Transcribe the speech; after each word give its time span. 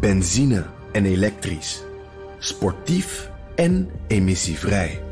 Benzine 0.00 0.66
en 0.92 1.04
elektrisch. 1.04 1.82
Sportief 2.38 3.30
en 3.54 3.90
emissievrij. 4.06 5.02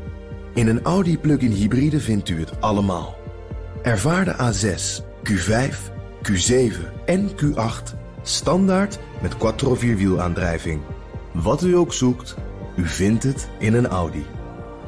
In 0.53 0.67
een 0.67 0.81
Audi 0.81 1.17
plug-in 1.17 1.51
hybride 1.51 1.99
vindt 1.99 2.29
u 2.29 2.39
het 2.39 2.61
allemaal. 2.61 3.15
Ervaar 3.83 4.25
de 4.25 4.33
A6, 4.33 5.03
Q5, 5.29 5.75
Q7 6.31 6.73
en 7.05 7.29
Q8 7.29 7.97
standaard 8.21 8.99
met 9.21 9.37
quattro 9.37 9.75
vierwielaandrijving. 9.75 10.81
Wat 11.31 11.63
u 11.63 11.75
ook 11.75 11.93
zoekt, 11.93 12.35
u 12.75 12.87
vindt 12.87 13.23
het 13.23 13.49
in 13.59 13.73
een 13.73 13.87
Audi. 13.87 14.25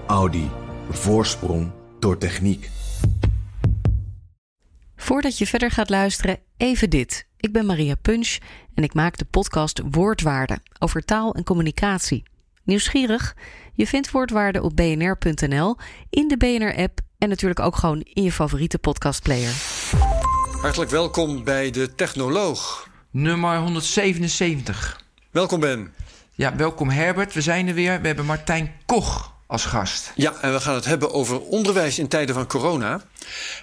Audi. 0.07 0.49
Voorsprong 0.89 1.71
door 1.99 2.17
techniek. 2.17 2.69
Voordat 4.95 5.37
je 5.37 5.47
verder 5.47 5.71
gaat 5.71 5.89
luisteren, 5.89 6.39
even 6.57 6.89
dit. 6.89 7.27
Ik 7.37 7.51
ben 7.51 7.65
Maria 7.65 7.95
Punch 7.95 8.37
en 8.77 8.83
ik 8.83 8.93
maak 8.93 9.17
de 9.17 9.25
podcast 9.25 9.81
Woordwaarde 9.91 10.57
over 10.79 11.05
taal 11.05 11.33
en 11.33 11.43
communicatie. 11.43 12.23
Nieuwsgierig? 12.63 13.35
Je 13.73 13.87
vindt 13.87 14.11
Woordwaarde 14.11 14.61
op 14.61 14.75
bnr.nl, 14.75 15.77
in 16.09 16.27
de 16.27 16.37
BNR-app 16.37 16.99
en 17.17 17.29
natuurlijk 17.29 17.59
ook 17.59 17.75
gewoon 17.75 18.01
in 18.01 18.23
je 18.23 18.31
favoriete 18.31 18.77
podcastplayer. 18.77 19.53
Hartelijk 20.61 20.91
welkom 20.91 21.43
bij 21.43 21.71
de 21.71 21.95
Technoloog. 21.95 22.89
Nummer 23.11 23.57
177. 23.57 25.01
Welkom 25.31 25.59
Ben. 25.59 25.93
Ja, 26.33 26.55
welkom 26.55 26.89
Herbert. 26.89 27.33
We 27.33 27.41
zijn 27.41 27.67
er 27.67 27.73
weer. 27.73 28.01
We 28.01 28.07
hebben 28.07 28.25
Martijn 28.25 28.71
Koch 28.85 29.35
als 29.47 29.65
gast. 29.65 30.11
Ja, 30.15 30.33
en 30.41 30.53
we 30.53 30.59
gaan 30.59 30.75
het 30.75 30.85
hebben 30.85 31.13
over 31.13 31.41
onderwijs 31.41 31.99
in 31.99 32.07
tijden 32.07 32.35
van 32.35 32.47
corona. 32.47 33.01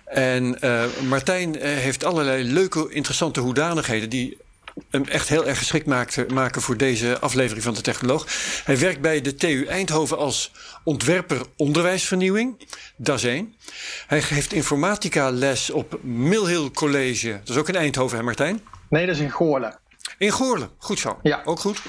En 0.05 0.58
uh, 0.60 0.84
Martijn 1.08 1.58
eh, 1.58 1.77
heeft 1.77 2.05
allerlei 2.05 2.44
leuke, 2.44 2.92
interessante 2.92 3.41
hoedanigheden 3.41 4.10
die 4.10 4.42
hem 4.91 5.05
echt 5.05 5.28
heel 5.28 5.46
erg 5.46 5.59
geschikt 5.59 5.87
maakte, 5.87 6.27
maken 6.33 6.62
voor 6.62 6.77
deze 6.77 7.19
aflevering 7.19 7.64
van 7.64 7.74
de 7.74 7.80
Technoloog. 7.80 8.27
Hij 8.64 8.78
werkt 8.78 9.00
bij 9.00 9.20
de 9.20 9.34
TU 9.34 9.64
Eindhoven 9.66 10.19
als 10.19 10.53
ontwerper 10.84 11.41
onderwijsvernieuwing. 11.56 12.69
Dat 12.97 13.17
is 13.17 13.25
één. 13.25 13.55
Hij 14.06 14.22
geeft 14.22 14.52
informatica 14.52 15.30
les 15.30 15.70
op 15.70 15.98
Mill 16.02 16.47
Hill 16.47 16.70
College. 16.70 17.30
Dat 17.30 17.48
is 17.48 17.56
ook 17.56 17.69
in 17.69 17.77
Eindhoven, 17.77 18.17
hè 18.17 18.22
Martijn? 18.22 18.61
Nee, 18.89 19.06
dat 19.06 19.14
is 19.14 19.20
in 19.20 19.30
Goorlen. 19.30 19.78
In 20.19 20.30
Goorlen, 20.30 20.70
goed 20.78 20.98
zo. 20.98 21.19
Ja. 21.22 21.42
Ook 21.45 21.61
goed. 21.61 21.83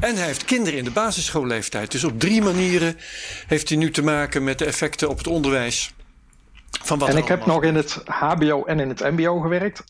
En 0.00 0.16
hij 0.16 0.26
heeft 0.26 0.44
kinderen 0.44 0.78
in 0.78 0.84
de 0.84 0.90
basisschoolleeftijd. 0.90 1.90
Dus 1.90 2.04
op 2.04 2.20
drie 2.20 2.42
manieren 2.42 2.96
heeft 3.46 3.68
hij 3.68 3.78
nu 3.78 3.90
te 3.90 4.02
maken 4.02 4.44
met 4.44 4.58
de 4.58 4.64
effecten 4.64 5.08
op 5.08 5.18
het 5.18 5.26
onderwijs. 5.26 5.94
Van 6.82 6.98
wat 6.98 7.08
en 7.08 7.16
ik 7.16 7.28
heb 7.28 7.46
nog 7.46 7.62
in 7.62 7.74
het 7.74 8.02
HBO 8.04 8.64
en 8.64 8.80
in 8.80 8.88
het 8.88 9.00
MBO 9.00 9.40
gewerkt. 9.40 9.84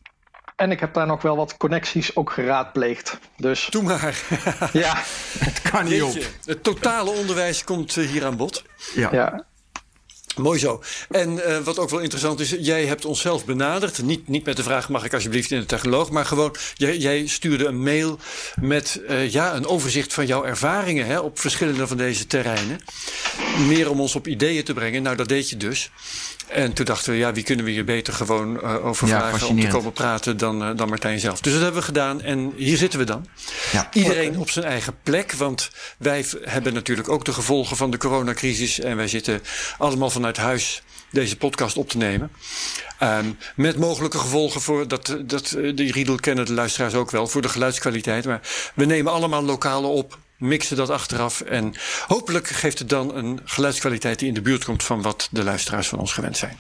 En 0.56 0.70
ik 0.70 0.80
heb 0.80 0.94
daar 0.94 1.06
nog 1.06 1.22
wel 1.22 1.36
wat 1.36 1.56
connecties 1.56 2.16
ook 2.16 2.30
geraadpleegd. 2.30 3.18
Dus 3.36 3.66
Doe 3.70 3.82
maar. 3.82 4.22
ja, 4.72 5.02
Het 5.38 5.62
kan 5.70 5.84
niet 5.84 6.02
op. 6.02 6.16
Het 6.44 6.62
totale 6.62 7.10
onderwijs 7.10 7.64
komt 7.64 7.96
eh, 7.96 8.06
hier 8.06 8.24
aan 8.24 8.36
bod. 8.36 8.64
Ja. 8.94 9.08
ja. 9.12 9.44
Mooi 10.36 10.58
zo. 10.58 10.82
En 11.10 11.44
eh, 11.44 11.58
wat 11.58 11.78
ook 11.78 11.90
wel 11.90 12.00
interessant 12.00 12.40
is, 12.40 12.56
jij 12.58 12.86
hebt 12.86 13.04
ons 13.04 13.20
zelf 13.20 13.44
benaderd. 13.44 14.02
Niet, 14.02 14.28
niet 14.28 14.44
met 14.44 14.56
de 14.56 14.62
vraag, 14.62 14.88
mag 14.88 15.04
ik 15.04 15.14
alsjeblieft 15.14 15.50
in 15.50 15.60
de 15.60 15.66
technoloog? 15.66 16.10
Maar 16.10 16.26
gewoon, 16.26 16.56
jij, 16.74 16.96
jij 16.96 17.26
stuurde 17.26 17.66
een 17.66 17.82
mail 17.82 18.18
met 18.60 19.00
eh, 19.08 19.32
ja, 19.32 19.54
een 19.54 19.66
overzicht 19.66 20.12
van 20.12 20.26
jouw 20.26 20.44
ervaringen 20.44 21.06
hè, 21.06 21.18
op 21.18 21.38
verschillende 21.38 21.86
van 21.86 21.96
deze 21.96 22.26
terreinen. 22.26 22.80
Meer 23.66 23.90
om 23.90 24.00
ons 24.00 24.14
op 24.14 24.26
ideeën 24.26 24.64
te 24.64 24.74
brengen. 24.74 25.02
Nou, 25.02 25.16
dat 25.16 25.28
deed 25.28 25.50
je 25.50 25.56
dus. 25.56 25.90
En 26.48 26.72
toen 26.72 26.84
dachten 26.84 27.12
we, 27.12 27.18
ja, 27.18 27.32
wie 27.32 27.42
kunnen 27.42 27.64
we 27.64 27.70
hier 27.70 27.84
beter 27.84 28.12
gewoon 28.12 28.62
eh, 28.62 28.86
over 28.86 29.08
Ja, 29.08 29.28
vragen 29.28 29.48
om 29.48 29.60
te 29.60 29.66
komen 29.66 29.92
praten 29.92 30.36
dan, 30.36 30.64
eh, 30.64 30.76
dan 30.76 30.88
Martijn 30.88 31.20
zelf. 31.20 31.40
Dus 31.40 31.52
dat 31.52 31.62
hebben 31.62 31.80
we 31.80 31.86
gedaan 31.86 32.22
en 32.22 32.52
hier 32.56 32.76
zitten 32.76 32.98
we 32.98 33.04
dan. 33.04 33.26
Ja. 33.72 33.88
Iedereen 33.92 34.38
op 34.38 34.50
zijn 34.50 34.64
eigen 34.64 34.94
plek, 35.02 35.32
want 35.32 35.70
wij 35.98 36.24
hebben 36.40 36.74
natuurlijk 36.74 37.08
ook 37.08 37.24
de 37.24 37.32
gevolgen 37.32 37.76
van 37.76 37.90
de 37.90 37.96
coronacrisis. 37.96 38.80
En 38.80 38.96
wij 38.96 39.08
zitten 39.08 39.42
allemaal 39.78 40.10
vanuit 40.10 40.36
huis 40.36 40.82
deze 41.10 41.36
podcast 41.36 41.76
op 41.76 41.88
te 41.88 41.96
nemen. 41.96 42.30
Ehm, 42.98 43.30
met 43.56 43.78
mogelijke 43.78 44.18
gevolgen 44.18 44.60
voor, 44.60 44.88
dat, 44.88 45.16
dat, 45.20 45.50
eh, 45.52 45.76
die 45.76 45.92
riedel 45.92 46.16
kennen 46.16 46.46
de 46.46 46.52
luisteraars 46.52 46.94
ook 46.94 47.10
wel, 47.10 47.26
voor 47.26 47.42
de 47.42 47.48
geluidskwaliteit. 47.48 48.24
Maar 48.24 48.40
we 48.74 48.84
nemen 48.84 49.12
allemaal 49.12 49.42
lokale 49.42 49.86
op, 49.86 50.18
mixen 50.44 50.76
dat 50.76 50.90
achteraf. 50.90 51.40
En 51.40 51.74
hopelijk 52.06 52.48
geeft 52.48 52.78
het 52.78 52.88
dan 52.88 53.14
een 53.16 53.40
geluidskwaliteit 53.44 54.18
die 54.18 54.28
in 54.28 54.34
de 54.34 54.42
buurt 54.42 54.64
komt 54.64 54.82
van 54.82 55.02
wat 55.02 55.28
de 55.30 55.44
luisteraars 55.44 55.88
van 55.88 55.98
ons 55.98 56.12
gewend 56.12 56.36
zijn. 56.36 56.56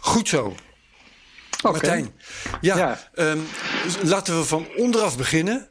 Goed 0.00 0.28
zo. 0.28 0.54
Oké. 1.62 1.70
Martijn, 1.72 2.12
ja, 2.60 2.76
Ja. 2.76 3.08
ehm, 3.14 3.38
laten 4.02 4.38
we 4.38 4.44
van 4.44 4.66
onderaf 4.76 5.16
beginnen. 5.16 5.68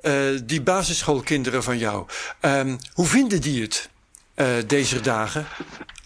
Eh, 0.00 0.12
die 0.44 0.62
basisschoolkinderen 0.62 1.62
van 1.62 1.78
jou, 1.78 2.06
ehm, 2.40 2.76
hoe 2.92 3.06
vinden 3.06 3.40
die 3.40 3.62
het 3.62 3.88
eh, 4.34 4.46
deze 4.66 5.00
dagen 5.00 5.46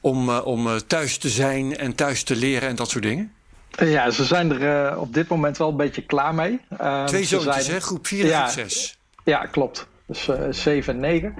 om, 0.01 0.29
eh, 0.29 0.47
om 0.47 0.87
thuis 0.87 1.19
te 1.19 1.29
zijn 1.29 1.77
en 1.77 1.95
thuis 1.95 2.23
te 2.23 2.37
leren 2.37 2.69
en 2.69 2.77
dat 2.77 2.91
soort 2.91 3.05
dingen? 3.05 3.33
Ja, 3.79 4.11
ze 4.11 4.25
zijn 4.25 4.51
er 4.61 4.99
op 4.99 5.15
dit 5.15 5.29
moment 5.29 5.59
wel 5.59 5.69
een 5.69 5.77
beetje 5.77 6.03
klaar 6.03 6.35
mee. 6.35 6.61
Ehm, 6.79 7.07
Twee 7.07 7.25
zoontjes, 7.25 7.65
zijn- 7.65 7.77
hè? 7.77 7.81
groep 7.83 8.07
4 8.07 8.23
en 8.25 8.29
Ja. 8.31 8.43
groep 8.47 8.69
6. 8.69 8.99
Ja, 9.25 9.39
klopt. 9.47 9.87
Dus 10.07 10.29
eh 10.29 10.47
7 10.51 10.95
en 10.95 11.01
9. 11.01 11.35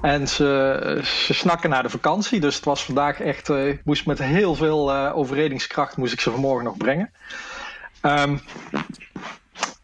En 0.00 0.28
ze, 0.28 1.00
ze 1.26 1.34
snakken 1.34 1.70
naar 1.70 1.82
de 1.82 1.88
vakantie. 1.90 2.40
Dus 2.40 2.54
het 2.56 2.64
was 2.64 2.84
vandaag 2.84 3.20
echt. 3.20 3.48
eh, 3.48 3.68
ik 3.68 3.80
moest 3.84 4.06
met 4.06 4.18
heel 4.18 4.54
veel 4.54 4.92
eh, 4.92 5.16
overredingskracht 5.16 5.96
moest 5.96 6.12
ik 6.12 6.20
ze 6.20 6.30
vanmorgen 6.30 6.64
nog 6.64 6.76
brengen. 6.76 7.12
Ehm, 8.00 8.36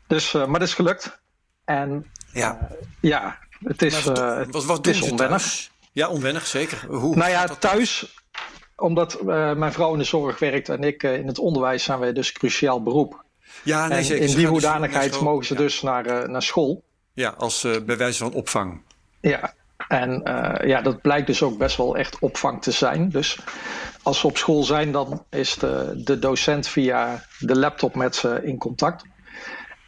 dus, 0.06 0.34
eh, 0.34 0.46
maar 0.46 0.58
dat 0.58 0.68
is 0.68 0.74
gelukt. 0.74 1.20
En 1.64 2.06
Ja. 2.32 2.68
ja, 3.00 3.38
het 3.64 3.82
is, 3.82 4.04
Maar 4.04 4.04
wat, 4.04 4.18
eh, 4.18 4.36
wat, 4.66 4.68
het 4.76 4.84
doen 4.84 4.92
is 4.92 4.98
ze 4.98 5.10
onwennig. 5.10 5.38
thuis? 5.40 5.70
Ja, 5.92 6.08
onwennig, 6.08 6.46
zeker. 6.46 6.84
Hoe 6.88 7.16
Nou 7.16 7.30
ja, 7.30 7.46
thuis? 7.46 8.14
omdat 8.76 9.14
eh, 9.14 9.52
mijn 9.52 9.72
vrouw 9.72 9.92
in 9.92 9.98
de 9.98 10.04
zorg 10.04 10.38
werkt 10.38 10.68
en 10.68 10.84
ik 10.84 11.02
in 11.02 11.26
het 11.26 11.38
onderwijs, 11.38 11.84
zijn 11.84 11.98
wij 11.98 12.12
dus 12.12 12.32
cruciaal 12.32 12.82
beroep. 12.82 13.24
Ja, 13.62 13.86
nee, 13.86 13.98
en 13.98 14.04
zeker. 14.04 14.20
in 14.22 14.28
die 14.28 14.36
dus 14.40 14.48
hoedanigheid 14.48 15.20
mogen 15.20 15.44
ze 15.44 15.54
Ja. 15.54 15.60
dus 15.60 15.82
naar, 15.82 16.06
eh, 16.06 16.28
naar 16.28 16.42
school. 16.42 16.84
Ja, 17.14 17.34
als 17.38 17.66
bij 17.86 17.96
wijze 17.96 18.18
van 18.18 18.32
opvang. 18.32 18.80
Ja, 19.20 19.54
en 19.88 20.22
eh, 20.22 20.68
ja, 20.68 20.80
dat 20.80 21.00
blijkt 21.00 21.26
dus 21.26 21.42
ook 21.42 21.58
best 21.58 21.76
wel 21.76 21.96
echt 21.96 22.18
opvang 22.18 22.62
te 22.62 22.70
zijn. 22.70 23.08
Dus 23.08 23.38
als 24.02 24.20
ze 24.20 24.26
op 24.26 24.36
school 24.36 24.62
zijn, 24.62 24.92
dan 24.92 25.24
is 25.30 25.54
de, 25.54 25.92
de 26.04 26.18
docent 26.18 26.68
via 26.68 27.24
de 27.38 27.58
laptop 27.58 27.94
met 27.94 28.16
ze 28.16 28.40
in 28.42 28.58
contact. 28.58 29.04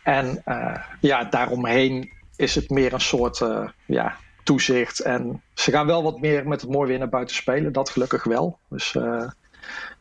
En 0.02 0.42
eh, 0.44 0.82
ja, 1.00 1.24
daaromheen 1.24 2.12
is 2.36 2.54
het 2.54 2.70
meer 2.70 2.92
een 2.92 3.00
soort 3.00 3.42
ja, 3.86 4.16
toezicht. 4.42 5.00
En 5.00 5.42
ze 5.54 5.70
gaan 5.70 5.86
wel 5.86 6.02
wat 6.02 6.20
meer 6.20 6.48
met 6.48 6.60
het 6.60 6.70
mooi 6.70 6.88
weer 6.88 6.98
naar 6.98 7.08
buiten 7.08 7.36
spelen, 7.36 7.72
dat 7.72 7.90
gelukkig 7.90 8.24
wel. 8.24 8.58
Dus 8.68 8.96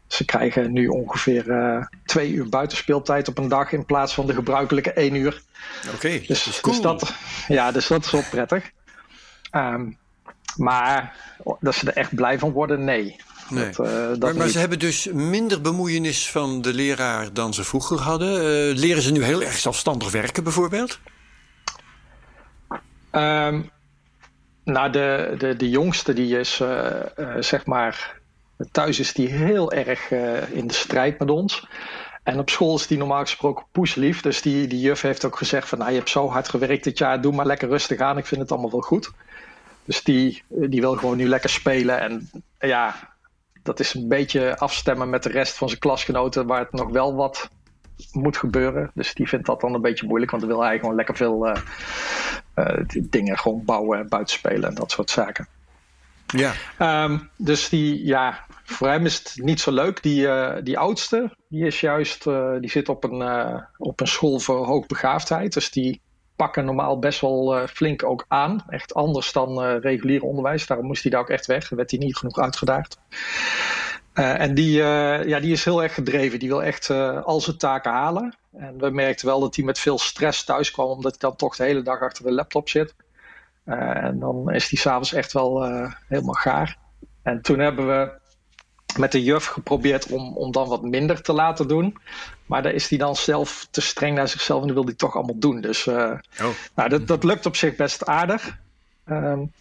ze 0.07 0.25
krijgen 0.25 0.71
nu 0.73 0.87
ongeveer 0.87 1.51
eh, 1.51 1.85
twee 2.05 2.31
uur 2.31 2.49
buitenspeeltijd 2.49 3.27
op 3.27 3.37
een 3.37 3.47
dag 3.47 3.71
in 3.71 3.85
plaats 3.85 4.13
van 4.13 4.25
de 4.27 4.33
gebruikelijke 4.33 4.91
één 4.93 5.15
uur. 5.15 5.41
Oké, 5.93 6.09
dat 6.17 6.27
Dus, 6.27 6.47
is 6.47 6.61
cool. 6.61 6.73
dus 6.75 6.83
dat, 6.83 7.13
ja, 7.47 7.71
dus 7.71 7.87
dat 7.87 8.05
is 8.05 8.11
wel 8.11 8.23
prettig. 8.29 8.71
Ehm, 9.51 9.91
maar 10.55 11.15
dat 11.59 11.75
ze 11.75 11.91
er 11.91 11.97
echt 11.97 12.15
blij 12.15 12.39
van 12.39 12.51
worden, 12.51 12.83
nee. 12.83 13.15
Nee. 13.49 13.69
Dat, 13.69 13.87
eh, 13.87 13.93
dat 13.93 14.19
maar, 14.19 14.35
maar 14.35 14.47
ze 14.47 14.59
hebben 14.59 14.79
dus 14.79 15.07
minder 15.11 15.61
bemoeienis 15.61 16.29
van 16.29 16.61
de 16.61 16.73
leraar 16.73 17.33
dan 17.33 17.53
ze 17.53 17.63
vroeger 17.63 17.99
hadden. 17.99 18.35
Eh, 18.37 18.75
leren 18.77 19.01
ze 19.01 19.11
nu 19.11 19.23
heel 19.23 19.41
erg 19.43 19.57
zelfstandig 19.57 20.11
werken, 20.11 20.43
bijvoorbeeld? 20.43 20.99
Ehm, 23.11 23.61
nou, 24.63 24.91
de, 24.91 25.35
de, 25.37 25.55
de 25.55 25.69
jongste 25.69 26.13
die 26.13 26.39
is, 26.39 26.61
zeg 27.39 27.65
maar, 27.65 28.19
thuis 28.71 28.99
is 28.99 29.13
die 29.13 29.27
heel 29.27 29.71
erg 29.71 30.11
eh, 30.11 30.51
in 30.51 30.67
de 30.67 30.73
strijd 30.73 31.19
met 31.19 31.29
ons. 31.29 31.67
En 32.23 32.39
op 32.39 32.49
school 32.49 32.75
is 32.75 32.87
die 32.87 32.97
normaal 32.97 33.21
gesproken 33.21 33.65
poeslief. 33.71 34.21
Dus 34.21 34.41
die, 34.41 34.67
die 34.67 34.79
juf 34.79 35.01
heeft 35.01 35.25
ook 35.25 35.37
gezegd 35.37 35.69
van, 35.69 35.77
nou, 35.77 35.91
je 35.91 35.97
hebt 35.97 36.09
zo 36.09 36.29
hard 36.29 36.49
gewerkt 36.49 36.83
dit 36.83 36.97
jaar, 36.97 37.21
doe 37.21 37.33
maar 37.33 37.45
lekker 37.45 37.67
rustig 37.67 37.99
aan. 37.99 38.17
Ik 38.17 38.25
vind 38.25 38.41
het 38.41 38.51
allemaal 38.51 38.71
wel 38.71 38.81
goed. 38.81 39.11
Dus 39.85 40.03
die, 40.03 40.43
die 40.47 40.81
wil 40.81 40.95
gewoon 40.95 41.17
nu 41.17 41.27
lekker 41.27 41.49
spelen. 41.49 41.99
En 41.99 42.29
ja, 42.59 43.13
dat 43.63 43.79
is 43.79 43.93
een 43.93 44.07
beetje 44.07 44.57
afstemmen 44.57 45.09
met 45.09 45.23
de 45.23 45.29
rest 45.29 45.57
van 45.57 45.67
zijn 45.67 45.79
klasgenoten, 45.79 46.47
waar 46.47 46.59
het 46.59 46.71
nog 46.71 46.89
wel 46.89 47.15
wat 47.15 47.49
moet 48.11 48.37
gebeuren. 48.37 48.91
Dus 48.93 49.13
die 49.13 49.27
vindt 49.27 49.45
dat 49.45 49.61
dan 49.61 49.73
een 49.73 49.81
beetje 49.81 50.07
moeilijk, 50.07 50.31
want 50.31 50.43
dan 50.43 50.51
wil 50.51 50.63
hij 50.63 50.79
gewoon 50.79 50.95
lekker 50.95 51.15
veel 51.15 51.47
eh, 51.47 51.61
eh, 52.53 52.85
dingen 52.89 53.37
gewoon 53.37 53.65
bouwen 53.65 53.99
en 53.99 54.09
buitenspelen 54.09 54.69
en 54.69 54.75
dat 54.75 54.91
soort 54.91 55.09
zaken. 55.09 55.47
Ja. 56.25 56.53
Ehm, 56.77 57.17
dus 57.37 57.69
die, 57.69 58.05
ja, 58.05 58.45
voor 58.63 58.87
hem 58.87 59.05
is 59.05 59.17
het 59.17 59.33
niet 59.35 59.59
zo 59.59 59.71
leuk. 59.71 60.03
Die, 60.03 60.27
eh, 60.27 60.63
die 60.63 60.77
oudste, 60.77 61.35
die 61.49 61.65
is 61.65 61.79
juist, 61.79 62.27
eh, 62.27 62.51
die 62.59 62.69
zit 62.69 62.89
op 62.89 63.03
een, 63.03 63.21
eh, 63.21 63.61
op 63.77 63.99
een 63.99 64.07
school 64.07 64.39
voor 64.39 64.65
hoogbegaafdheid. 64.65 65.53
Dus 65.53 65.71
die 65.71 66.01
pakken 66.35 66.65
normaal 66.65 66.99
best 66.99 67.21
wel 67.21 67.67
flink 67.67 68.03
ook 68.03 68.25
aan. 68.27 68.63
Echt 68.67 68.93
anders 68.93 69.31
dan 69.31 69.59
regulier 69.61 70.21
onderwijs. 70.21 70.67
Daarom 70.67 70.87
moest 70.87 71.01
hij 71.01 71.11
daar 71.11 71.21
ook 71.21 71.29
echt 71.29 71.45
weg. 71.45 71.69
werd 71.69 71.91
hij 71.91 71.99
niet 71.99 72.17
genoeg 72.17 72.39
uitgedaagd. 72.39 72.99
en 74.13 74.53
die, 74.53 74.71
ja, 75.27 75.39
die 75.39 75.51
is 75.51 75.65
heel 75.65 75.83
erg 75.83 75.93
gedreven. 75.93 76.39
Die 76.39 76.49
wil 76.49 76.63
echt 76.63 76.89
al 77.23 77.41
zijn 77.41 77.57
taken 77.57 77.91
halen. 77.91 78.37
En 78.57 78.77
we 78.77 78.89
merkten 78.89 79.27
wel 79.27 79.39
dat 79.39 79.55
hij 79.55 79.65
met 79.65 79.79
veel 79.79 79.99
stress 79.99 80.43
thuis 80.43 80.71
kwam, 80.71 80.87
omdat 80.87 81.11
hij 81.11 81.29
dan 81.29 81.35
toch 81.35 81.55
de 81.55 81.63
hele 81.63 81.81
dag 81.81 82.01
achter 82.01 82.23
de 82.23 82.31
laptop 82.31 82.69
zit. 82.69 82.95
En 83.65 84.19
dan 84.19 84.51
is 84.51 84.69
hij 84.69 84.79
s'avonds 84.79 85.13
echt 85.13 85.33
wel 85.33 85.63
helemaal 86.07 86.33
gaar. 86.33 86.77
En 87.23 87.41
toen 87.41 87.59
hebben 87.59 87.87
we 87.87 88.19
met 88.99 89.11
de 89.11 89.23
juf 89.23 89.45
geprobeerd 89.45 90.11
om, 90.11 90.37
om 90.37 90.51
dan 90.51 90.67
wat 90.67 90.81
minder 90.81 91.21
te 91.21 91.33
laten 91.33 91.67
doen. 91.67 91.97
Maar 92.45 92.63
daar 92.63 92.73
is 92.73 92.89
hij 92.89 92.97
dan 92.97 93.15
zelf 93.15 93.67
te 93.71 93.81
streng 93.81 94.15
naar 94.15 94.27
zichzelf 94.27 94.61
en 94.61 94.67
dat 94.67 94.75
wil 94.75 94.85
hij 94.85 94.93
toch 94.93 95.15
allemaal 95.15 95.39
doen. 95.39 95.61
Dus 95.61 95.85
uh, 95.85 96.11
oh. 96.41 96.47
nou, 96.75 96.89
dat, 96.89 97.07
dat 97.07 97.23
lukt 97.23 97.45
op 97.45 97.55
zich 97.55 97.75
best 97.75 98.05
aardig. 98.05 98.57
Um, 99.05 99.51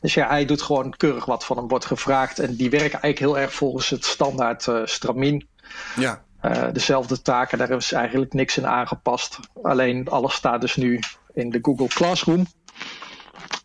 dus 0.00 0.14
ja, 0.14 0.28
hij 0.28 0.44
doet 0.44 0.62
gewoon 0.62 0.96
keurig 0.96 1.24
wat 1.24 1.44
van 1.44 1.56
hem 1.56 1.68
wordt 1.68 1.84
gevraagd. 1.84 2.38
En 2.38 2.54
die 2.54 2.70
werken 2.70 3.00
eigenlijk 3.00 3.18
heel 3.18 3.38
erg 3.38 3.52
volgens 3.52 3.90
het 3.90 4.04
standaard 4.04 4.66
uh, 4.66 4.80
stramien. 4.84 5.48
Ja. 5.96 6.22
Uh, 6.42 6.72
dezelfde 6.72 7.22
taken, 7.22 7.58
daar 7.58 7.70
is 7.70 7.92
eigenlijk 7.92 8.32
niks 8.32 8.56
in 8.56 8.66
aangepast. 8.66 9.38
Alleen 9.62 10.08
alles 10.08 10.34
staat 10.34 10.60
dus 10.60 10.76
nu 10.76 11.00
in 11.34 11.50
de 11.50 11.58
Google 11.62 11.88
Classroom. 11.88 12.46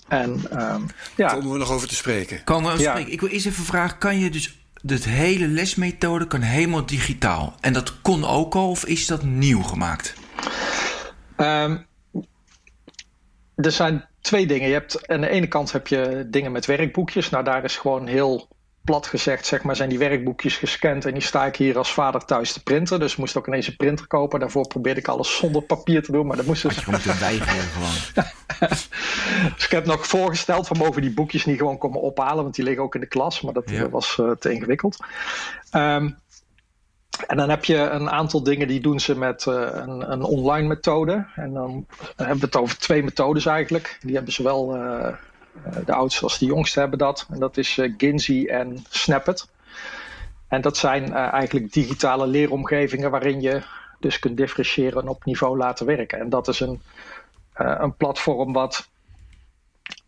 En, 0.08 0.64
um, 0.64 0.86
ja. 1.16 1.28
Komen 1.28 1.52
we 1.52 1.58
nog 1.58 1.72
over 1.72 1.88
te 1.88 1.96
spreken? 1.96 2.44
Komen 2.44 2.76
we 2.76 2.82
ja. 2.82 2.90
spreken. 2.90 3.12
Ik 3.12 3.22
wil 3.22 3.30
eerst 3.30 3.46
even 3.46 3.64
vragen, 3.64 3.98
kan 3.98 4.20
je 4.20 4.30
dus 4.30 4.60
de 4.82 5.00
hele 5.10 5.48
lesmethode 5.48 6.28
kan 6.28 6.42
helemaal 6.42 6.86
digitaal. 6.86 7.56
En 7.62 7.74
dat 7.74 8.02
kon 8.02 8.26
ook 8.26 8.56
al, 8.56 8.70
of 8.70 8.86
is 8.86 9.08
dat 9.08 9.24
nieuw 9.24 9.62
gemaakt? 9.62 10.14
Um, 11.38 11.86
er 13.56 13.72
zijn 13.72 14.08
twee 14.22 14.48
dingen. 14.48 14.68
Je 14.68 14.74
hebt, 14.74 15.08
aan 15.08 15.22
de 15.22 15.30
ene 15.30 15.48
kant 15.48 15.72
heb 15.72 15.88
je 15.88 16.28
dingen 16.30 16.52
met 16.52 16.66
werkboekjes. 16.66 17.30
Nou, 17.30 17.44
daar 17.44 17.64
is 17.64 17.78
gewoon 17.78 18.08
heel 18.08 18.48
plat 18.86 19.08
gezegd, 19.08 19.46
zeg 19.46 19.64
maar, 19.64 19.76
zijn 19.76 19.90
die 19.90 19.98
werkboekjes 19.98 20.58
gescand. 20.58 21.06
En 21.06 21.14
die 21.14 21.22
sta 21.22 21.46
ik 21.46 21.56
hier 21.56 21.78
als 21.78 21.94
vader 21.94 22.26
thuis 22.26 22.54
te 22.54 22.64
printen. 22.64 23.00
Dus 23.00 23.16
moest 23.16 23.38
ook 23.38 23.48
ineens 23.48 23.68
een 23.68 23.76
printer 23.76 24.08
kopen. 24.08 24.40
Daarvoor 24.40 24.68
probeerde 24.68 25.00
ik 25.00 25.08
alles 25.08 25.38
zonder 25.38 25.62
papier 25.62 26.04
te 26.04 26.12
doen. 26.12 26.28
Maar 26.28 26.38
dat 26.38 26.46
moest 26.46 26.62
dus... 26.62 26.76
je 26.76 26.92
moeten 26.92 27.20
weigeren 27.20 27.64
gewoon. 27.64 28.26
dus 29.56 29.66
ik 29.66 29.72
heb 29.72 29.86
nog 29.86 30.08
voorgesteld 30.08 30.68
van 30.68 30.78
mogen 30.78 31.02
die 31.02 31.14
boekjes 31.14 31.46
niet 31.46 31.58
gewoon 31.58 31.78
komen 31.78 32.02
ophalen. 32.02 32.44
Want 32.44 32.56
die 32.56 32.66
liggen 32.66 32.84
ook 32.84 32.96
in 32.96 33.02
de 33.02 33.08
klas. 33.08 33.42
Maar 33.42 33.54
dat 33.54 33.72
was 33.90 34.18
uh, 34.22 34.32
te 34.32 34.52
ingewikkeld. 34.52 34.98
Um, 35.72 36.18
en 37.28 37.38
dan 37.38 37.50
heb 37.50 37.66
je 37.66 37.78
een 37.78 38.10
aantal 38.10 38.44
dingen 38.44 38.68
die 38.68 38.80
doen 38.80 39.00
ze 39.00 39.18
met 39.18 39.46
uh, 39.46 39.54
een, 39.72 40.12
een, 40.12 40.24
online 40.24 40.68
methode. 40.68 41.26
En 41.36 41.54
dan 41.54 41.86
hebben 42.16 42.40
we 42.40 42.46
het 42.46 42.56
over 42.56 42.78
twee 42.78 43.04
methodes 43.04 43.46
eigenlijk. 43.46 43.98
Die 44.02 44.16
hebben 44.16 44.34
zowel 44.34 44.76
uh, 44.76 45.08
de 45.86 45.94
oudste 45.94 46.24
als 46.24 46.38
de 46.38 46.46
jongste 46.46 46.80
hebben 46.80 47.00
dat. 47.00 47.28
En 47.30 47.40
dat 47.40 47.58
is 47.58 47.78
uh, 47.78 47.94
Ginsey 47.98 48.48
en 48.48 48.86
Snapit. 48.90 49.48
En 50.48 50.62
dat 50.62 50.78
zijn 50.78 51.14
eigenlijk 51.14 51.74
digitale 51.74 52.28
leeromgevingen 52.28 53.12
waarin 53.12 53.42
je 53.42 53.62
dus 54.00 54.20
kunt 54.20 54.38
differentiëren 54.38 55.02
en 55.02 55.08
op 55.08 55.26
niveau 55.26 55.58
laten 55.58 55.86
werken. 55.86 56.20
En 56.20 56.30
dat 56.30 56.48
is 56.48 56.60
een, 56.60 56.82
een 57.54 57.96
platform 57.96 58.54
wat 58.54 58.88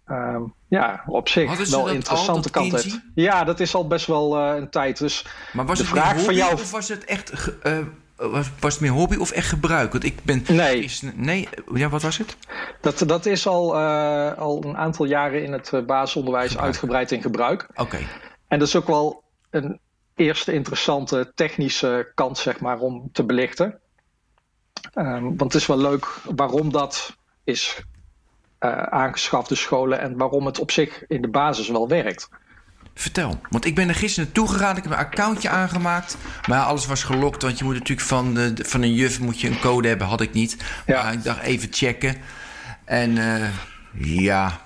Ehm, 0.07 0.41
ja, 0.67 1.03
op 1.05 1.29
zich 1.29 1.69
wel 1.69 1.89
interessante 1.89 2.50
kant 2.50 2.71
heeft. 2.71 3.00
Ja, 3.15 3.43
dat 3.43 3.59
is 3.59 3.75
al 3.75 3.88
best 3.88 4.05
wel 4.05 4.38
uh, 4.38 4.55
een 4.55 4.69
tijd. 4.69 4.97
Dus 4.97 5.25
maar 5.53 5.65
was 5.65 5.79
het 5.79 5.88
vraag 5.88 6.21
van 6.21 6.35
jou... 6.35 6.53
of 6.53 6.71
was 6.71 6.88
het 6.88 7.05
echt 7.05 7.51
uh, 7.63 7.77
was, 8.17 8.49
was 8.59 8.73
het 8.73 8.81
meer 8.81 8.91
hobby 8.91 9.15
of 9.15 9.31
echt 9.31 9.47
gebruik? 9.47 9.91
Want 9.91 10.03
ik 10.03 10.23
ben. 10.23 10.43
Nee. 10.47 10.83
Is, 10.83 11.01
nee, 11.15 11.49
ja, 11.73 11.89
wat 11.89 12.01
was 12.01 12.17
het? 12.17 12.37
Dat, 12.81 13.03
dat 13.07 13.25
is 13.25 13.47
al, 13.47 13.75
uh, 13.75 14.37
al 14.37 14.63
een 14.63 14.77
aantal 14.77 15.05
jaren 15.05 15.43
in 15.43 15.51
het 15.51 15.85
basisonderwijs 15.85 16.49
gebruik. 16.49 16.67
uitgebreid 16.67 17.11
in 17.11 17.21
gebruik. 17.21 17.67
Oké. 17.75 17.97
En 18.47 18.59
dat 18.59 18.67
is 18.67 18.75
ook 18.75 18.87
wel 18.87 19.23
een 19.49 19.79
eerste 20.15 20.53
interessante 20.53 21.31
technische 21.35 22.11
kant, 22.13 22.37
zeg 22.37 22.59
maar, 22.59 22.79
om 22.79 23.09
te 23.11 23.23
belichten. 23.23 23.79
Um, 24.95 25.23
want 25.23 25.53
het 25.53 25.61
is 25.61 25.67
wel 25.67 25.77
leuk 25.77 26.05
waarom 26.35 26.71
dat 26.71 27.17
is 27.43 27.81
uh, 28.59 28.83
aangeschafte 28.83 29.55
scholen 29.55 29.99
en 29.99 30.17
waarom 30.17 30.45
het 30.45 30.59
op 30.59 30.71
zich 30.71 31.07
in 31.07 31.21
de 31.21 31.29
basis 31.29 31.67
wel 31.67 31.87
werkt. 31.87 32.29
Vertel, 32.99 33.39
want 33.49 33.65
ik 33.65 33.75
ben 33.75 33.88
er 33.88 33.95
gisteren 33.95 34.25
naartoe 34.25 34.47
gegaan, 34.55 34.77
ik 34.77 34.83
heb 34.83 34.91
een 34.91 34.97
accountje 34.97 35.49
aangemaakt. 35.49 36.17
Maar 36.47 36.61
alles 36.61 36.85
was 36.85 37.03
gelokt, 37.03 37.41
want 37.41 37.57
je 37.57 37.63
moet 37.63 37.73
natuurlijk 37.73 38.07
van, 38.07 38.33
de, 38.33 38.53
van 38.57 38.81
een 38.81 38.94
juf 38.94 39.19
moet 39.19 39.41
je 39.41 39.47
een 39.47 39.59
code 39.59 39.88
hebben, 39.88 40.07
had 40.07 40.21
ik 40.21 40.33
niet. 40.33 40.57
Ja. 40.85 41.03
Maar 41.03 41.13
ik 41.13 41.23
dacht 41.23 41.41
even 41.41 41.67
checken. 41.71 42.15
En 42.85 43.15
uh, 43.15 43.47
ja, 43.94 44.61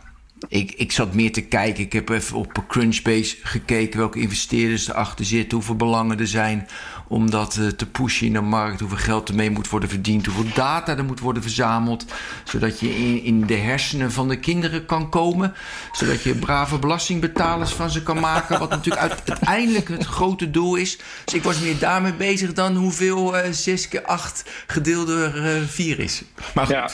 ik, 0.48 0.72
ik 0.72 0.92
zat 0.92 1.14
meer 1.14 1.32
te 1.32 1.42
kijken. 1.42 1.84
Ik 1.84 1.94
heb 1.94 2.10
even 2.10 2.38
op 2.38 2.64
Crunchbase 2.68 3.38
gekeken 3.44 4.00
welke 4.00 4.20
investeerders 4.20 4.90
erachter 4.90 5.26
zitten, 5.26 5.58
hoeveel 5.58 5.76
belangen 5.76 6.20
er 6.20 6.28
zijn 6.28 6.68
om 7.12 7.30
dat 7.30 7.56
uh, 7.60 7.68
te 7.68 7.90
pushen 7.90 8.28
in 8.28 8.34
de 8.34 8.42
markt, 8.42 8.80
hoeveel 8.80 8.98
geld 8.98 9.30
ermee 9.30 9.50
moet 9.50 9.70
worden 9.70 9.90
verdiend, 9.90 10.26
hoeveel 10.26 10.54
data 10.54 10.98
er 10.98 11.04
moet 11.04 11.20
worden 11.20 11.42
verzameld, 11.42 12.06
zodat 12.44 12.80
je 12.80 12.90
in, 12.90 13.24
in 13.24 13.46
de 13.46 13.56
hersenen 13.56 14.12
van 14.12 14.28
de 14.28 14.40
kinderen 14.40 14.86
kan 14.86 15.10
komen, 15.10 15.54
zodat 15.92 16.24
je 16.24 16.36
brave 16.36 16.80
belastingbetalers 16.80 17.72
van 17.72 17.90
ze 17.90 18.04
kan 18.04 18.20
maken, 18.20 18.60
wat 18.60 18.70
natuurlijk 18.70 19.12
uiteindelijk 19.12 19.88
het 19.88 20.06
grote 20.06 20.52
doel 20.52 20.76
is. 20.76 21.00
Dus 21.26 21.34
ik 21.34 21.44
was 21.44 21.60
meer 21.60 21.80
daarmee 21.80 22.14
bezig 22.14 22.54
dan 22.54 22.76
hoeveel 22.76 23.36
uh, 23.36 23.52
6 23.52 23.88
keer 23.88 24.04
8 24.04 24.50
gedeeld 24.68 25.08
door 25.08 25.36
uh, 25.36 25.58
eh, 25.58 25.64
4 25.68 26.00
is. 26.00 26.24
Maar 26.54 26.66
goed. 26.66 26.76
Ja. 26.76 26.90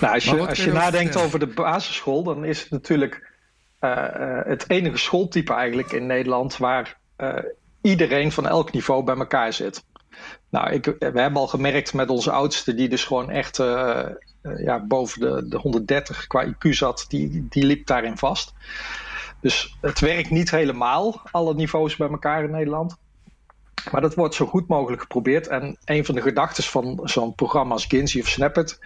Nou, 0.00 0.14
als 0.14 0.24
je, 0.24 0.46
als 0.46 0.64
je 0.64 0.72
nadenkt 0.72 1.16
over 1.16 1.38
de 1.38 1.46
basisschool, 1.46 2.22
dan 2.22 2.44
is 2.44 2.60
het 2.60 2.70
natuurlijk 2.70 3.32
uh, 3.80 4.40
het 4.44 4.64
enige 4.70 4.96
schooltype 4.96 5.52
eigenlijk 5.52 5.92
in 5.92 6.06
Nederland 6.06 6.56
waar 6.56 6.96
uh, 7.18 7.34
iedereen 7.84 8.32
van 8.32 8.46
elk 8.46 8.72
niveau 8.72 9.04
bij 9.04 9.16
elkaar 9.16 9.52
zit. 9.52 9.84
Nou, 10.50 10.70
ik, 10.70 10.84
we 10.84 11.20
hebben 11.20 11.36
al 11.36 11.46
gemerkt 11.46 11.94
met 11.94 12.10
onze 12.10 12.30
oudste, 12.30 12.74
die 12.74 12.88
dus 12.88 13.04
gewoon 13.04 13.30
echt 13.30 13.58
uh, 13.58 14.06
ja, 14.56 14.84
boven 14.86 15.20
de, 15.20 15.48
de 15.48 15.56
130 15.56 16.26
qua 16.26 16.46
IQ 16.46 16.68
zat, 16.68 17.04
die, 17.08 17.46
die 17.48 17.64
liep 17.64 17.86
daarin 17.86 18.18
vast. 18.18 18.52
Dus 19.40 19.76
het 19.80 20.00
werkt 20.00 20.30
niet 20.30 20.50
helemaal, 20.50 21.20
alle 21.30 21.54
niveaus 21.54 21.96
bij 21.96 22.08
elkaar 22.08 22.44
in 22.44 22.50
Nederland. 22.50 22.96
Maar 23.90 24.00
dat 24.00 24.14
wordt 24.14 24.34
zo 24.34 24.46
goed 24.46 24.68
mogelijk 24.68 25.02
geprobeerd. 25.02 25.46
En 25.46 25.76
een 25.84 26.04
van 26.04 26.14
de 26.14 26.22
gedachten 26.22 26.64
van 26.64 27.00
zo'n 27.02 27.34
programma 27.34 27.72
als 27.72 27.84
Ginsey 27.84 28.20
of 28.20 28.28
Snapit 28.28 28.78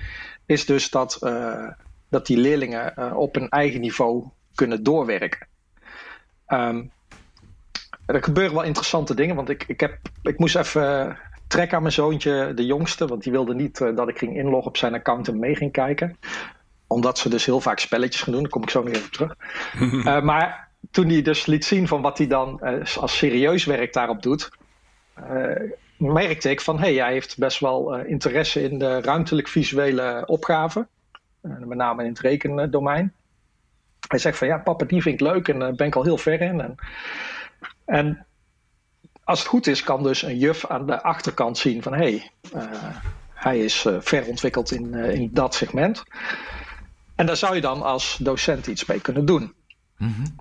is 0.47 0.67
dus 0.67 0.91
dat, 0.91 1.19
uh, 1.23 1.69
dat 2.09 2.27
die 2.27 2.37
leerlingen 2.37 3.17
op 3.17 3.37
een 3.37 3.49
eigen 3.49 3.81
niveau 3.81 4.25
kunnen 4.55 4.83
doorwerken. 4.83 5.47
Um, 6.49 6.91
er 8.15 8.23
gebeuren 8.23 8.55
wel 8.55 8.63
interessante 8.63 9.15
dingen, 9.15 9.37
want 9.37 9.49
ik, 9.49 9.65
ik, 9.67 9.81
heb, 9.81 9.99
ik 10.23 10.39
moest 10.39 10.57
even 10.57 11.17
trekken 11.47 11.77
aan 11.77 11.83
mijn 11.83 11.95
zoontje, 11.95 12.53
de 12.55 12.67
jongste, 12.67 13.07
want 13.07 13.23
die 13.23 13.33
wilde 13.33 13.55
niet 13.55 13.81
uh, 13.81 13.97
dat 13.97 14.09
ik 14.09 14.19
ging 14.19 14.37
inloggen 14.37 14.69
op 14.69 14.77
zijn 14.77 14.95
account 14.95 15.29
en 15.29 15.39
mee 15.39 15.57
ging 15.57 15.73
kijken. 15.73 16.17
Omdat 16.87 17.19
ze 17.19 17.29
dus 17.29 17.45
heel 17.45 17.61
vaak 17.61 17.79
spelletjes 17.79 18.23
gaan 18.23 18.33
doen, 18.33 18.43
daar 18.43 18.51
kom 18.51 18.63
ik 18.63 18.71
zo 18.71 18.83
nog 18.83 18.95
even 18.95 19.11
terug. 19.11 19.35
uh, 19.81 20.21
maar 20.31 20.69
toen 20.91 21.09
hij 21.09 21.23
dus 21.23 21.47
liet 21.47 21.65
zien 21.65 21.89
van 21.89 22.03
wat 22.03 22.19
hij 22.19 22.27
dan 22.27 22.61
uh, 22.63 22.97
als 22.97 23.17
serieus 23.17 23.65
werk 23.65 23.93
daarop 23.93 24.23
doet, 24.23 24.51
merkte 25.97 26.51
ik 26.51 26.61
van 26.61 26.79
hé, 26.79 26.95
hey, 26.95 27.05
hij 27.05 27.13
heeft 27.13 27.39
best 27.39 27.61
wel 27.61 27.97
interesse 27.97 28.63
in 28.63 28.79
de 28.79 29.01
ruimtelijk-visuele 29.01 30.23
opgaven. 30.27 30.89
met 31.41 31.79
name 31.79 32.03
in 32.03 32.09
het 32.09 32.21
rekendomein. 32.21 33.13
Hij 34.09 34.19
zegt 34.19 34.39
van 34.39 34.49
ja, 34.49 34.59
papa, 34.59 34.85
die 34.85 35.03
vind 35.03 35.21
ik 35.21 35.27
leuk 35.27 35.49
en 35.49 35.59
daar 35.59 35.75
ben 35.75 35.87
ik 35.87 35.95
al 35.95 36.03
heel 36.03 36.19
ver 36.19 36.41
in. 36.41 36.61
En, 36.61 36.75
en 37.89 38.27
als 39.25 39.39
het 39.39 39.49
goed 39.49 39.67
is, 39.67 39.83
kan 39.83 40.03
dus 40.03 40.23
een 40.23 40.39
juf 40.39 40.67
aan 40.67 40.87
de 40.87 41.03
achterkant 41.03 41.59
zien 41.59 41.83
van 41.83 41.93
hé, 41.93 41.99
hey, 41.99 42.31
uh, 42.55 42.97
hij 43.35 43.59
is 43.59 43.85
uh, 43.85 43.97
ver 44.01 44.27
ontwikkeld 44.27 44.71
in, 44.71 44.93
uh, 44.93 45.15
in 45.15 45.31
dat 45.33 45.55
segment. 45.55 46.03
En 47.15 47.27
daar 47.27 47.37
zou 47.37 47.55
je 47.55 47.61
dan 47.61 47.83
als 47.83 48.19
docent 48.21 48.67
iets 48.67 48.85
mee 48.85 49.01
kunnen 49.01 49.25
doen. 49.25 49.55
Mm 49.97 50.15
-hmm. 50.15 50.37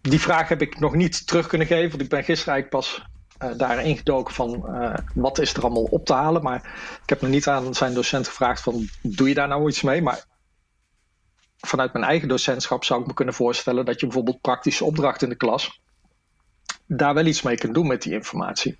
Die 0.00 0.20
vraag 0.20 0.48
heb 0.48 0.62
ik 0.62 0.78
nog 0.80 0.94
niet 0.94 1.26
terug 1.26 1.46
kunnen 1.46 1.66
geven, 1.66 1.90
want 1.90 2.02
ik 2.02 2.08
ben 2.08 2.24
gisteren 2.24 2.54
eigenlijk 2.54 2.84
pas 2.84 3.10
daar 3.56 3.84
ingedoken 3.84 4.34
van 4.34 4.66
wat 5.14 5.38
is 5.38 5.54
er 5.54 5.62
allemaal 5.62 5.82
op 5.82 6.06
te 6.06 6.12
halen. 6.12 6.42
Maar 6.42 6.56
ik 7.02 7.08
heb 7.08 7.20
nog 7.20 7.30
niet 7.30 7.48
aan 7.48 7.74
zijn 7.74 7.94
docent 7.94 8.28
gevraagd 8.28 8.60
van 8.60 8.88
doe 9.02 9.28
je 9.28 9.34
daar 9.34 9.48
nou 9.48 9.68
iets 9.68 9.82
mee? 9.82 10.02
Maar 10.02 10.24
vanuit 11.56 11.92
mijn 11.92 12.04
eigen 12.04 12.28
docentschap 12.28 12.84
zou 12.84 13.00
ik 13.00 13.06
me 13.06 13.14
kunnen 13.14 13.34
voorstellen 13.34 13.84
dat 13.84 14.00
je 14.00 14.06
bijvoorbeeld 14.06 14.40
praktische 14.40 14.84
opdrachten 14.84 15.26
in 15.26 15.32
de 15.32 15.38
klas 15.38 15.80
daar 16.86 17.14
wel 17.14 17.26
iets 17.26 17.42
mee 17.42 17.56
kunt 17.56 17.74
doen 17.74 17.86
met 17.86 18.02
die 18.02 18.12
informatie. 18.12 18.76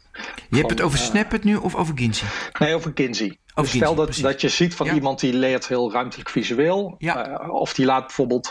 Je 0.48 0.56
hebt 0.56 0.70
het 0.70 0.80
over 0.80 1.10
uh, 1.14 1.42
nu 1.42 1.56
of 1.56 1.74
over 1.74 1.98
Ginsey? 1.98 2.28
Nee, 2.58 2.74
over 2.74 2.90
Ginsey. 2.94 3.38
dus 3.54 3.70
stel 3.70 3.94
dat, 3.94 4.14
dat 4.14 4.40
je 4.40 4.48
ziet 4.48 4.74
van 4.74 4.86
iemand 4.86 5.20
die 5.20 5.32
leert 5.32 5.68
heel 5.68 5.92
ruimtelijk 5.92 6.28
visueel. 6.28 6.94
Ja. 6.98 7.28
Uh, 7.28 7.50
of 7.54 7.74
die 7.74 7.86
laat 7.86 8.06
bijvoorbeeld... 8.06 8.50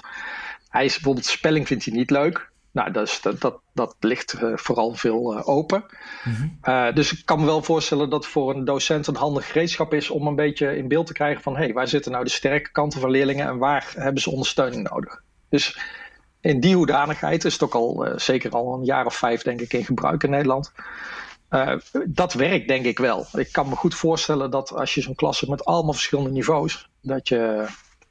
Hij 0.69 0.85
is 0.85 0.93
bijvoorbeeld 0.93 1.25
spelling 1.25 1.67
vindt 1.67 1.85
hij 1.85 1.93
niet 1.93 2.09
leuk. 2.09 2.49
Nou, 2.71 2.91
dat, 2.91 3.07
is, 3.07 3.21
dat, 3.21 3.41
dat, 3.41 3.59
dat 3.73 3.95
ligt 3.99 4.35
vooral 4.55 4.93
veel 4.93 5.45
open. 5.45 5.85
Mhm. 6.23 6.93
dus 6.93 7.11
ik 7.11 7.25
kan 7.25 7.39
me 7.39 7.45
wel 7.45 7.63
voorstellen 7.63 8.09
dat 8.09 8.27
voor 8.27 8.55
een 8.55 8.65
docent 8.65 9.07
een 9.07 9.15
handig 9.15 9.47
gereedschap 9.47 9.93
is 9.93 10.09
om 10.09 10.27
een 10.27 10.35
beetje 10.35 10.77
in 10.77 10.87
beeld 10.87 11.07
te 11.07 11.13
krijgen 11.13 11.41
van 11.41 11.53
hé, 11.55 11.63
hey, 11.63 11.73
waar 11.73 11.87
zitten 11.87 12.11
nou 12.11 12.23
de 12.23 12.29
sterke 12.29 12.71
kanten 12.71 12.99
van 12.99 13.09
leerlingen 13.11 13.47
en 13.47 13.57
waar 13.57 13.93
hebben 13.95 14.21
ze 14.21 14.31
ondersteuning 14.31 14.89
nodig? 14.89 15.21
Dus 15.49 15.77
in 16.41 16.59
die 16.59 16.75
hoedanigheid 16.75 17.45
is 17.45 17.53
het 17.53 17.63
ook 17.63 17.75
al 17.75 18.07
zeker 18.15 18.51
al 18.51 18.73
een 18.73 18.85
jaar 18.85 19.05
of 19.05 19.15
vijf, 19.15 19.41
denk 19.41 19.61
ik, 19.61 19.73
in 19.73 19.85
gebruik 19.85 20.23
in 20.23 20.29
Nederland. 20.29 20.71
Uh, 21.49 21.73
dat 22.05 22.33
werkt 22.33 22.67
denk 22.67 22.85
ik 22.85 22.99
wel. 22.99 23.27
Ik 23.33 23.51
kan 23.51 23.69
me 23.69 23.75
goed 23.75 23.95
voorstellen 23.95 24.51
dat 24.51 24.73
als 24.73 24.93
je 24.93 25.01
zo'n 25.01 25.15
klas 25.15 25.39
hebt 25.39 25.51
met 25.51 25.65
allemaal 25.65 25.93
verschillende 25.93 26.31
niveaus, 26.31 26.89
dat 27.01 27.27
je, 27.27 27.67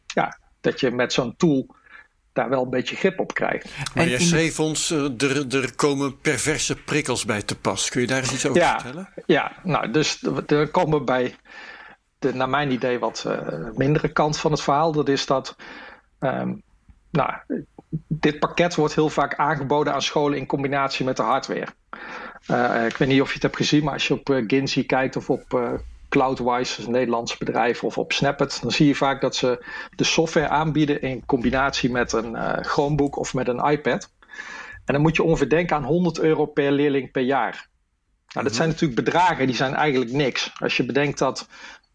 ja, 0.06 0.38
dat 0.60 0.80
je 0.80 0.90
met 0.90 1.12
zo'n 1.12 1.36
tool 1.36 1.74
daar 2.32 2.48
wel 2.48 2.62
een 2.62 2.70
beetje 2.70 2.96
grip 2.96 3.18
op 3.18 3.34
krijgt. 3.34 3.68
Maar 3.94 4.08
je 4.08 4.20
schreef 4.20 4.60
ons, 4.60 4.90
uh, 4.90 5.22
er, 5.22 5.54
er 5.54 5.74
komen 5.74 6.20
perverse 6.20 6.76
prikkels 6.76 7.24
bij 7.24 7.42
te 7.42 7.58
pas. 7.58 7.88
Kun 7.88 8.00
je 8.00 8.06
daar 8.06 8.18
eens 8.18 8.32
iets 8.32 8.46
over 8.46 8.62
vertellen? 8.62 9.08
Ja, 9.26 9.52
nou, 9.62 9.90
dus 9.90 10.22
er 10.46 10.68
komen 10.68 11.04
bij, 11.04 11.36
de, 12.18 12.34
naar 12.34 12.48
mijn 12.48 12.70
idee, 12.70 12.98
wat 12.98 13.24
uh, 13.26 13.38
mindere 13.74 14.12
kant 14.12 14.38
van 14.38 14.50
het 14.50 14.62
verhaal. 14.62 14.92
Dat 14.92 15.08
is 15.08 15.26
dat, 15.26 15.56
um, 16.20 16.62
nou, 17.10 17.32
dit 18.08 18.38
pakket 18.38 18.74
wordt 18.74 18.94
heel 18.94 19.08
vaak 19.08 19.34
aangeboden 19.34 19.94
aan 19.94 20.02
scholen 20.02 20.38
in 20.38 20.46
combinatie 20.46 21.04
met 21.04 21.16
de 21.16 21.22
hardware. 21.22 21.66
Uh, 22.50 22.86
ik 22.86 22.96
weet 22.96 23.08
niet 23.08 23.20
of 23.20 23.28
je 23.28 23.34
het 23.34 23.42
hebt 23.42 23.56
gezien, 23.56 23.84
maar 23.84 23.92
als 23.92 24.08
je 24.08 24.14
op 24.14 24.30
uh, 24.30 24.44
Ginzy 24.46 24.86
kijkt 24.86 25.16
of 25.16 25.30
op 25.30 25.54
uh, 25.54 25.72
Cloudwise, 26.08 26.84
een 26.84 26.90
Nederlands 26.90 27.36
bedrijf, 27.36 27.84
of 27.84 27.98
op 27.98 28.12
Snapit, 28.12 28.62
dan 28.62 28.70
zie 28.70 28.86
je 28.86 28.94
vaak 28.94 29.20
dat 29.20 29.36
ze 29.36 29.64
de 29.96 30.04
software 30.04 30.48
aanbieden 30.48 31.02
in 31.02 31.26
combinatie 31.26 31.90
met 31.90 32.12
een 32.12 32.64
Chromebook 32.64 33.16
of 33.16 33.34
met 33.34 33.48
een 33.48 33.64
iPad. 33.64 34.10
En 34.84 34.94
dan 34.94 35.00
moet 35.00 35.16
je 35.16 35.22
ongeveer 35.22 35.48
denken 35.48 35.76
aan 35.76 35.84
100 35.84 36.18
euro 36.18 36.46
per 36.46 36.72
leerling 36.72 37.10
per 37.10 37.22
jaar. 37.22 37.68
Nou, 38.32 38.44
dat 38.44 38.44
mhm. 38.44 38.54
zijn 38.54 38.68
natuurlijk 38.68 39.04
bedragen 39.04 39.46
die 39.46 39.56
zijn 39.56 39.74
eigenlijk 39.74 40.12
niks. 40.12 40.52
Als 40.58 40.76
je 40.76 40.84
bedenkt 40.84 41.18
dat 41.18 41.48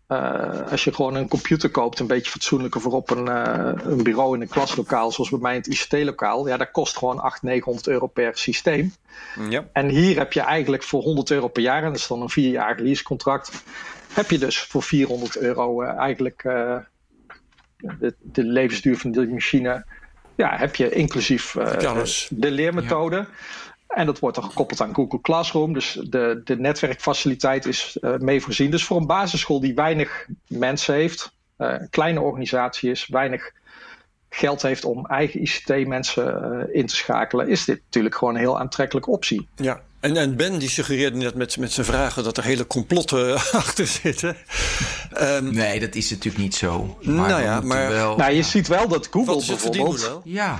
uh, 0.07 0.71
als 0.71 0.83
je 0.83 0.93
gewoon 0.93 1.15
een 1.15 1.27
computer 1.27 1.69
koopt, 1.69 1.99
een 1.99 2.07
beetje 2.07 2.31
fatsoenlijker 2.31 2.81
voor 2.81 2.91
op 2.91 3.09
een, 3.09 3.25
uh, 3.25 3.71
een 3.83 4.03
bureau 4.03 4.35
in 4.35 4.41
een 4.41 4.47
klaslokaal, 4.47 5.11
zoals 5.11 5.29
bij 5.29 5.39
mij 5.39 5.55
in 5.55 5.59
het 5.59 5.67
ICT-lokaal, 5.67 6.47
ja, 6.47 6.57
dat 6.57 6.71
kost 6.71 6.97
gewoon 6.97 7.19
800, 7.19 7.41
900 7.41 7.87
euro 7.87 8.07
per 8.07 8.37
systeem. 8.37 8.93
Ja. 9.49 9.65
En 9.73 9.89
hier 9.89 10.17
heb 10.17 10.33
je 10.33 10.41
eigenlijk 10.41 10.83
voor 10.83 11.01
100 11.01 11.31
euro 11.31 11.47
per 11.47 11.61
jaar, 11.61 11.83
en 11.83 11.89
dat 11.89 11.99
is 11.99 12.07
dan 12.07 12.21
een 12.21 12.29
vierjarig 12.29 12.79
leasecontract, 12.79 13.63
heb 14.13 14.29
je 14.29 14.37
dus 14.37 14.59
voor 14.59 14.83
400 14.83 15.37
euro 15.37 15.83
uh, 15.83 15.89
eigenlijk 15.89 16.41
de, 17.77 18.13
de, 18.21 18.43
levensduur 18.43 18.97
van 18.97 19.11
de 19.11 19.27
machine, 19.27 19.85
ja, 20.35 20.57
heb 20.57 20.75
je 20.75 20.89
inclusief 20.89 21.51
de 22.29 22.51
leermethode. 22.51 23.15
Ja. 23.15 23.27
En 23.87 24.05
dat 24.05 24.19
wordt 24.19 24.35
dan 24.35 24.45
gekoppeld 24.45 24.81
aan 24.81 24.95
Google 24.95 25.21
Classroom. 25.21 25.73
Dus 25.73 25.99
de, 26.09 26.41
de 26.43 26.57
netwerkfaciliteit 26.57 27.65
is 27.65 27.97
uh, 28.01 28.17
mee 28.17 28.41
voorzien. 28.41 28.71
Dus 28.71 28.83
voor 28.83 28.97
een 28.97 29.07
basisschool 29.07 29.59
die 29.59 29.73
weinig 29.73 30.27
mensen 30.47 30.95
heeft, 30.95 31.31
uh, 31.57 31.67
een 31.79 31.89
kleine 31.89 32.21
organisatie 32.21 32.91
is, 32.91 33.07
weinig 33.07 33.51
geld 34.29 34.61
heeft 34.61 34.85
om 34.85 35.05
eigen 35.05 35.41
ICT-mensen 35.41 36.67
uh, 36.69 36.75
in 36.75 36.85
te 36.85 36.95
schakelen, 36.95 37.49
is 37.49 37.65
dit 37.65 37.81
natuurlijk 37.85 38.15
gewoon 38.15 38.33
een 38.33 38.39
heel 38.39 38.59
aantrekkelijke 38.59 39.09
optie. 39.09 39.47
Ja, 39.55 39.81
en, 39.99 40.17
en 40.17 40.35
Ben 40.35 40.59
die 40.59 40.69
suggereerde 40.69 41.17
net 41.17 41.35
met, 41.35 41.57
met 41.57 41.71
zijn 41.71 41.85
vragen 41.85 42.23
dat 42.23 42.37
er 42.37 42.43
hele 42.43 42.67
complotten 42.67 43.33
achter 43.63 43.87
zitten. 43.87 44.37
Um, 45.21 45.53
nee, 45.53 45.79
dat 45.79 45.95
is 45.95 46.09
natuurlijk 46.09 46.43
niet 46.43 46.55
zo. 46.55 46.97
Maar 47.01 47.29
nou 47.29 47.41
ja, 47.41 47.61
maar 47.61 47.89
wel, 47.89 48.15
nou, 48.15 48.33
je 48.33 48.43
ziet 48.43 48.67
wel 48.67 48.87
dat 48.87 49.07
Google 49.11 49.45
bijvoorbeeld. 49.47 50.21
Ja. 50.23 50.59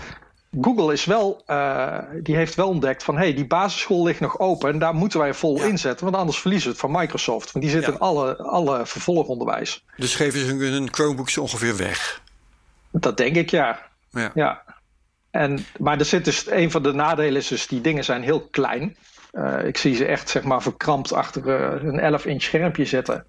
Google 0.61 0.93
is 0.93 1.05
wel, 1.05 1.43
uh, 1.47 1.97
die 2.23 2.35
heeft 2.35 2.55
wel 2.55 2.67
ontdekt 2.67 3.03
van 3.03 3.17
hey, 3.17 3.33
die 3.33 3.47
basisschool 3.47 4.03
ligt 4.03 4.19
nog 4.19 4.39
open 4.39 4.69
en 4.69 4.79
daar 4.79 4.95
moeten 4.95 5.19
wij 5.19 5.33
vol 5.33 5.57
ja. 5.57 5.65
inzetten, 5.65 6.05
want 6.05 6.17
anders 6.17 6.39
verliezen 6.39 6.67
we 6.67 6.71
het 6.71 6.81
van 6.81 7.01
Microsoft. 7.01 7.51
Want 7.51 7.65
die 7.65 7.73
zit 7.73 7.85
ja. 7.85 7.91
in 7.91 7.99
alle, 7.99 8.37
alle 8.37 8.85
vervolgonderwijs. 8.85 9.85
Dus 9.97 10.15
geven 10.15 10.39
ze 10.39 10.45
hun 10.45 10.93
Chromebooks 10.93 11.37
ongeveer 11.37 11.77
weg? 11.77 12.21
Dat 12.91 13.17
denk 13.17 13.35
ik 13.35 13.49
ja. 13.49 13.79
Ja. 14.09 14.31
ja. 14.33 14.63
En, 15.31 15.65
maar 15.77 15.99
er 15.99 16.05
zit 16.05 16.25
dus, 16.25 16.49
een 16.49 16.71
van 16.71 16.83
de 16.83 16.93
nadelen 16.93 17.35
is 17.35 17.47
dus, 17.47 17.67
die 17.67 17.81
dingen 17.81 18.03
zijn 18.03 18.23
heel 18.23 18.47
klein. 18.47 18.97
Uh, 19.33 19.65
ik 19.65 19.77
zie 19.77 19.95
ze 19.95 20.05
echt 20.05 20.29
zeg 20.29 20.43
maar 20.43 20.61
verkrampt 20.61 21.13
achter 21.13 21.47
uh, 21.47 21.83
een 21.83 21.99
11 21.99 22.25
inch 22.25 22.41
schermpje 22.41 22.85
zitten. 22.85 23.25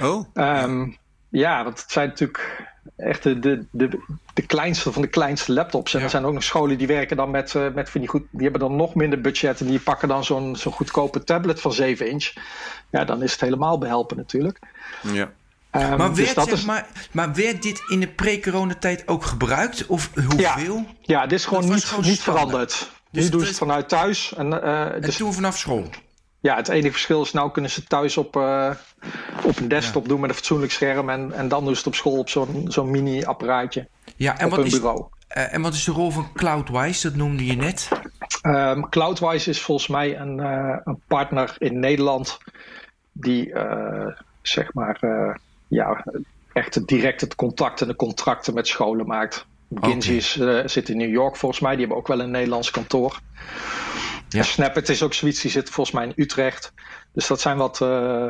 Oh. 0.00 0.26
Um, 0.34 0.96
ja, 1.28 1.64
want 1.64 1.80
het 1.80 1.90
zijn 1.90 2.08
natuurlijk 2.08 2.64
echt 2.96 3.22
de, 3.22 3.38
de, 3.38 3.66
de, 3.70 4.00
de, 4.34 4.42
kleinste 4.42 4.92
van 4.92 5.02
de 5.02 5.08
kleinste 5.08 5.52
laptops. 5.52 5.94
En 5.94 6.02
er 6.02 6.10
zijn 6.10 6.24
ook 6.24 6.32
nog 6.32 6.42
scholen 6.42 6.78
die 6.78 6.86
werken 6.86 7.16
dan 7.16 7.30
met, 7.30 7.54
uh, 7.54 7.72
met 7.74 7.90
van 7.90 8.00
die 8.00 8.10
goed. 8.10 8.22
Die 8.30 8.42
hebben 8.42 8.60
dan 8.60 8.76
nog 8.76 8.94
minder 8.94 9.20
budget. 9.20 9.60
En 9.60 9.66
die 9.66 9.80
pakken 9.80 10.08
dan 10.08 10.24
zo'n 10.24 10.56
zo'n 10.56 10.72
goedkope 10.72 11.24
tablet 11.24 11.60
van 11.60 11.72
7 11.72 12.10
inch. 12.10 12.32
Ja, 12.90 13.04
dan 13.04 13.22
is 13.22 13.32
het 13.32 13.40
helemaal 13.40 13.78
behelpen 13.78 14.16
natuurlijk. 14.16 14.58
Ja. 15.02 15.32
Um, 15.72 15.96
maar, 15.96 16.14
dus 16.14 16.34
werd, 16.34 16.66
maar, 16.66 16.86
maar 17.12 17.34
werd 17.34 17.62
dit 17.62 17.82
in 17.88 18.00
de 18.00 18.08
pre-coronatijd 18.08 19.08
ook 19.08 19.24
gebruikt? 19.24 19.86
Of 19.86 20.10
hoeveel? 20.14 20.76
Ja, 20.76 20.84
ja 21.00 21.26
dit 21.26 21.38
is 21.38 21.44
gewoon 21.44 21.68
niet, 21.68 21.84
gewoon 21.84 22.04
niet 22.04 22.22
veranderd. 22.22 22.90
Dus 23.10 23.24
nu 23.24 23.30
doen 23.30 23.40
ze 23.40 23.46
het 23.46 23.56
vanuit 23.56 23.88
thuis. 23.88 24.34
En, 24.34 24.46
uh, 24.46 24.94
en 24.94 25.00
dus, 25.00 25.16
toen 25.16 25.34
vanaf 25.34 25.58
school? 25.58 25.88
Ja, 26.46 26.56
het 26.56 26.68
enige 26.68 26.90
verschil 26.90 27.22
is 27.22 27.32
nou 27.32 27.50
kunnen 27.50 27.70
ze 27.70 27.84
thuis 27.84 28.16
op, 28.16 28.36
uh, 28.36 28.70
op 29.44 29.58
een 29.58 29.68
desktop 29.68 30.08
doen 30.08 30.20
met 30.20 30.28
een 30.28 30.36
fatsoenlijk 30.36 30.72
scherm. 30.72 31.10
En, 31.10 31.32
en 31.32 31.48
dan 31.48 31.64
doen 31.64 31.72
ze 31.72 31.78
het 31.78 31.86
op 31.86 31.94
school 31.94 32.18
op 32.18 32.28
zo'n 32.28 32.64
zo'n 32.68 32.90
mini-apparaatje. 32.90 33.88
Ja, 34.16 34.38
en 34.38 34.44
op 34.44 34.50
wat 34.50 34.58
hun 34.58 34.68
is, 34.68 34.72
bureau. 34.72 35.04
Uh, 35.36 35.54
en 35.54 35.62
wat 35.62 35.74
is 35.74 35.84
de 35.84 35.92
rol 35.92 36.10
van 36.10 36.32
Cloudwise? 36.32 37.08
Dat 37.08 37.16
noemde 37.16 37.46
je 37.46 37.56
net. 37.56 37.88
Um, 38.42 38.88
Cloudwise 38.88 39.50
is 39.50 39.62
volgens 39.62 39.88
mij 39.88 40.18
een, 40.18 40.38
uh, 40.38 40.76
een 40.84 41.00
partner 41.06 41.54
in 41.58 41.78
Nederland 41.78 42.38
die 43.12 43.52
zeg 44.42 44.74
maar 44.74 45.00
ja, 45.68 46.04
echt 46.52 46.86
direct 46.86 47.20
het 47.20 47.34
contact 47.34 47.80
en 47.80 47.88
de 47.88 47.96
contracten 47.96 48.54
met 48.54 48.66
scholen 48.66 49.06
maakt. 49.06 49.46
Okay. 49.68 50.00
zit 50.68 50.88
in 50.88 50.96
New 50.96 51.10
York 51.10 51.36
volgens 51.36 51.60
mij. 51.60 51.70
Die 51.70 51.80
hebben 51.80 51.96
ook 51.96 52.08
wel 52.08 52.20
een 52.20 52.30
Nederlands 52.30 52.70
kantoor. 52.70 53.20
Ja. 54.28 54.42
Snapit 54.42 54.88
is 54.88 55.02
ook 55.02 55.14
zoiets, 55.14 55.40
die 55.40 55.50
zit 55.50 55.70
volgens 55.70 55.96
mij 55.96 56.04
in 56.06 56.12
Utrecht. 56.16 56.72
Dus 57.12 57.26
dat 57.26 57.40
zijn 57.40 57.56
wat. 57.56 57.80
Uh... 57.80 58.26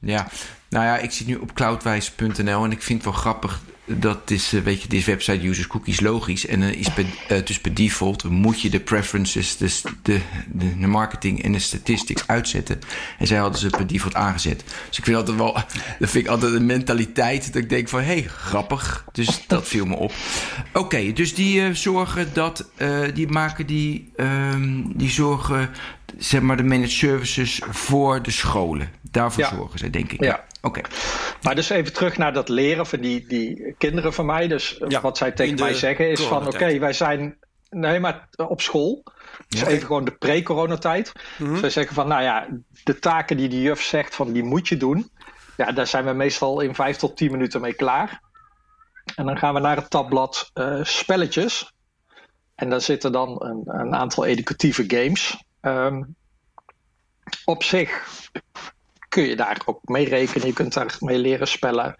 Ja, 0.00 0.28
nou 0.68 0.84
ja, 0.84 0.98
ik 0.98 1.10
zit 1.10 1.26
nu 1.26 1.36
op 1.36 1.54
cloudwijs.nl 1.54 2.64
en 2.64 2.72
ik 2.72 2.82
vind 2.82 3.04
het 3.04 3.12
wel 3.12 3.20
grappig 3.20 3.60
dat 3.98 4.30
is, 4.30 4.54
uh, 4.54 4.62
weet 4.62 4.82
je, 4.82 4.88
dit 4.88 5.04
website 5.04 5.48
users 5.48 5.66
cookies 5.66 6.00
logisch. 6.00 6.46
En 6.46 6.60
uh, 6.60 6.72
is 6.72 6.90
per, 6.90 7.04
uh, 7.30 7.44
dus 7.44 7.60
per 7.60 7.74
default 7.74 8.24
moet 8.24 8.60
je 8.60 8.70
de 8.70 8.80
preferences, 8.80 9.56
dus 9.56 9.82
de, 10.02 10.20
de, 10.52 10.78
de, 10.78 10.86
marketing 10.86 11.42
en 11.42 11.52
de 11.52 11.58
statistics 11.58 12.26
uitzetten. 12.26 12.78
En 13.18 13.26
zij 13.26 13.38
hadden 13.38 13.60
ze 13.60 13.70
per 13.70 13.86
default 13.86 14.14
aangezet. 14.14 14.64
Dus 14.88 14.98
ik 14.98 15.04
vind 15.04 15.16
altijd 15.16 15.36
wel, 15.36 15.52
dat 15.98 16.10
vind 16.10 16.24
ik 16.24 16.30
altijd 16.30 16.52
een 16.52 16.66
mentaliteit 16.66 17.52
dat 17.52 17.62
ik 17.62 17.68
denk 17.68 17.88
van, 17.88 18.00
hé, 18.00 18.06
hey, 18.06 18.22
grappig. 18.22 19.04
Dus 19.12 19.44
dat 19.46 19.68
viel 19.68 19.86
me 19.86 19.96
op. 19.96 20.12
Oké, 20.68 20.78
okay, 20.78 21.12
dus 21.12 21.34
die 21.34 21.74
zorgen 21.74 22.28
dat, 22.32 22.70
die 23.14 23.28
maken 23.28 23.66
die, 23.66 24.12
um, 24.16 24.92
die 24.96 25.10
zorgen, 25.10 25.70
zeg 26.18 26.40
maar, 26.40 26.56
de 26.56 26.62
managed 26.62 26.90
services 26.90 27.60
voor 27.70 28.22
de 28.22 28.30
scholen. 28.30 28.90
Daarvoor 29.10 29.42
ja. 29.42 29.54
zorgen 29.54 29.78
ze, 29.78 29.90
denk 29.90 30.12
ik. 30.12 30.24
Ja. 30.24 30.44
Oké. 30.62 30.80
Maar 31.42 31.54
dus 31.54 31.70
even 31.70 31.92
terug 31.92 32.16
naar 32.16 32.32
dat 32.32 32.48
leren 32.48 32.86
van 32.86 33.00
die, 33.00 33.26
die 33.26 33.74
kinderen 33.78 34.12
van 34.12 34.26
mij. 34.26 34.48
Dus 34.48 34.80
ja, 34.88 35.00
wat 35.00 35.16
zij 35.16 35.32
tegen 35.32 35.58
mij 35.58 35.74
zeggen 35.74 36.10
is 36.10 36.20
van... 36.20 36.46
oké, 36.46 36.78
wij 36.78 36.92
zijn... 36.92 37.38
Nee, 37.70 38.00
maar 38.00 38.28
op 38.36 38.60
school. 38.60 39.02
Dus 39.48 39.62
even 39.62 39.86
gewoon 39.86 40.04
de 40.04 40.16
pre-coronatijd. 40.16 41.12
Mm 41.38 41.46
-hmm. 41.46 41.56
Zij 41.56 41.70
zeggen 41.70 41.94
van, 41.94 42.08
nou 42.08 42.22
ja, 42.22 42.46
de 42.84 42.98
taken 42.98 43.36
die 43.36 43.48
de 43.48 43.60
juf 43.60 43.82
zegt 43.82 44.14
van 44.14 44.32
die 44.32 44.42
moet 44.42 44.68
je 44.68 44.76
doen. 44.76 45.10
Ja, 45.56 45.72
daar 45.72 45.86
zijn 45.86 46.04
we 46.04 46.12
meestal 46.12 46.60
in 46.60 46.74
vijf 46.74 46.96
tot 46.96 47.16
tien 47.16 47.30
minuten 47.30 47.60
mee 47.60 47.74
klaar. 47.74 48.20
En 49.14 49.26
dan 49.26 49.38
gaan 49.38 49.54
we 49.54 49.60
naar 49.60 49.76
het 49.76 49.90
tabblad 49.90 50.50
uh, 50.54 50.84
spelletjes. 50.84 51.72
En 52.54 52.70
daar 52.70 52.80
zitten 52.80 53.12
dan 53.12 53.42
een, 53.42 53.62
een 53.64 53.94
aantal 53.94 54.24
educatieve 54.24 54.84
games. 54.86 55.44
Um, 55.60 56.16
op 57.44 57.62
zich 57.62 58.08
kun 59.10 59.22
je 59.22 59.36
daar 59.36 59.62
ook 59.64 59.80
mee 59.88 60.08
rekenen. 60.08 60.46
Je 60.46 60.52
kunt 60.52 60.74
daar 60.74 60.96
mee 61.00 61.18
leren 61.18 61.48
spellen. 61.48 61.94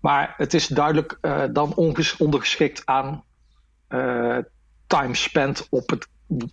Maar 0.00 0.34
het 0.36 0.54
is 0.54 0.66
duidelijk 0.66 1.18
uh, 1.22 1.44
dan 1.50 1.74
ondergeschikt 2.18 2.82
aan 2.84 3.24
uh, 3.88 4.38
time 4.86 5.14
spent 5.14 5.66
op, 5.70 5.90
het, 5.90 6.08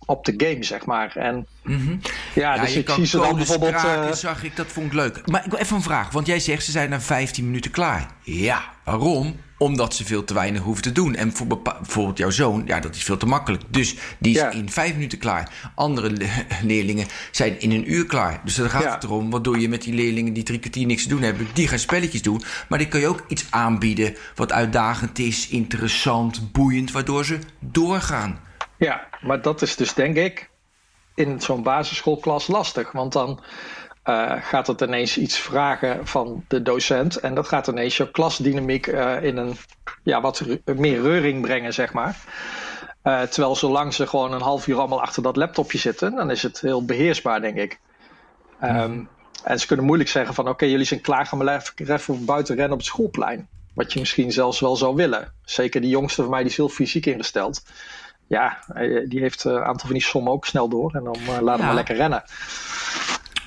op 0.06 0.24
de 0.24 0.34
game, 0.36 0.64
zeg 0.64 0.86
maar. 0.86 1.16
En 1.16 1.46
mm 1.62 1.86
-hmm. 1.86 2.00
ja, 2.34 2.54
ja, 2.54 2.60
dus 2.60 2.76
ik 2.76 2.90
zie 2.90 3.06
ze 3.06 3.18
dan 3.18 3.36
bijvoorbeeld... 3.36 3.74
Uh, 3.74 4.12
zag 4.12 4.44
ik, 4.44 4.56
dat 4.56 4.66
vond 4.66 4.86
ik 4.86 4.92
leuk. 4.92 5.26
Maar 5.26 5.44
ik 5.44 5.50
wil 5.50 5.60
even 5.60 5.76
een 5.76 5.82
vraag, 5.82 6.10
want 6.10 6.26
jij 6.26 6.40
zegt 6.40 6.64
ze 6.64 6.70
zijn 6.70 6.90
na 6.90 7.00
15 7.00 7.44
minuten 7.44 7.70
klaar. 7.70 8.10
Ja, 8.22 8.62
waarom? 8.84 9.36
Omdat 9.58 9.94
ze 9.94 10.04
veel 10.04 10.24
te 10.24 10.34
weinig 10.34 10.62
hoeven 10.62 10.82
te 10.82 10.92
doen. 10.92 11.14
En 11.14 11.32
voor 11.32 11.46
bijvoorbeeld 11.46 12.18
jouw 12.18 12.30
zoon, 12.30 12.62
ja, 12.66 12.80
dat 12.80 12.94
is 12.94 13.02
veel 13.02 13.16
te 13.16 13.26
makkelijk. 13.26 13.62
Dus 13.68 13.96
die 14.18 14.34
is 14.34 14.40
ja. 14.40 14.50
in 14.50 14.70
vijf 14.70 14.92
minuten 14.92 15.18
klaar. 15.18 15.50
Andere 15.74 16.10
le 16.10 16.26
leerlingen 16.62 17.06
zijn 17.30 17.60
in 17.60 17.70
een 17.70 17.92
uur 17.92 18.06
klaar. 18.06 18.40
Dus 18.44 18.54
dan 18.54 18.70
gaat 18.70 18.82
ja. 18.82 18.94
het 18.94 19.04
erom, 19.04 19.30
wat 19.30 19.44
doe 19.44 19.60
je 19.60 19.68
met 19.68 19.82
die 19.82 19.94
leerlingen 19.94 20.32
die 20.32 20.42
drie 20.42 20.58
kwartier 20.58 20.86
niks 20.86 21.02
te 21.02 21.08
doen 21.08 21.22
hebben? 21.22 21.46
Die 21.52 21.68
gaan 21.68 21.78
spelletjes 21.78 22.22
doen. 22.22 22.42
Maar 22.68 22.78
die 22.78 22.88
kun 22.88 23.00
je 23.00 23.06
ook 23.06 23.24
iets 23.28 23.46
aanbieden 23.50 24.16
wat 24.34 24.52
uitdagend 24.52 25.18
is, 25.18 25.48
interessant, 25.48 26.52
boeiend, 26.52 26.92
waardoor 26.92 27.24
ze 27.24 27.38
doorgaan. 27.60 28.40
Ja, 28.78 29.06
maar 29.20 29.42
dat 29.42 29.62
is 29.62 29.76
dus 29.76 29.94
denk 29.94 30.16
ik 30.16 30.50
in 31.14 31.40
zo'n 31.40 31.62
basisschoolklas 31.62 32.46
lastig. 32.46 32.92
Want 32.92 33.12
dan 33.12 33.40
uh, 34.04 34.32
gaat 34.40 34.66
het 34.66 34.80
ineens 34.80 35.18
iets 35.18 35.38
vragen 35.38 36.06
van 36.06 36.44
de 36.48 36.62
docent. 36.62 37.16
En 37.16 37.34
dat 37.34 37.48
gaat 37.48 37.66
ineens 37.66 37.96
je 37.96 38.10
klasdynamiek 38.10 38.86
uh, 38.86 39.22
in 39.22 39.36
een 39.36 39.56
ja, 40.02 40.20
wat 40.20 40.42
meer 40.64 41.02
reuring 41.02 41.40
brengen, 41.40 41.74
zeg 41.74 41.92
maar. 41.92 42.16
Uh, 43.04 43.22
terwijl 43.22 43.56
zolang 43.56 43.94
ze 43.94 44.06
gewoon 44.06 44.32
een 44.32 44.40
half 44.40 44.66
uur 44.66 44.78
allemaal 44.78 45.02
achter 45.02 45.22
dat 45.22 45.36
laptopje 45.36 45.78
zitten, 45.78 46.14
dan 46.14 46.30
is 46.30 46.42
het 46.42 46.60
heel 46.60 46.84
beheersbaar, 46.84 47.40
denk 47.40 47.56
ik. 47.56 47.78
Um, 48.62 49.08
en 49.42 49.60
ze 49.60 49.66
kunnen 49.66 49.86
moeilijk 49.86 50.10
zeggen 50.10 50.34
van 50.34 50.48
oké, 50.48 50.64
jullie 50.64 50.86
zijn 50.86 51.00
klaar, 51.00 51.26
gaan 51.26 51.38
we 51.38 51.60
even 51.86 52.24
buiten 52.24 52.54
rennen 52.54 52.72
op 52.72 52.78
het 52.78 52.86
schoolplein. 52.86 53.48
Wat 53.74 53.92
je 53.92 53.98
misschien 53.98 54.32
zelfs 54.32 54.60
wel 54.60 54.76
zou 54.76 54.94
willen. 54.94 55.32
Zeker 55.44 55.80
die 55.80 55.90
jongste 55.90 56.22
van 56.22 56.30
mij, 56.30 56.40
die 56.40 56.50
is 56.50 56.56
heel 56.56 56.68
fysiek 56.68 57.06
ingesteld. 57.06 57.62
Ja, 58.26 58.58
die 59.08 59.20
heeft 59.20 59.44
een 59.44 59.62
aantal 59.62 59.86
van 59.86 59.96
die 59.96 60.02
sommen 60.02 60.32
ook 60.32 60.46
snel 60.46 60.68
door. 60.68 60.94
En 60.94 61.04
dan 61.04 61.16
uh, 61.20 61.40
laat 61.40 61.56
hem 61.56 61.66
maar 61.66 61.74
lekker 61.74 61.96
rennen. 61.96 62.22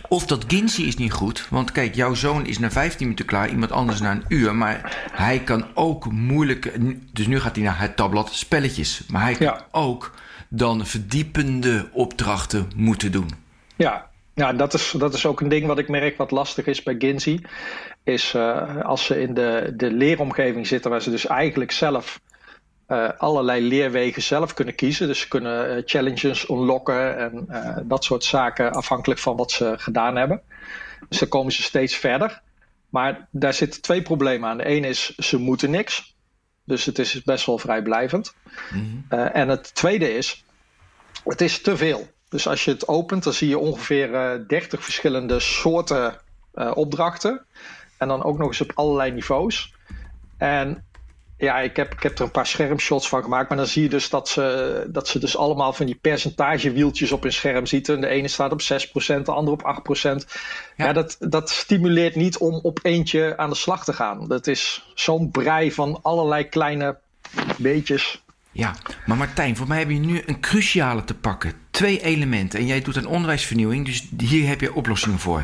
Of 0.10 0.26
dat 0.26 0.44
Ginzi 0.48 0.88
is 0.88 0.96
niet 0.96 1.12
goed. 1.12 1.48
Want 1.50 1.72
kijk, 1.72 1.96
jouw 1.96 2.14
zoon 2.14 2.46
is 2.46 2.60
na 2.60 2.72
15 2.72 3.00
minuten 3.00 3.26
klaar, 3.26 3.50
iemand 3.50 3.72
anders 3.72 4.00
na 4.00 4.12
een 4.12 4.26
uur. 4.28 4.56
Maar 4.56 5.08
hij 5.12 5.40
kan 5.40 5.66
ook 5.74 6.12
moeilijk. 6.12 6.74
Dus 7.14 7.28
nu 7.28 7.40
gaat 7.40 7.56
hij 7.56 7.66
naar 7.66 7.80
het 7.80 7.96
tabblad 7.96 8.34
spelletjes. 8.34 9.04
Maar 9.08 9.22
hij 9.22 9.36
kan 9.36 9.62
ook 9.72 10.14
dan 10.50 10.86
verdiepende 10.86 11.90
opdrachten 11.92 12.72
moeten 12.76 13.12
doen. 13.12 13.30
Ja, 13.76 14.10
ja, 14.34 14.54
dat 14.54 14.74
is, 14.74 14.94
dat 14.98 15.14
is 15.14 15.26
ook 15.26 15.42
een 15.42 15.50
ding 15.50 15.66
wat 15.66 15.80
ik 15.80 15.88
merk 15.88 16.18
wat 16.18 16.32
lastig 16.32 16.66
is 16.66 16.84
bij 16.84 16.96
Ginzi. 16.98 17.42
Is 18.04 18.34
uh, 18.34 18.82
als 18.82 19.06
ze 19.06 19.22
in 19.22 19.34
de, 19.34 19.74
de 19.76 19.92
leeromgeving 19.92 20.68
zitten, 20.68 20.92
waar 20.92 21.02
ze 21.02 21.10
dus 21.10 21.28
eigenlijk 21.28 21.72
zelf 21.72 22.20
uh, 22.88 23.10
allerlei 23.18 23.68
leerwegen 23.68 24.22
zelf 24.22 24.54
kunnen 24.54 24.76
kiezen. 24.76 25.08
Dus 25.08 25.20
ze 25.20 25.28
kunnen 25.28 25.78
uh, 25.78 25.82
challenges 25.86 26.50
unlocken 26.50 27.18
en 27.18 27.46
uh, 27.50 27.78
dat 27.84 28.04
soort 28.04 28.24
zaken 28.24 28.72
afhankelijk 28.72 29.20
van 29.20 29.36
wat 29.36 29.52
ze 29.52 29.74
gedaan 29.78 30.16
hebben. 30.16 30.42
Dus 31.10 31.20
dan 31.20 31.28
komen 31.28 31.52
ze 31.52 31.64
steeds 31.64 31.96
verder. 31.96 32.42
Maar 32.90 33.28
daar 33.32 33.54
zitten 33.54 33.82
twee 33.82 34.02
problemen 34.02 34.50
aan. 34.50 34.58
De 34.58 34.66
ene 34.66 34.88
is, 34.88 35.16
ze 35.16 35.38
moeten 35.38 35.70
niks. 35.70 36.16
Dus 36.64 36.86
het 36.86 37.00
is 37.00 37.24
best 37.24 37.46
wel 37.46 37.58
vrijblijvend. 37.58 38.34
Mm 38.70 39.06
-hmm. 39.10 39.22
en 39.28 39.50
het 39.50 39.76
tweede 39.76 40.14
is, 40.14 40.46
het 41.24 41.42
is 41.42 41.62
te 41.62 41.78
veel. 41.78 42.08
Dus 42.30 42.48
als 42.48 42.66
je 42.66 42.72
het 42.72 42.88
opent, 42.88 43.24
dan 43.24 43.34
zie 43.34 43.50
je 43.50 43.58
ongeveer 43.58 44.44
30 44.48 44.84
verschillende 44.84 45.40
soorten 45.40 46.20
opdrachten. 46.74 47.46
En 47.98 48.08
dan 48.08 48.24
ook 48.24 48.38
nog 48.38 48.48
eens 48.48 48.62
op 48.62 48.72
allerlei 48.76 49.12
niveaus. 49.12 49.74
En 50.38 50.86
ja, 51.38 51.60
ik 51.60 51.76
heb, 51.76 51.94
ik 51.94 52.04
heb 52.04 52.18
er 52.18 52.24
een 52.24 52.32
paar 52.32 52.48
schermshots 52.48 53.10
van 53.10 53.24
gemaakt. 53.24 53.50
Maar 53.50 53.58
dan 53.58 53.68
zie 53.68 53.84
je 53.84 53.90
dus 53.90 54.10
dat 54.10 54.30
ze, 54.30 54.86
dat 54.90 55.08
ze 55.08 55.20
dus 55.20 55.38
allemaal 55.38 55.74
van 55.74 55.86
die 55.86 55.96
percentagewieltjes 55.96 57.12
op 57.12 57.24
hun 57.24 57.34
scherm 57.34 57.66
zitten. 57.66 58.02
De 58.02 58.08
ene 58.08 58.28
staat 58.28 58.52
op 58.52 58.62
6%, 58.62 58.66
de 59.24 59.32
andere 59.32 59.58
op 59.58 59.98
8%. 60.00 60.02
Ja, 60.02 60.22
ja 60.76 60.94
dat, 60.94 61.18
dat 61.20 61.50
stimuleert 61.50 62.16
niet 62.16 62.38
om 62.38 62.54
op 62.54 62.80
eentje 62.82 63.38
aan 63.38 63.50
de 63.50 63.56
slag 63.56 63.84
te 63.84 63.94
gaan. 63.94 64.28
Dat 64.28 64.48
is 64.48 64.92
zo'n 64.94 65.32
brei 65.32 65.72
van 65.72 66.00
allerlei 66.02 66.44
kleine 66.44 66.98
beetjes. 67.58 68.26
Ja, 68.52 68.76
maar 69.06 69.18
Martijn, 69.18 69.56
voor 69.56 69.68
mij 69.68 69.80
heb 69.80 69.90
je 69.90 70.00
nu 70.00 70.22
een 70.26 70.40
cruciale 70.40 71.04
te 71.04 71.14
pakken. 71.14 71.54
Twee 71.72 72.02
elementen. 72.02 72.60
En 72.60 72.66
jij 72.66 72.82
doet 72.82 72.96
een 72.96 73.08
onderwijsvernieuwing, 73.08 73.86
dus 73.86 74.08
hier 74.18 74.48
heb 74.48 74.62
je 74.62 74.74
oplossingen 74.74 75.20
voor. 75.20 75.42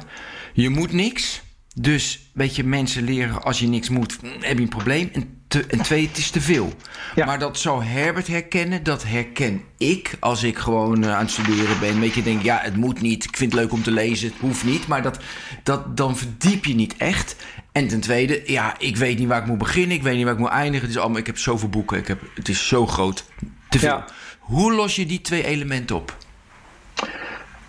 Je 0.54 0.70
moet 0.70 0.92
niks. 0.92 1.42
Dus 1.76 2.30
weet 2.34 2.56
je, 2.56 2.64
mensen 2.64 3.04
leren 3.04 3.44
als 3.44 3.60
je 3.60 3.68
niks 3.68 3.90
moet, 3.90 4.18
heb 4.40 4.58
je 4.58 4.64
een 4.64 4.70
probleem. 4.70 5.10
En, 5.14 5.43
te, 5.54 5.66
en 5.66 5.82
twee, 5.82 6.08
het 6.08 6.18
is 6.18 6.30
te 6.30 6.42
veel. 6.42 6.74
Ja. 7.16 7.26
Maar 7.26 7.40
dat 7.40 7.58
zou 7.58 7.84
Herbert 7.84 8.28
herkennen, 8.28 8.84
dat 8.84 9.04
herken 9.04 9.64
ik 9.78 10.18
als 10.20 10.44
ik 10.44 10.58
gewoon 10.58 11.04
uh, 11.04 11.14
aan 11.14 11.20
het 11.20 11.32
studeren 11.32 11.80
ben. 11.80 12.00
Weet 12.00 12.14
je, 12.14 12.24
denk 12.24 12.42
ja, 12.42 12.60
het 12.62 12.76
moet 12.76 13.02
niet, 13.02 13.24
ik 13.24 13.38
vind 13.38 13.52
het 13.52 13.62
leuk 13.62 13.72
om 13.72 13.84
te 13.84 13.92
lezen, 13.92 14.30
het 14.30 14.40
hoeft 14.40 14.64
niet. 14.64 14.88
Maar 14.88 15.02
dat, 15.02 15.20
dat, 15.64 15.98
dan 15.98 16.18
verdiep 16.18 16.66
je 16.66 16.76
niet 16.76 16.98
echt. 16.98 17.36
En 17.72 17.88
ten 17.88 18.00
tweede, 18.00 18.44
ja, 18.46 18.76
ik 18.80 18.98
weet 18.98 19.20
niet 19.20 19.28
waar 19.28 19.42
ik 19.42 19.48
moet 19.48 19.58
beginnen, 19.58 19.98
ik 19.98 20.04
weet 20.04 20.16
niet 20.16 20.24
waar 20.24 20.34
ik 20.34 20.40
moet 20.40 20.50
eindigen. 20.50 20.82
Het 20.88 20.96
is 20.96 21.02
allemaal, 21.02 21.20
ik 21.20 21.26
heb 21.26 21.38
zoveel 21.38 21.70
boeken, 21.70 21.98
ik 21.98 22.08
heb, 22.08 22.22
het 22.36 22.50
is 22.50 22.68
zo 22.68 22.88
groot, 22.88 23.26
te 23.70 23.80
veel. 23.80 23.90
Ja. 23.90 24.06
Hoe 24.40 24.74
los 24.74 24.96
je 24.96 25.06
die 25.06 25.22
twee 25.22 25.46
elementen 25.46 25.96
op? 25.96 26.18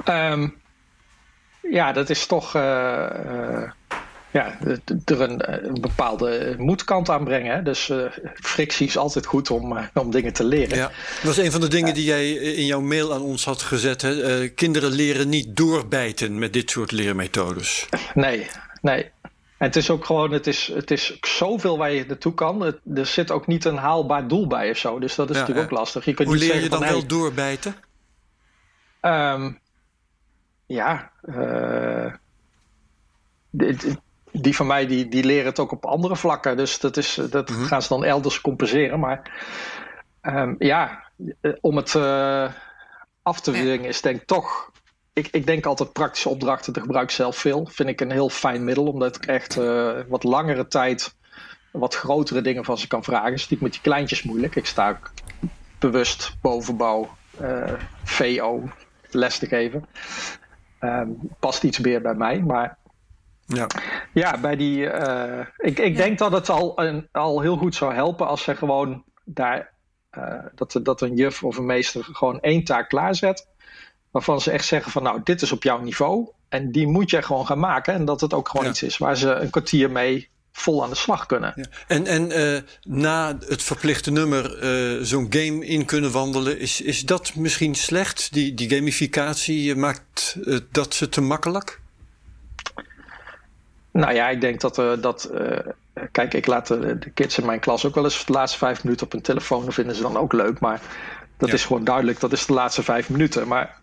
Um, 0.09 0.55
ja, 1.61 1.93
dat 1.93 2.11
is 2.11 2.27
toch. 2.27 2.57
Uh, 2.57 2.63
uh 2.63 3.71
ja, 4.35 4.59
er 5.05 5.21
een, 5.21 5.67
een, 5.67 5.81
bepaalde 5.81 6.55
moedkant 6.59 7.09
aan 7.09 7.25
brengen. 7.25 7.65
Dus 7.65 7.89
uh, 7.89 8.05
frictie 8.35 8.87
is 8.87 8.97
altijd 8.97 9.27
goed 9.27 9.51
om, 9.51 9.73
uh, 9.73 9.85
om 9.95 10.11
dingen 10.11 10.33
te 10.33 10.45
leren. 10.45 10.77
Ja, 10.77 10.87
dat 10.87 11.23
was 11.23 11.37
een 11.37 11.51
van 11.51 11.61
de 11.61 11.69
dingen 11.69 11.95
die 11.95 12.05
jij 12.05 12.33
in 12.33 12.67
jouw 12.67 12.81
mail 12.81 13.15
aan 13.15 13.23
ons 13.23 13.45
had 13.45 13.63
gezet. 13.63 14.03
Hè? 14.03 14.43
Uh, 14.43 14.51
kinderen 14.55 14.91
leren 14.91 15.29
niet 15.29 15.57
doorbijten 15.57 16.39
met 16.39 16.53
dit 16.53 16.71
soort 16.71 16.93
leermethodes. 16.93 17.89
Nee, 18.15 18.47
nee. 18.83 19.11
En 19.23 19.67
het 19.67 19.77
is 19.77 19.91
ook 19.91 20.05
gewoon, 20.05 20.33
het 20.33 20.47
is, 20.47 20.71
het 20.75 20.91
is 20.91 21.19
zoveel 21.21 21.79
waar 21.79 21.93
je 21.93 22.05
naartoe 22.07 22.35
kan. 22.35 22.61
Het, 22.61 22.79
er 22.95 23.07
zit 23.07 23.31
ook 23.31 23.47
niet 23.47 23.65
een 23.65 23.77
haalbaar 23.77 24.29
doel 24.29 24.47
bij 24.47 24.71
of 24.71 24.77
zo. 24.77 24.99
Dus 24.99 25.15
dat 25.15 25.31
is 25.31 25.37
ja, 25.37 25.41
natuurlijk 25.41 25.73
ook 25.73 25.79
lastig. 25.79 26.05
Je 26.05 26.15
kunt 26.15 26.29
Hoe 26.29 26.37
leer 26.37 26.63
je 26.63 26.69
dan 26.69 26.79
van, 26.79 26.89
wel 26.89 26.99
hey, 26.99 27.07
doorbijten? 27.07 27.75
Um, 29.03 29.59
ja, 30.67 31.11
dit, 33.51 34.03
die 34.41 34.57
van 34.57 34.67
mij 34.67 34.87
die, 34.87 35.09
die 35.09 35.25
leren 35.25 35.47
het 35.47 35.59
ook 35.59 35.73
op 35.73 35.87
andere 35.87 36.17
vlakken. 36.17 36.57
Dus 36.57 36.79
dat, 36.79 36.97
is, 36.97 37.21
dat 37.31 37.49
mm 37.51 37.57
-hmm. 37.57 37.65
gaan 37.65 37.83
ze 37.83 37.89
dan 37.89 38.05
elders 38.05 38.41
compenseren. 38.41 39.01
Maar 39.01 39.43
um, 40.23 40.57
ja, 40.59 41.03
om 41.61 41.77
het 41.77 41.95
uh, 41.95 42.53
af 43.23 43.41
te 43.41 43.51
dwingen 43.51 43.89
is 43.89 44.01
denk 44.01 44.21
ik 44.21 44.27
toch... 44.27 44.73
Ik, 45.13 45.29
ik 45.31 45.47
denk 45.47 45.67
altijd 45.67 45.93
praktische 45.93 46.29
opdrachten, 46.29 46.73
daar 46.73 46.83
gebruik 46.83 47.05
ik 47.05 47.15
zelf 47.15 47.37
veel. 47.37 47.67
Vind 47.71 47.89
ik 47.89 48.01
een 48.01 48.11
heel 48.11 48.29
fijn 48.29 48.65
middel, 48.65 48.87
omdat 48.87 49.17
ik 49.17 49.27
echt 49.27 49.59
uh, 49.59 49.93
wat 50.09 50.25
langere 50.25 50.67
tijd... 50.67 51.17
wat 51.71 51.95
grotere 51.95 52.41
dingen 52.41 52.65
van 52.65 52.79
ze 52.79 52.87
kan 52.87 53.05
vragen. 53.05 53.33
Is 53.33 53.41
natuurlijk 53.41 53.63
met 53.63 53.73
die 53.73 53.81
kleintjes 53.81 54.23
moeilijk. 54.23 54.57
Ik 54.57 54.67
sta 54.67 54.91
ook 54.91 55.13
bewust 55.79 56.37
bovenbouw, 56.41 57.17
uh, 57.41 57.73
VO, 58.05 58.63
les 59.11 59.39
te 59.39 59.47
geven. 59.47 59.87
Um, 60.81 61.19
past 61.39 61.65
iets 61.65 61.79
meer 61.79 62.03
bij 62.03 62.15
mij, 62.15 62.41
maar 62.41 62.79
ja, 63.47 63.67
ja 64.13 64.39
bij 64.39 64.57
die. 64.57 64.79
Uh, 64.79 65.41
ik 65.57 65.79
ik 65.79 65.97
ja. 65.97 66.03
denk 66.03 66.19
dat 66.19 66.33
het 66.33 66.49
al, 66.51 66.73
een, 66.81 67.09
al 67.13 67.41
heel 67.41 67.57
goed 67.57 67.75
zou 67.75 67.95
helpen 67.95 68.27
als 68.27 68.43
ze 68.43 68.57
gewoon 68.57 69.05
daar. 69.25 69.73
Uh, 70.19 70.35
dat, 70.55 70.81
dat 70.83 71.01
een 71.01 71.15
juf 71.15 71.43
of 71.43 71.57
een 71.57 71.67
meester 71.67 72.05
gewoon 72.05 72.41
één 72.41 72.65
taak 72.65 72.89
klaarzet. 72.89 73.47
Waarvan 74.11 74.41
ze 74.41 74.51
echt 74.51 74.67
zeggen 74.67 74.93
van 74.93 75.03
nou, 75.03 75.21
dit 75.25 75.43
is 75.43 75.53
op 75.53 75.63
jouw 75.63 75.81
niveau. 75.81 76.29
En 76.49 76.73
die 76.73 76.87
moet 76.87 77.11
je 77.11 77.23
gewoon 77.23 77.47
gaan 77.47 77.59
maken. 77.59 77.95
En 77.95 78.05
dat 78.05 78.21
het 78.21 78.35
ook 78.35 78.49
gewoon 78.49 78.65
ja. 78.65 78.71
iets 78.71 78.83
is 78.83 78.99
waar 78.99 79.17
ze 79.17 79.31
een 79.31 79.51
kwartier 79.51 79.91
mee 79.91 80.29
vol 80.53 80.83
aan 80.83 80.91
de 80.91 80.97
slag 80.97 81.27
kunnen. 81.27 81.53
Ja. 81.57 81.65
En, 81.87 82.07
en 82.07 82.39
uh, 82.39 82.61
na 82.83 83.39
het 83.47 83.63
verplichte 83.63 84.11
nummer 84.11 84.57
zo'n 85.07 85.27
game 85.31 85.67
in 85.67 85.85
kunnen 85.85 86.13
wandelen, 86.13 86.59
is, 86.59 86.81
is 86.81 87.03
dat 87.03 87.35
misschien 87.35 87.75
slecht? 87.75 88.33
Die, 88.33 88.55
die 88.55 88.71
gamificatie 88.71 89.75
maakt 89.75 90.37
dat 90.71 90.95
ze 90.95 91.09
te 91.09 91.21
makkelijk? 91.21 91.83
Nou 93.95 94.15
ja, 94.15 94.29
ik 94.29 94.41
denk 94.41 94.61
dat. 94.61 94.79
Uh, 94.79 94.93
dat 95.01 95.31
uh, 95.33 95.59
kijk, 96.13 96.35
ik 96.35 96.47
laat 96.47 96.67
de, 96.67 96.99
de, 96.99 97.11
kids 97.11 97.39
in 97.39 97.47
mijn 97.47 97.61
klas 97.61 97.87
ook 97.87 97.95
wel 97.95 98.05
eens 98.05 98.25
de 98.25 98.33
laatste 98.33 98.59
vijf 98.59 98.85
minuten 98.85 99.07
op 99.07 99.13
hun 99.13 99.23
telefoon. 99.23 99.65
Dat 99.65 99.75
vinden 99.75 99.97
ze 99.97 100.03
dan 100.03 100.17
ook 100.17 100.33
leuk. 100.33 100.61
Maar 100.61 100.81
dat 101.37 101.49
ja. 101.49 101.55
is 101.55 101.65
gewoon 101.65 101.85
duidelijk, 101.85 102.21
dat 102.21 102.33
is 102.33 102.47
de 102.47 102.53
laatste 102.53 102.83
vijf 102.83 103.11
minuten. 103.11 103.49
Maar 103.49 103.79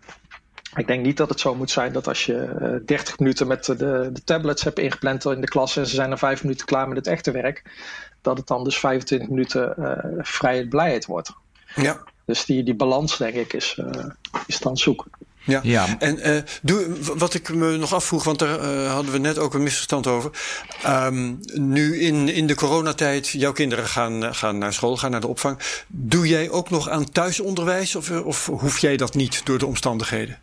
ik 0.76 0.86
denk 0.86 1.04
niet 1.04 1.16
dat 1.16 1.28
het 1.28 1.40
zo 1.40 1.54
moet 1.54 1.70
zijn 1.70 1.92
dat 1.92 2.08
als 2.08 2.26
je 2.26 2.56
uh, 2.60 2.86
30 2.86 3.18
minuten 3.18 3.46
met 3.46 3.64
de, 3.64 3.74
de 4.12 4.24
tablets 4.24 4.62
hebt 4.62 4.78
ingepland 4.78 5.24
in 5.24 5.40
de 5.40 5.48
klas 5.48 5.76
en 5.76 5.86
ze 5.86 5.94
zijn 5.94 6.08
na 6.08 6.16
vijf 6.16 6.42
minuten 6.42 6.66
klaar 6.66 6.88
met 6.88 6.96
het 6.96 7.06
echte 7.06 7.30
werk, 7.30 7.62
dat 8.20 8.38
het 8.38 8.46
dan 8.46 8.64
dus 8.64 8.78
25 8.78 9.28
minuten 9.28 9.74
vrijheid 10.18 10.68
blijheid 10.68 11.06
wordt. 11.06 11.32
Ja. 11.74 12.02
Dus 12.24 12.44
die, 12.44 12.62
die 12.62 12.74
balans, 12.74 13.16
denk 13.16 13.34
ik, 13.34 13.52
is, 13.52 13.80
is 14.46 14.58
dan 14.58 14.76
zoeken. 14.76 15.10
Ja. 15.44 15.60
ja. 15.62 15.86
En 15.98 16.28
uh, 16.28 16.42
doe, 16.62 16.86
wat 17.16 17.34
ik 17.34 17.54
me 17.54 17.76
nog 17.76 17.94
afvroeg, 17.94 18.24
want 18.24 18.38
daar 18.38 18.60
uh, 18.60 18.92
hadden 18.92 19.12
we 19.12 19.18
net 19.18 19.38
ook 19.38 19.54
een 19.54 19.62
misverstand 19.62 20.06
over. 20.06 20.30
Um, 20.86 21.40
nu 21.54 22.00
in, 22.00 22.28
in 22.28 22.46
de 22.46 22.54
coronatijd, 22.54 23.28
jouw 23.28 23.52
kinderen 23.52 23.86
gaan, 23.86 24.34
gaan 24.34 24.58
naar 24.58 24.72
school, 24.72 24.96
gaan 24.96 25.10
naar 25.10 25.20
de 25.20 25.26
opvang. 25.26 25.58
Doe 25.86 26.28
jij 26.28 26.50
ook 26.50 26.70
nog 26.70 26.88
aan 26.88 27.10
thuisonderwijs 27.10 27.96
of, 27.96 28.10
of 28.10 28.46
hoef 28.46 28.78
jij 28.78 28.96
dat 28.96 29.14
niet 29.14 29.46
door 29.46 29.58
de 29.58 29.66
omstandigheden? 29.66 30.38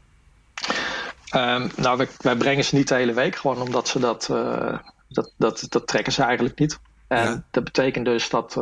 Um, 1.36 1.72
nou, 1.76 1.98
wij, 1.98 2.08
wij, 2.18 2.36
brengen 2.36 2.64
ze 2.64 2.76
niet 2.76 2.88
de 2.88 2.96
hele 2.96 3.14
week, 3.14 3.36
gewoon 3.36 3.62
omdat 3.62 3.88
ze 3.88 4.00
dat, 4.00 4.28
uh, 4.32 4.78
dat, 5.08 5.34
dat, 5.38 5.66
dat 5.70 5.88
trekken 5.88 6.14
ze 6.14 6.24
eigenlijk 6.24 6.60
niet. 6.60 6.80
En 7.08 7.24
ja. 7.24 7.44
dat 7.52 7.64
betekent 7.64 8.06
dus 8.06 8.30
dat, 8.30 8.54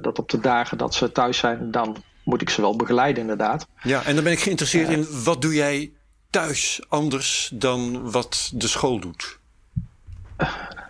dat 0.00 0.18
op 0.18 0.28
de 0.28 0.40
dagen 0.40 0.78
dat 0.78 0.94
ze 0.94 1.12
thuis 1.12 1.38
zijn, 1.38 1.70
dan 1.70 1.96
moet 2.26 2.42
ik 2.42 2.50
ze 2.50 2.60
wel 2.60 2.76
begeleiden, 2.76 3.20
inderdaad. 3.20 3.66
Ja, 3.82 4.04
en 4.04 4.14
dan 4.14 4.24
ben 4.24 4.32
ik 4.32 4.40
geïnteresseerd 4.40 4.88
in 4.88 5.06
wat 5.24 5.42
doe 5.42 5.54
jij 5.54 5.92
thuis 6.30 6.80
anders 6.88 7.50
dan 7.54 8.10
wat 8.10 8.50
de 8.54 8.68
school 8.68 9.00
doet? 9.00 9.38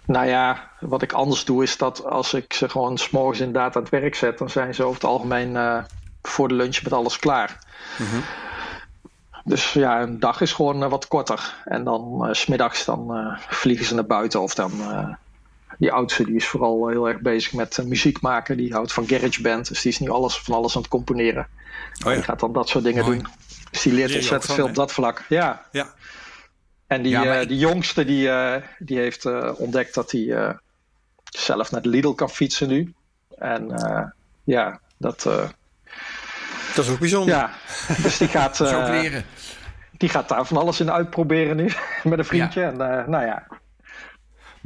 Nou 0.04 0.26
ja, 0.26 0.70
wat 0.80 1.02
ik 1.02 1.12
anders 1.12 1.44
doe 1.44 1.62
is 1.62 1.76
dat 1.76 2.04
als 2.04 2.34
ik 2.34 2.52
ze 2.52 2.68
gewoon 2.68 2.98
s'morgens 2.98 3.40
inderdaad 3.40 3.76
aan 3.76 3.82
het 3.82 3.90
werk 3.90 4.14
zet, 4.14 4.38
dan 4.38 4.50
zijn 4.50 4.74
ze 4.74 4.82
over 4.82 4.94
het 4.94 5.10
algemeen 5.10 5.50
uh, 5.50 5.78
voor 6.22 6.48
de 6.48 6.54
lunch 6.54 6.82
met 6.82 6.92
alles 6.92 7.18
klaar. 7.18 7.58
Mhm. 7.98 8.20
Dus 9.44 9.72
ja, 9.72 10.02
een 10.02 10.20
dag 10.20 10.40
is 10.40 10.52
gewoon 10.52 10.82
eh, 10.82 10.90
wat 10.90 11.08
korter. 11.08 11.54
En 11.64 11.84
dan 11.84 12.26
uh, 12.26 12.32
smiddags 12.32 12.84
dan 12.84 13.36
vliegen 13.48 13.86
ze 13.86 13.94
naar 13.94 14.06
buiten. 14.06 14.40
Of 14.40 14.54
dan 14.54 14.72
die 15.78 15.92
oudste 15.92 16.24
die 16.24 16.34
is 16.34 16.46
vooral 16.46 16.88
heel 16.88 17.08
erg 17.08 17.20
bezig 17.20 17.52
met 17.52 17.80
muziek 17.84 18.20
maken. 18.20 18.56
Die 18.56 18.72
houdt 18.72 18.92
van 18.92 19.08
GarageBand. 19.08 19.68
Dus 19.68 19.82
die 19.82 19.92
is 19.92 19.98
nu 19.98 20.10
alles, 20.10 20.38
van 20.38 20.54
alles 20.54 20.76
aan 20.76 20.82
het 20.82 20.90
componeren. 20.90 21.48
Oh 22.04 22.10
ja. 22.10 22.14
Die 22.14 22.22
gaat 22.22 22.40
dan 22.40 22.52
dat 22.52 22.68
soort 22.68 22.84
dingen 22.84 23.04
Mooi. 23.04 23.18
doen. 23.18 23.26
Dus 23.70 23.82
die 23.82 23.92
leert 23.92 24.14
ontzettend 24.14 24.52
veel 24.52 24.66
op 24.66 24.74
dat 24.74 24.92
vlak. 24.92 25.24
Ja. 25.28 25.66
ja. 25.72 25.94
En 26.86 27.02
die, 27.02 27.18
maar... 27.18 27.46
die 27.46 27.58
jongste 27.58 28.04
die, 28.04 28.30
die 28.78 28.98
heeft 28.98 29.26
ontdekt 29.56 29.94
dat 29.94 30.10
hij 30.10 30.56
zelf 31.24 31.70
naar 31.70 31.82
de 31.82 31.88
Lidl 31.88 32.12
kan 32.12 32.30
fietsen 32.30 32.68
nu. 32.68 32.94
En 33.38 33.66
ja, 34.44 34.80
dat... 34.98 35.22
dat 36.74 36.84
is 36.84 36.88
ook 36.88 36.98
bijzonder. 36.98 37.34
Ja, 37.34 37.50
dus 38.02 38.18
die 38.18 38.28
gaat... 38.28 38.60
Uh, 38.66 38.86
leren. 38.90 39.24
Die 39.96 40.08
gaat 40.08 40.28
daar 40.28 40.46
van 40.46 40.56
alles 40.56 40.80
in 40.80 40.90
uitproberen 40.90 41.56
nu. 41.56 41.72
Met 42.04 42.18
een 42.18 42.24
vriendje. 42.24 42.62
En 42.62 42.72
uh, 42.72 43.06
nou 43.06 43.24
ja. 43.24 43.46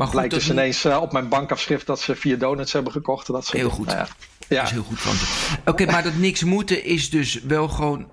Maar 0.00 0.08
goed, 0.08 0.16
Blijkt 0.16 0.34
dus 0.34 0.50
ineens 0.50 0.84
uh, 0.84 1.00
op 1.00 1.12
mijn 1.12 1.28
bankafschrift 1.28 1.86
dat 1.86 2.00
ze 2.00 2.14
vier 2.14 2.38
donuts 2.38 2.72
hebben 2.72 2.92
gekocht. 2.92 3.26
Dat 3.26 3.46
ze, 3.46 3.56
heel 3.56 3.70
goed. 3.70 3.86
Nou 3.86 3.98
ja. 3.98 4.06
ja. 4.48 4.56
Dat 4.56 4.64
is 4.64 4.70
heel 4.70 4.82
goed 4.82 5.00
van 5.00 5.14
Oké, 5.72 5.84
maar 5.84 6.02
dat 6.02 6.14
niks 6.14 6.44
moeten 6.44 6.84
is 6.84 7.10
dus 7.10 7.42
wel 7.42 7.68
gewoon 7.68 8.08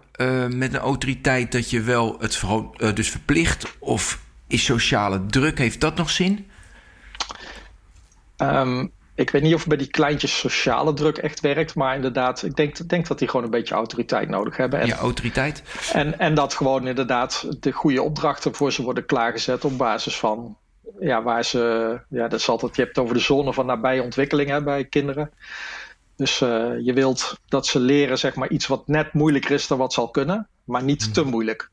met 0.49 0.73
een 0.73 0.79
autoriteit 0.79 1.51
dat 1.51 1.69
je 1.69 1.81
wel 1.81 2.15
het 2.19 2.95
dus 2.95 3.09
verplicht. 3.09 3.75
Of 3.79 4.19
is 4.47 4.63
sociale 4.63 5.25
druk, 5.25 5.57
heeft 5.57 5.81
dat 5.81 5.95
nog 5.95 6.09
zin? 6.09 6.47
Um, 8.37 8.91
ik 9.15 9.29
weet 9.29 9.41
niet 9.41 9.53
of 9.53 9.67
bij 9.67 9.77
die 9.77 9.87
kleintjes 9.87 10.39
sociale 10.39 10.93
druk 10.93 11.17
echt 11.17 11.39
werkt, 11.39 11.75
maar 11.75 11.95
inderdaad, 11.95 12.43
ik 12.43 12.55
denk, 12.55 12.89
denk 12.89 13.07
dat 13.07 13.19
die 13.19 13.27
gewoon 13.27 13.45
een 13.45 13.51
beetje 13.51 13.75
autoriteit 13.75 14.29
nodig 14.29 14.57
hebben. 14.57 14.79
En, 14.79 14.87
ja, 14.87 14.97
autoriteit. 14.97 15.63
En, 15.93 16.19
en 16.19 16.35
dat 16.35 16.53
gewoon 16.53 16.87
inderdaad 16.87 17.47
de 17.59 17.71
goede 17.71 18.01
opdrachten 18.01 18.55
voor 18.55 18.71
ze 18.71 18.83
worden 18.83 19.05
klaargezet 19.05 19.65
op 19.65 19.77
basis 19.77 20.17
van 20.17 20.57
ja, 20.99 21.23
waar 21.23 21.45
ze, 21.45 21.99
ja, 22.09 22.27
dat 22.27 22.39
is 22.39 22.49
altijd, 22.49 22.75
je 22.75 22.81
hebt 22.81 22.95
het 22.95 23.03
over 23.03 23.15
de 23.17 23.23
zone 23.23 23.53
van 23.53 23.65
nabije 23.65 24.03
ontwikkeling 24.03 24.49
hè, 24.49 24.63
bij 24.63 24.85
kinderen. 24.85 25.31
Dus 26.15 26.41
uh, 26.41 26.79
je 26.81 26.93
wilt 26.93 27.39
dat 27.47 27.67
ze 27.67 27.79
leren, 27.79 28.17
zeg 28.17 28.35
maar, 28.35 28.49
iets 28.49 28.67
wat 28.67 28.87
net 28.87 29.13
moeilijker 29.13 29.51
is 29.51 29.67
dan 29.67 29.77
wat 29.77 29.93
ze 29.93 29.99
al 29.99 30.09
kunnen, 30.09 30.47
maar 30.63 30.83
niet 30.83 31.03
hmm. 31.03 31.13
te 31.13 31.23
moeilijk. 31.23 31.69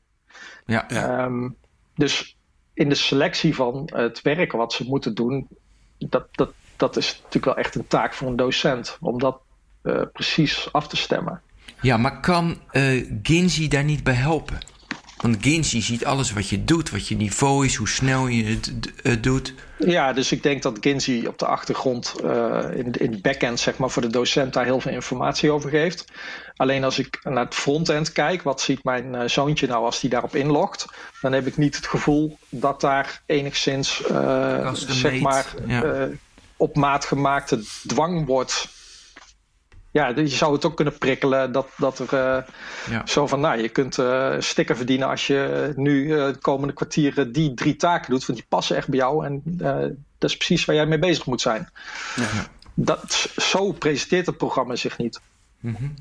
Ja, 0.65 0.85
ja. 0.87 1.25
Um, 1.25 1.55
dus 1.95 2.37
in 2.73 2.89
de 2.89 2.95
selectie 2.95 3.55
van 3.55 3.89
het 3.93 4.21
werk 4.21 4.51
wat 4.51 4.73
ze 4.73 4.83
moeten 4.83 5.15
doen, 5.15 5.47
dat, 5.97 6.27
dat, 6.31 6.53
dat 6.75 6.97
is 6.97 7.13
natuurlijk 7.15 7.45
wel 7.45 7.57
echt 7.57 7.75
een 7.75 7.87
taak 7.87 8.13
voor 8.13 8.27
een 8.27 8.35
docent 8.35 8.97
om 9.01 9.19
dat 9.19 9.41
uh, 9.83 10.01
precies 10.13 10.71
af 10.71 10.87
te 10.87 10.97
stemmen. 10.97 11.41
Ja, 11.81 11.97
maar 11.97 12.19
kan 12.19 12.61
uh, 12.71 13.11
Ginzi 13.21 13.67
daar 13.67 13.83
niet 13.83 14.03
bij 14.03 14.13
helpen? 14.13 14.57
Want 15.17 15.37
Ginzi 15.41 15.81
ziet 15.81 16.05
alles 16.05 16.33
wat 16.33 16.49
je 16.49 16.63
doet, 16.63 16.89
wat 16.89 17.07
je 17.07 17.15
niveau 17.15 17.65
is, 17.65 17.75
hoe 17.75 17.87
snel 17.87 18.27
je 18.27 18.43
het 18.43 18.71
uh, 19.03 19.15
doet. 19.21 19.53
Ja, 19.77 20.13
dus 20.13 20.31
ik 20.31 20.43
denk 20.43 20.61
dat 20.61 20.77
Ginzi 20.81 21.27
op 21.27 21.39
de 21.39 21.45
achtergrond 21.45 22.15
in, 22.73 22.91
in 22.91 23.11
het 23.11 23.21
backend, 23.21 23.59
zeg 23.59 23.77
maar, 23.77 23.89
voor 23.89 24.01
de 24.01 24.07
docent 24.07 24.53
daar 24.53 24.65
heel 24.65 24.81
veel 24.81 24.91
informatie 24.91 25.51
over 25.51 25.69
geeft. 25.69 26.05
Alleen 26.55 26.83
als 26.83 26.99
ik 26.99 27.19
naar 27.23 27.45
het 27.45 27.55
frontend 27.55 28.11
kijk, 28.11 28.41
wat 28.41 28.61
ziet 28.61 28.83
mijn 28.83 29.29
zoontje 29.29 29.67
nou 29.67 29.85
als 29.85 30.01
hij 30.01 30.09
daarop 30.09 30.35
inlogt, 30.35 30.85
dan 31.21 31.31
heb 31.31 31.47
ik 31.47 31.57
niet 31.57 31.75
het 31.75 31.87
gevoel 31.87 32.37
dat 32.49 32.81
daar 32.81 33.21
enigszins, 33.25 34.01
zeg 34.87 35.19
maar, 35.19 35.45
ja 35.67 36.09
op 36.57 36.75
maat 36.75 37.05
gemaakte 37.05 37.63
dwang 37.87 38.25
wordt. 38.25 38.67
Ja, 39.95 40.07
je 40.15 40.27
zou 40.27 40.53
het 40.53 40.65
ook 40.65 40.75
kunnen 40.75 40.97
prikkelen 40.97 41.51
dat, 41.51 41.67
dat 41.77 41.99
er 41.99 42.13
uh, 42.13 42.43
ja. 42.89 43.01
zo 43.05 43.27
van, 43.27 43.39
nou, 43.39 43.61
je 43.61 43.69
kunt 43.69 43.97
uh, 43.97 44.35
sticker 44.39 44.75
verdienen 44.75 45.07
als 45.07 45.27
je 45.27 45.71
nu 45.75 46.03
uh, 46.03 46.25
de 46.25 46.37
komende 46.41 46.73
kwartieren 46.73 47.31
die 47.31 47.53
drie 47.53 47.75
taken 47.75 48.11
doet, 48.11 48.25
want 48.25 48.39
die 48.39 48.47
passen 48.49 48.75
echt 48.75 48.87
bij 48.87 48.99
jou 48.99 49.25
en 49.25 49.41
dat 50.17 50.29
is 50.29 50.37
precies 50.37 50.65
waar 50.65 50.75
jij 50.75 50.85
mee 50.85 50.99
bezig 50.99 51.25
moet 51.25 51.41
zijn. 51.41 51.69
Ja. 52.15 52.47
Dat, 52.73 53.29
zo 53.37 53.71
presenteert 53.71 54.25
het 54.25 54.37
programma 54.37 54.75
zich 54.75 54.97
niet. 54.97 55.21
Mm 55.59 55.75
-hmm. 55.75 55.93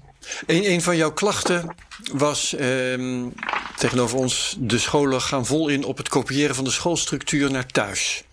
een, 0.46 0.70
een, 0.70 0.83
van 0.83 0.96
jouw 0.96 1.12
klachten 1.12 1.74
was 2.12 2.54
ehm, 2.54 3.28
tegenover 3.76 4.18
ons: 4.18 4.57
de 4.59 4.78
scholen 4.78 5.20
gaan 5.20 5.46
vol 5.46 5.68
in 5.68 5.85
op 5.85 5.96
het 5.96 6.09
kopiëren 6.09 6.54
van 6.54 6.64
de 6.64 6.70
schoolstructuur 6.70 7.50
naar 7.50 7.66
thuis. 7.66 8.24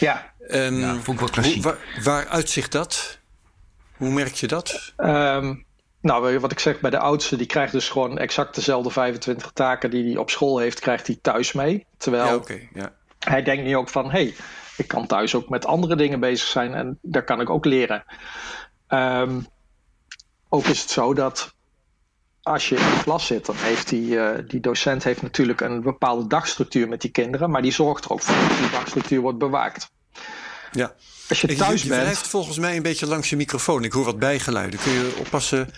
Ja. 0.00 0.32
Um, 0.50 0.80
ja, 0.80 0.92
vond 0.92 1.08
ik 1.08 1.18
wel 1.18 1.28
klassiek. 1.28 1.54
Hoe, 1.54 1.62
waar, 1.62 2.02
waar 2.02 2.26
uitzicht 2.26 2.72
dat? 2.72 3.17
Hoe 3.98 4.10
merk 4.10 4.34
je 4.34 4.46
dat? 4.46 4.92
Um, 4.96 5.66
nou, 6.00 6.38
wat 6.38 6.52
ik 6.52 6.58
zeg, 6.58 6.80
bij 6.80 6.90
de 6.90 6.98
oudste, 6.98 7.36
die 7.36 7.46
krijgt 7.46 7.72
dus 7.72 7.88
gewoon 7.88 8.18
exact 8.18 8.54
dezelfde 8.54 8.90
25 8.90 9.50
taken 9.52 9.90
die 9.90 10.04
hij 10.04 10.16
op 10.16 10.30
school 10.30 10.58
heeft, 10.58 10.80
krijgt 10.80 11.06
hij 11.06 11.18
thuis 11.22 11.52
mee. 11.52 11.86
Terwijl 11.96 12.24
ja, 12.24 12.34
okay, 12.34 12.68
ja. 12.74 12.92
hij 13.18 13.42
denkt 13.42 13.64
nu 13.64 13.76
ook 13.76 13.88
van, 13.88 14.04
hé, 14.04 14.10
hey, 14.10 14.34
ik 14.76 14.88
kan 14.88 15.06
thuis 15.06 15.34
ook 15.34 15.48
met 15.48 15.66
andere 15.66 15.96
dingen 15.96 16.20
bezig 16.20 16.48
zijn 16.48 16.74
en 16.74 16.98
daar 17.02 17.24
kan 17.24 17.40
ik 17.40 17.50
ook 17.50 17.64
leren. 17.64 18.04
Um, 18.88 19.46
ook 20.48 20.64
is 20.64 20.80
het 20.80 20.90
zo 20.90 21.14
dat 21.14 21.54
als 22.42 22.68
je 22.68 22.76
in 22.76 22.94
de 22.96 23.02
klas 23.02 23.26
zit, 23.26 23.46
dan 23.46 23.56
heeft 23.56 23.88
die, 23.88 24.10
uh, 24.10 24.30
die 24.46 24.60
docent 24.60 25.04
heeft 25.04 25.22
natuurlijk 25.22 25.60
een 25.60 25.82
bepaalde 25.82 26.26
dagstructuur 26.26 26.88
met 26.88 27.00
die 27.00 27.10
kinderen, 27.10 27.50
maar 27.50 27.62
die 27.62 27.72
zorgt 27.72 28.04
er 28.04 28.10
ook 28.10 28.20
voor 28.20 28.48
dat 28.48 28.58
die 28.58 28.70
dagstructuur 28.70 29.20
wordt 29.20 29.38
bewaakt. 29.38 29.90
Ja. 30.72 30.94
Als 31.28 31.40
je 31.40 31.54
thuis 31.54 31.82
je, 31.82 31.88
bent. 31.88 32.00
blijft 32.00 32.28
volgens 32.28 32.58
mij 32.58 32.76
een 32.76 32.82
beetje 32.82 33.06
langs 33.06 33.30
je 33.30 33.36
microfoon. 33.36 33.84
Ik 33.84 33.92
hoor 33.92 34.04
wat 34.04 34.18
bijgeluiden. 34.18 34.80
Kun 34.80 34.92
je 34.92 35.14
oppassen 35.18 35.70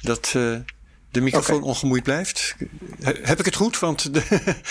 dat 0.00 0.32
uh, 0.36 0.58
de 1.10 1.20
microfoon 1.20 1.56
okay. 1.56 1.68
ongemoeid 1.68 2.02
blijft? 2.02 2.56
Heb 3.02 3.38
ik 3.38 3.44
het 3.44 3.54
goed? 3.54 3.78
Want 3.78 4.14
de, 4.14 4.22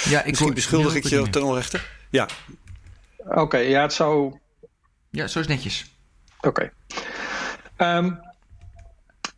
ja, 0.09 0.19
ik 0.19 0.25
misschien 0.29 0.53
beschuldig 0.53 0.95
ik 0.95 1.05
je 1.05 1.29
ten 1.29 1.43
onrechte. 1.43 1.79
Ja. 2.09 2.27
Oké, 3.17 3.39
okay, 3.39 3.69
ja, 3.69 3.81
het 3.81 3.93
zou. 3.93 4.39
Ja, 5.09 5.27
zo 5.27 5.39
is 5.39 5.47
netjes. 5.47 5.85
Oké. 6.41 6.71
Okay. 7.77 7.97
Um, 7.97 8.19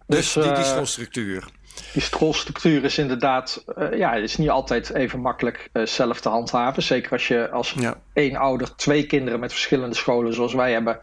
dus, 0.08 0.34
dus 0.34 0.44
die, 0.44 0.54
die 0.54 0.64
schoolstructuur 0.64 1.46
die 1.94 2.02
schoolstructuur 2.02 2.84
is 2.84 2.98
inderdaad, 2.98 3.64
uh, 3.78 3.98
ja, 3.98 4.14
is 4.14 4.38
niet 4.38 4.50
altijd 4.50 4.94
even 4.94 5.20
makkelijk 5.20 5.70
uh, 5.74 5.86
zelf 5.86 6.22
te 6.22 6.30
handhaven. 6.30 6.84
Zeker 6.84 7.12
als 7.12 7.28
je 7.28 7.50
als 7.50 7.72
ja. 7.72 8.02
één 8.14 8.36
ouder 8.36 8.76
twee 8.76 9.06
kinderen 9.06 9.40
met 9.40 9.52
verschillende 9.52 9.96
scholen, 9.96 10.34
zoals 10.34 10.54
wij 10.54 10.72
hebben, 10.72 11.00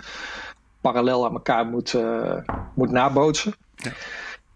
parallel 0.80 1.26
aan 1.26 1.32
elkaar 1.32 1.66
moet, 1.66 1.92
uh, 1.92 2.38
moet 2.74 2.90
nabootsen. 2.90 3.54
Ja. 3.74 3.92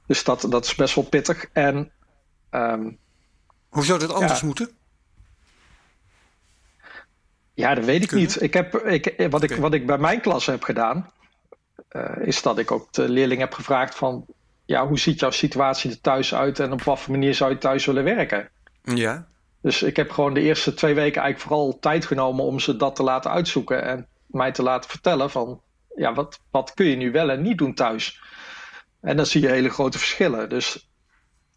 Dus 0.06 0.24
dat, 0.24 0.46
dat 0.48 0.64
is 0.64 0.74
best 0.74 0.94
wel 0.94 1.04
pittig. 1.04 1.46
En, 1.52 1.92
um, 2.50 2.98
Hoe 3.68 3.84
zou 3.84 3.98
dat 3.98 4.12
anders 4.12 4.40
ja, 4.40 4.46
moeten? 4.46 4.70
Ja, 7.54 7.74
dat 7.74 7.84
weet 7.84 8.02
ik 8.02 8.08
Kunnen? 8.08 8.26
niet. 8.26 8.42
Ik 8.42 8.54
heb, 8.54 8.74
ik, 8.74 9.04
wat, 9.30 9.42
okay. 9.42 9.56
ik, 9.56 9.62
wat 9.62 9.74
ik 9.74 9.86
bij 9.86 9.98
mijn 9.98 10.20
klas 10.20 10.46
heb 10.46 10.62
gedaan, 10.62 11.10
is 12.20 12.42
dat 12.42 12.58
ik 12.58 12.70
ook 12.70 12.92
de 12.92 13.08
leerling 13.08 13.40
heb 13.40 13.52
gevraagd 13.52 13.94
van 13.94 14.26
ja, 14.66 14.86
hoe 14.86 14.98
ziet 14.98 15.20
jouw 15.20 15.30
situatie 15.30 15.90
er 15.90 16.00
thuis 16.00 16.34
uit 16.34 16.60
en 16.60 16.72
op 16.72 16.82
wat 16.82 17.00
voor 17.00 17.12
manier 17.12 17.34
zou 17.34 17.50
je 17.50 17.58
thuis 17.58 17.86
willen 17.86 18.04
werken? 18.04 18.48
Ja. 18.82 19.26
Dus 19.62 19.82
ik 19.82 19.96
heb 19.96 20.10
gewoon 20.10 20.34
de 20.34 20.40
eerste 20.40 20.74
twee 20.74 20.94
weken 20.94 21.22
eigenlijk 21.22 21.40
vooral 21.40 21.78
tijd 21.78 22.06
genomen 22.06 22.44
om 22.44 22.60
ze 22.60 22.76
dat 22.76 22.96
te 22.96 23.02
laten 23.02 23.30
uitzoeken 23.30 23.82
en 23.82 24.06
mij 24.26 24.52
te 24.52 24.62
laten 24.62 24.90
vertellen 24.90 25.30
van, 25.30 25.60
ja, 25.96 26.14
wat, 26.14 26.40
wat 26.50 26.74
kun 26.74 26.86
je 26.86 26.96
nu 26.96 27.10
wel 27.10 27.30
en 27.30 27.42
niet 27.42 27.58
doen 27.58 27.74
thuis? 27.74 28.20
En 29.00 29.16
dan 29.16 29.26
zie 29.26 29.40
je 29.40 29.48
hele 29.48 29.68
grote 29.70 29.98
verschillen. 29.98 30.48
Dus 30.48 30.88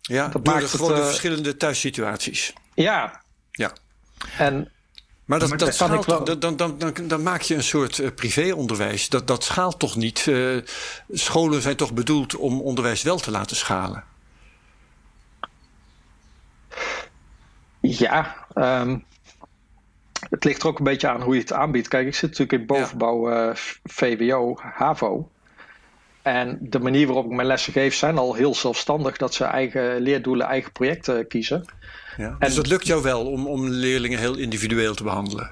ja, 0.02 0.28
dat 0.28 0.46
maakt 0.46 0.70
gewoon 0.70 0.92
het, 0.92 1.00
uh, 1.00 1.06
verschillende 1.06 1.58
thuissituaties. 1.58 2.54
Ja. 2.74 3.22
Ja. 3.52 3.72
En 4.38 4.72
maar 5.28 5.40
dat, 5.40 5.60
dat, 5.60 5.76
schaalt, 5.76 6.06
wel... 6.06 6.24
dan, 6.24 6.56
dan, 6.58 6.78
dan, 6.78 6.94
dan, 7.08 7.24
maak 7.24 7.42
je 7.42 7.56
een 7.56 7.64
soort 7.64 7.98
uh, 7.98 8.10
privéonderwijs. 8.16 9.10
Dat, 9.10 9.28
dat 9.28 9.44
schaalt 9.44 9.80
toch 9.80 9.96
niet? 9.96 10.26
Uh, 10.26 10.62
scholen 11.10 11.62
zijn 11.62 11.76
toch 11.76 11.94
bedoeld 11.94 12.36
om 12.36 12.62
onderwijs 12.62 13.02
wel 13.02 13.18
te 13.18 13.32
laten 13.32 13.56
schalen? 13.56 14.04
Ja, 17.80 18.36
um, 18.56 19.06
het 20.30 20.44
ligt 20.44 20.62
er 20.62 20.68
ook 20.68 20.78
een 20.78 20.84
beetje 20.84 21.08
aan 21.08 21.22
hoe 21.22 21.34
je 21.34 21.42
het 21.42 21.54
aanbiedt. 21.54 21.88
Kijk, 21.88 22.08
ik 22.08 22.16
zit 22.16 22.30
natuurlijk 22.30 22.60
in 22.60 22.66
bovenbouw 22.66 23.32
uh, 23.32 23.56
VWO, 23.84 24.58
HAVO. 24.62 25.30
En 26.28 26.58
de 26.62 26.80
manier 26.80 27.06
waarop 27.06 27.26
ik 27.26 27.32
mijn 27.32 27.48
lessen 27.48 27.74
geef 27.74 27.96
zijn 27.96 28.18
al 28.18 28.34
heel 28.34 28.56
zelfstandig 28.56 29.18
dat 29.18 29.34
ze 29.34 29.44
eigen 29.44 30.00
leerdoelen, 30.00 30.48
eigen 30.48 30.72
projecten 30.72 31.28
kiezen. 31.28 31.66
Ja. 32.18 32.36
Dus 32.40 32.56
dat 32.56 32.68
lukt 32.68 32.88
jou 32.88 33.02
wel 33.02 33.26
om, 33.26 33.48
om 33.48 33.68
leerlingen 33.68 34.20
heel 34.20 34.38
individueel 34.38 34.96
te 34.96 35.04
behandelen? 35.04 35.52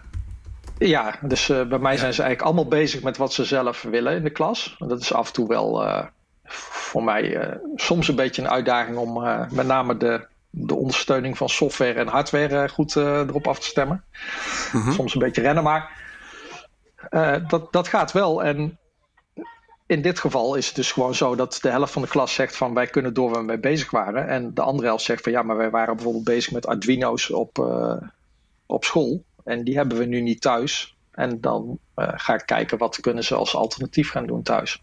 Ja, 0.78 1.20
dus 1.22 1.50
uh, 1.50 1.64
bij 1.64 1.80
mij 1.80 1.94
ja. 1.94 2.00
zijn 2.00 2.14
ze 2.14 2.22
eigenlijk 2.22 2.42
allemaal 2.42 2.80
bezig 2.80 3.02
met 3.02 3.18
wat 3.18 3.34
ze 3.34 3.46
zelf 3.46 3.82
willen 3.82 4.16
in 4.16 4.24
de 4.24 4.30
klas. 4.30 4.76
Dat 4.80 5.02
is 5.02 5.14
af 5.14 5.28
en 5.28 5.34
toe 5.34 5.48
wel 5.48 5.86
uh, 5.86 6.04
voor 6.46 7.04
mij 7.04 7.48
uh, 7.48 7.56
soms 7.76 8.08
een 8.08 8.16
beetje 8.16 8.42
een 8.42 8.50
uitdaging 8.50 8.98
om 8.98 9.24
met 9.52 9.68
name 9.68 9.98
de, 9.98 10.28
de 10.50 10.76
ondersteuning 10.76 11.38
van 11.38 11.50
software 11.50 12.00
en 12.00 12.08
hardware 12.08 12.70
goed 12.70 12.96
erop 12.96 13.48
af 13.48 13.60
te 13.60 13.66
stemmen. 13.66 14.04
Mm 14.72 14.82
-hmm. 14.82 14.92
Soms 14.92 15.14
een 15.14 15.22
beetje 15.22 15.42
rennen, 15.42 15.64
maar 15.64 16.04
dat, 17.48 17.72
dat 17.72 17.88
gaat 17.88 18.12
wel. 18.12 18.44
En 18.44 18.78
in 19.88 20.02
dit 20.02 20.20
geval 20.20 20.56
is 20.56 20.66
het 20.66 20.76
dus 20.76 20.92
gewoon 20.92 21.16
zo 21.16 21.36
dat 21.36 21.58
de 21.62 21.70
helft 21.70 21.94
van 21.94 22.02
de 22.02 22.08
klas 22.08 22.34
zegt 22.34 22.56
van 22.56 22.74
wij 22.74 22.88
kunnen 22.88 23.14
door 23.14 23.30
waar 23.30 23.40
we 23.40 23.46
mee 23.46 23.60
bezig 23.60 23.92
waren. 23.92 24.28
En 24.28 24.54
de 24.54 24.62
andere 24.62 24.88
helft 24.88 25.04
zegt 25.04 25.24
van 25.24 25.32
ja, 25.32 25.44
maar 25.44 25.58
wij 25.58 25.70
waren 25.70 25.96
bijvoorbeeld 25.96 26.24
bezig 26.24 26.52
met 26.52 26.68
Arduino's 26.68 27.30
op, 27.30 27.58
uh, 27.58 27.96
op 28.66 28.84
school. 28.84 29.24
En 29.44 29.64
die 29.64 29.76
hebben 29.76 29.98
we 29.98 30.06
nu 30.06 30.22
niet 30.22 30.42
thuis. 30.42 30.96
En 31.12 31.42
dan 31.42 31.80
uh, 31.96 32.08
ga 32.16 32.34
ik 32.34 32.46
kijken 32.46 32.78
wat 32.78 33.00
kunnen 33.00 33.24
ze 33.24 33.36
als 33.36 33.56
alternatief 33.56 34.12
gaan 34.12 34.26
doen 34.26 34.44
thuis. 34.44 34.82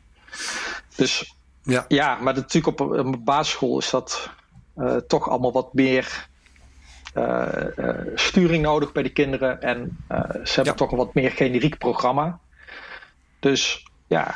Dus 0.97 1.37
ja, 1.63 1.85
ja 1.89 2.19
maar 2.21 2.35
natuurlijk 2.35 2.81
op 2.81 2.91
een 2.91 3.25
basisschool 3.25 3.79
is 3.79 3.91
dat 3.91 4.31
uh, 4.77 4.97
toch 4.97 5.29
allemaal 5.29 5.53
wat 5.53 5.75
meer 5.75 6.29
sturing 8.15 8.63
nodig 8.63 8.93
bij 8.93 9.03
de 9.03 9.13
kinderen. 9.13 9.63
En 9.63 10.05
ze 10.45 10.53
hebben 10.55 10.77
toch 10.77 10.91
een 10.91 10.99
wat 10.99 11.15
meer 11.15 11.31
generiek 11.31 11.79
programma. 11.79 12.39
Dus 13.41 13.87
ja, 14.07 14.35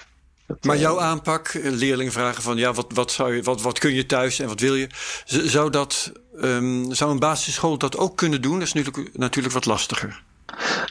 maar 0.61 0.74
eh, 0.74 0.80
jouw 0.80 1.00
aanpak, 1.00 1.48
eh, 1.48 1.70
leerlingen 1.70 2.12
vragen 2.12 2.42
van 2.42 2.56
ja, 2.56 2.72
wat, 2.72 2.87
wat, 2.94 3.12
zou 3.12 3.35
je, 3.35 3.42
wat, 3.42 3.62
wat 3.62 3.78
kun 3.78 3.94
je 3.94 4.06
thuis 4.06 4.38
en 4.38 4.48
wat 4.48 4.61
wil 4.61 4.74
je? 4.74 4.88
Zou, 5.24 5.70
dat, 5.70 6.12
um, 6.42 6.94
zou 6.94 7.11
een 7.11 7.18
basisschool 7.18 7.78
dat 7.78 7.96
ook 7.96 8.16
kunnen 8.16 8.42
doen? 8.42 8.59
Dat 8.59 8.66
is 8.66 8.72
natuurlijk, 8.72 9.16
natuurlijk 9.18 9.54
wat 9.54 9.66
lastiger. 9.66 10.22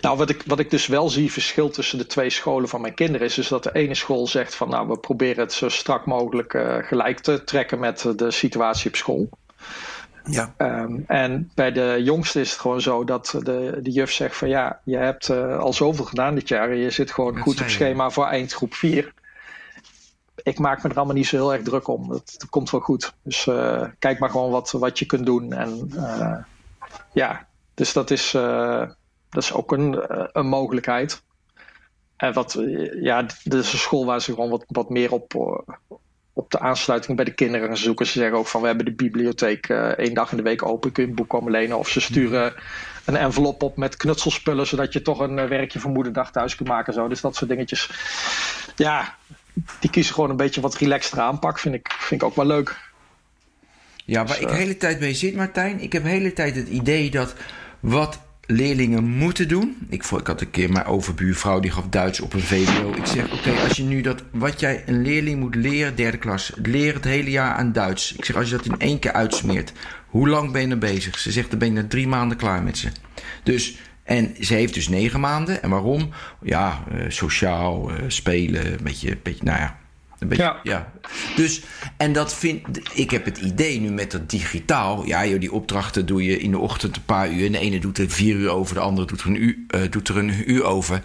Nou, 0.02 0.18
wat 0.18 0.30
ik, 0.30 0.44
wat 0.46 0.60
ik 0.60 0.70
dus 0.70 0.88
wel 0.88 1.10
zie 1.10 1.32
verschil 1.32 1.70
tussen 1.70 1.98
de 1.98 2.06
twee 2.06 2.30
scholen 2.30 2.70
van 2.70 2.82
mijn 2.82 2.94
kinderen 2.94 3.28
is 3.28 3.34
dus 3.34 3.48
dat 3.48 3.64
de 3.64 3.74
ene 3.74 3.96
school 3.96 4.28
zegt 4.28 4.56
van 4.56 4.70
nou, 4.70 4.88
we 4.88 4.98
proberen 4.98 5.44
het 5.44 5.54
zo 5.54 5.70
strak 5.70 6.06
mogelijk 6.06 6.54
uh, 6.54 6.78
gelijk 6.82 7.20
te 7.20 7.44
trekken 7.44 7.80
met 7.80 8.14
de 8.16 8.32
situatie 8.32 8.90
op 8.90 8.96
school. 8.96 9.30
Ja. 10.24 10.54
Um, 10.58 11.04
en 11.08 11.52
bij 11.56 11.72
de 11.72 12.02
jongste 12.04 12.40
is 12.40 12.52
het 12.52 12.60
gewoon 12.60 12.82
zo 12.82 13.04
dat 13.04 13.40
de, 13.44 13.80
de 13.82 13.92
juf 13.92 14.12
zegt 14.12 14.38
van 14.38 14.50
ja, 14.50 14.80
je 14.84 14.98
hebt 14.98 15.30
uh, 15.30 15.58
al 15.58 15.74
zoveel 15.74 16.06
gedaan 16.06 16.36
dit 16.36 16.48
jaar 16.48 16.70
en 16.70 16.78
je 16.78 16.90
zit 16.90 17.12
gewoon 17.12 17.38
goed 17.38 17.62
op 17.62 17.70
schema 17.70 18.10
voor 18.10 18.26
eindgroep 18.26 18.74
4 18.74 19.14
ik 20.44 20.60
maak 20.60 20.84
me 20.84 20.90
er 20.90 20.96
allemaal 20.96 21.16
niet 21.16 21.28
zo 21.28 21.36
heel 21.36 21.54
erg 21.54 21.64
druk 21.64 21.88
om. 21.88 22.12
Het, 22.12 22.46
komt 22.50 22.70
wel 22.70 22.82
goed. 22.82 23.14
Dus 23.22 23.46
uh, 23.46 23.84
kijk 24.00 24.20
maar 24.20 24.30
gewoon 24.30 24.52
wat, 24.52 24.72
wat 24.72 25.00
je 25.00 25.06
kunt 25.06 25.26
doen. 25.26 25.54
En 25.54 25.92
uh, 25.94 26.38
ja, 27.14 27.48
dus 27.74 27.94
dat 27.94 28.12
is, 28.12 28.34
uh, 28.34 28.90
dat 29.30 29.44
is 29.44 29.54
ook 29.54 29.72
een, 29.72 30.04
een 30.38 30.48
mogelijkheid. 30.48 31.24
En 32.16 32.34
wat, 32.34 32.58
ja, 33.02 33.22
dit 33.22 33.54
is 33.54 33.74
een 33.74 33.80
school 33.80 34.06
waar 34.06 34.22
ze 34.22 34.34
gewoon 34.34 34.50
wat, 34.50 34.64
wat 34.68 34.90
meer 34.90 35.12
op, 35.12 35.34
op 36.34 36.52
de 36.52 36.60
aansluiting 36.60 37.16
bij 37.16 37.26
de 37.26 37.34
kinderen 37.34 37.78
zoeken. 37.78 38.06
Ze 38.06 38.20
zeggen 38.20 38.38
ook 38.38 38.48
van 38.48 38.62
we 38.62 38.68
hebben 38.68 38.86
de 38.86 38.94
bibliotheek 38.94 39.70
één 39.70 40.14
dag 40.14 40.32
in 40.32 40.38
de 40.38 40.44
week 40.44 40.66
open. 40.66 40.92
Kun 40.92 41.04
je 41.04 41.10
een 41.10 41.16
boek 41.16 41.30
komen 41.30 41.52
lenen. 41.52 41.78
Of 41.78 41.90
ze 41.90 42.02
sturen 42.02 42.54
een 43.06 43.16
envelop 43.16 43.64
op 43.64 43.78
met 43.78 43.98
knutselspullen. 43.98 44.68
Zodat 44.68 44.94
je 44.94 45.02
toch 45.02 45.20
een 45.20 45.48
werkje 45.48 45.80
voor 45.80 45.92
moederdag 45.92 46.32
thuis 46.32 46.56
kunt 46.56 46.70
maken. 46.70 46.94
Zo. 46.94 47.08
Dus 47.08 47.22
dat 47.22 47.36
soort 47.36 47.50
dingetjes. 47.50 47.90
Ja, 48.76 49.16
die 49.80 49.90
kiezen 49.90 50.14
gewoon 50.14 50.30
een 50.30 50.36
beetje 50.36 50.62
wat 50.62 50.76
relaxter 50.76 51.20
aanpak. 51.20 51.60
Vind 51.60 51.76
ik, 51.76 51.96
vind 52.00 52.22
ik 52.22 52.28
ook 52.28 52.36
wel 52.36 52.46
leuk. 52.46 52.76
Ja, 54.06 54.26
waar 54.26 54.28
dus, 54.28 54.38
ik 54.40 54.48
de 54.48 54.54
eh, 54.54 54.60
hele 54.60 54.78
tijd 54.78 55.00
mee 55.00 55.14
zit, 55.14 55.36
Martijn. 55.36 55.80
Ik 55.80 55.94
heb 55.94 56.04
de 56.04 56.10
hele 56.10 56.34
tijd 56.34 56.56
het 56.56 56.68
idee 56.68 57.12
dat 57.12 57.34
wat 57.80 58.20
leerlingen 58.46 59.04
moeten 59.04 59.48
doen. 59.48 59.78
Ik, 59.90 60.04
ik 60.04 60.28
had 60.28 60.42
een 60.42 60.52
keer 60.52 60.72
mijn 60.72 60.86
overbuurvrouw 60.86 61.60
die 61.60 61.72
gaf 61.72 61.88
Duits 61.90 62.20
op 62.20 62.34
een 62.34 62.42
VWO. 62.42 62.94
Ik 62.94 63.06
zeg: 63.06 63.34
Oké, 63.34 63.52
als 63.52 63.78
je 63.78 63.84
nu 63.84 64.02
dat. 64.02 64.24
Wat 64.32 64.60
jij 64.60 64.84
een 64.86 65.02
leerling 65.02 65.40
moet 65.40 65.56
leren, 65.56 65.96
derde 65.96 66.18
klas. 66.18 66.52
Leer 66.62 66.94
het 66.94 67.04
hele 67.04 67.32
jaar 67.32 67.56
aan 67.56 67.72
Duits. 67.72 68.14
Ik 68.14 68.26
zeg: 68.26 68.36
Als 68.36 68.50
je 68.50 68.56
dat 68.56 68.66
in 68.66 68.80
één 68.80 69.00
keer 69.00 69.12
uitsmeert. 69.12 69.72
Hoe 70.08 70.30
lang 70.30 70.52
ben 70.52 70.62
je 70.62 70.68
er 70.68 70.78
bezig? 70.78 71.20
Ze 71.20 71.32
zegt: 71.32 71.50
Dan 71.50 71.60
ben 71.60 71.68
je 71.68 71.82
na 71.82 71.88
drie 71.88 72.08
maanden 72.08 72.38
klaar 72.38 72.64
met 72.64 72.78
ze. 72.78 72.88
Dus 73.44 73.78
en 74.06 74.36
ze 74.40 74.54
heeft 74.54 74.74
dus 74.74 74.88
negen 74.88 75.20
maanden. 75.20 75.64
En 75.64 75.70
waarom? 75.70 76.10
Ja, 76.42 76.84
uh, 76.94 77.06
sociaal, 77.08 77.92
uh, 77.92 77.98
spelen, 78.08 78.66
een 78.66 78.84
beetje, 78.84 79.18
beetje, 79.24 79.44
nou 79.44 79.60
ja. 79.60 79.78
Een 80.20 80.28
beetje, 80.28 80.44
ja. 80.44 80.60
ja. 80.64 80.92
Dus, 81.36 81.62
en 81.98 82.14
dat 82.14 82.36
vind 82.36 82.62
ik, 82.94 83.12
heb 83.12 83.26
het 83.26 83.38
idee 83.38 83.80
nu 83.80 83.90
met 83.90 84.12
dat 84.12 84.30
digitaal. 84.30 85.06
Ja, 85.06 85.26
joh, 85.26 85.40
die 85.40 85.52
opdrachten 85.52 86.06
doe 86.06 86.24
je 86.24 86.40
in 86.40 86.52
de 86.52 86.58
ochtend 86.58 86.96
een 86.96 87.06
paar 87.06 87.32
uur. 87.32 87.46
En 87.46 87.52
de 87.52 87.60
ene 87.60 87.80
doet 87.80 87.98
er 87.98 88.10
vier 88.10 88.36
uur 88.36 88.50
over, 88.50 88.76
de 88.76 88.82
andere 88.82 89.08
doet 89.08 89.22
er 89.22 89.28
een 89.28 89.44
uur, 89.44 89.58
uh, 89.76 89.82
doet 89.90 90.08
er 90.08 90.18
een 90.18 90.52
uur 90.52 90.64
over. 90.64 91.04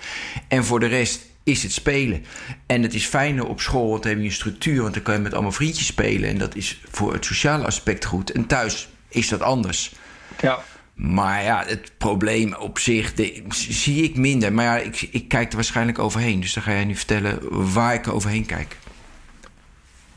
En 0.48 0.64
voor 0.64 0.80
de 0.80 0.86
rest 0.86 1.26
is 1.44 1.62
het 1.62 1.72
spelen. 1.72 2.24
En 2.66 2.82
het 2.82 2.94
is 2.94 3.06
fijner 3.06 3.46
op 3.46 3.60
school, 3.60 3.88
want 3.90 4.02
dan 4.02 4.12
heb 4.12 4.20
je 4.20 4.26
een 4.26 4.32
structuur. 4.32 4.82
Want 4.82 4.94
dan 4.94 5.02
kan 5.02 5.14
je 5.14 5.20
met 5.20 5.32
allemaal 5.32 5.52
vriendjes 5.52 5.86
spelen. 5.86 6.28
En 6.28 6.38
dat 6.38 6.54
is 6.54 6.80
voor 6.90 7.12
het 7.12 7.24
sociale 7.24 7.64
aspect 7.64 8.04
goed. 8.04 8.32
En 8.32 8.46
thuis 8.46 8.88
is 9.08 9.28
dat 9.28 9.40
anders. 9.40 9.92
Ja. 10.40 10.58
Maar 11.02 11.42
ja, 11.42 11.64
het 11.66 11.92
probleem 11.98 12.54
op 12.54 12.78
zich 12.78 13.12
zie 13.48 14.02
ik 14.02 14.16
minder. 14.16 14.52
Maar 14.52 14.64
ja, 14.64 14.76
ik, 14.76 15.08
ik 15.10 15.28
kijk 15.28 15.48
er 15.48 15.54
waarschijnlijk 15.54 15.98
overheen. 15.98 16.40
Dus 16.40 16.52
dan 16.54 16.62
ga 16.62 16.72
jij 16.72 16.84
nu 16.84 16.94
vertellen 16.94 17.38
waar 17.72 17.94
ik 17.94 18.08
overheen 18.08 18.46
kijk. 18.46 18.76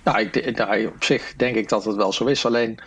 Nou, 0.03 0.19
ik, 0.19 0.57
nou, 0.57 0.85
op 0.85 1.03
zich 1.03 1.33
denk 1.37 1.55
ik 1.55 1.69
dat 1.69 1.85
het 1.85 1.95
wel 1.95 2.13
zo 2.13 2.25
is. 2.25 2.45
Alleen, 2.45 2.79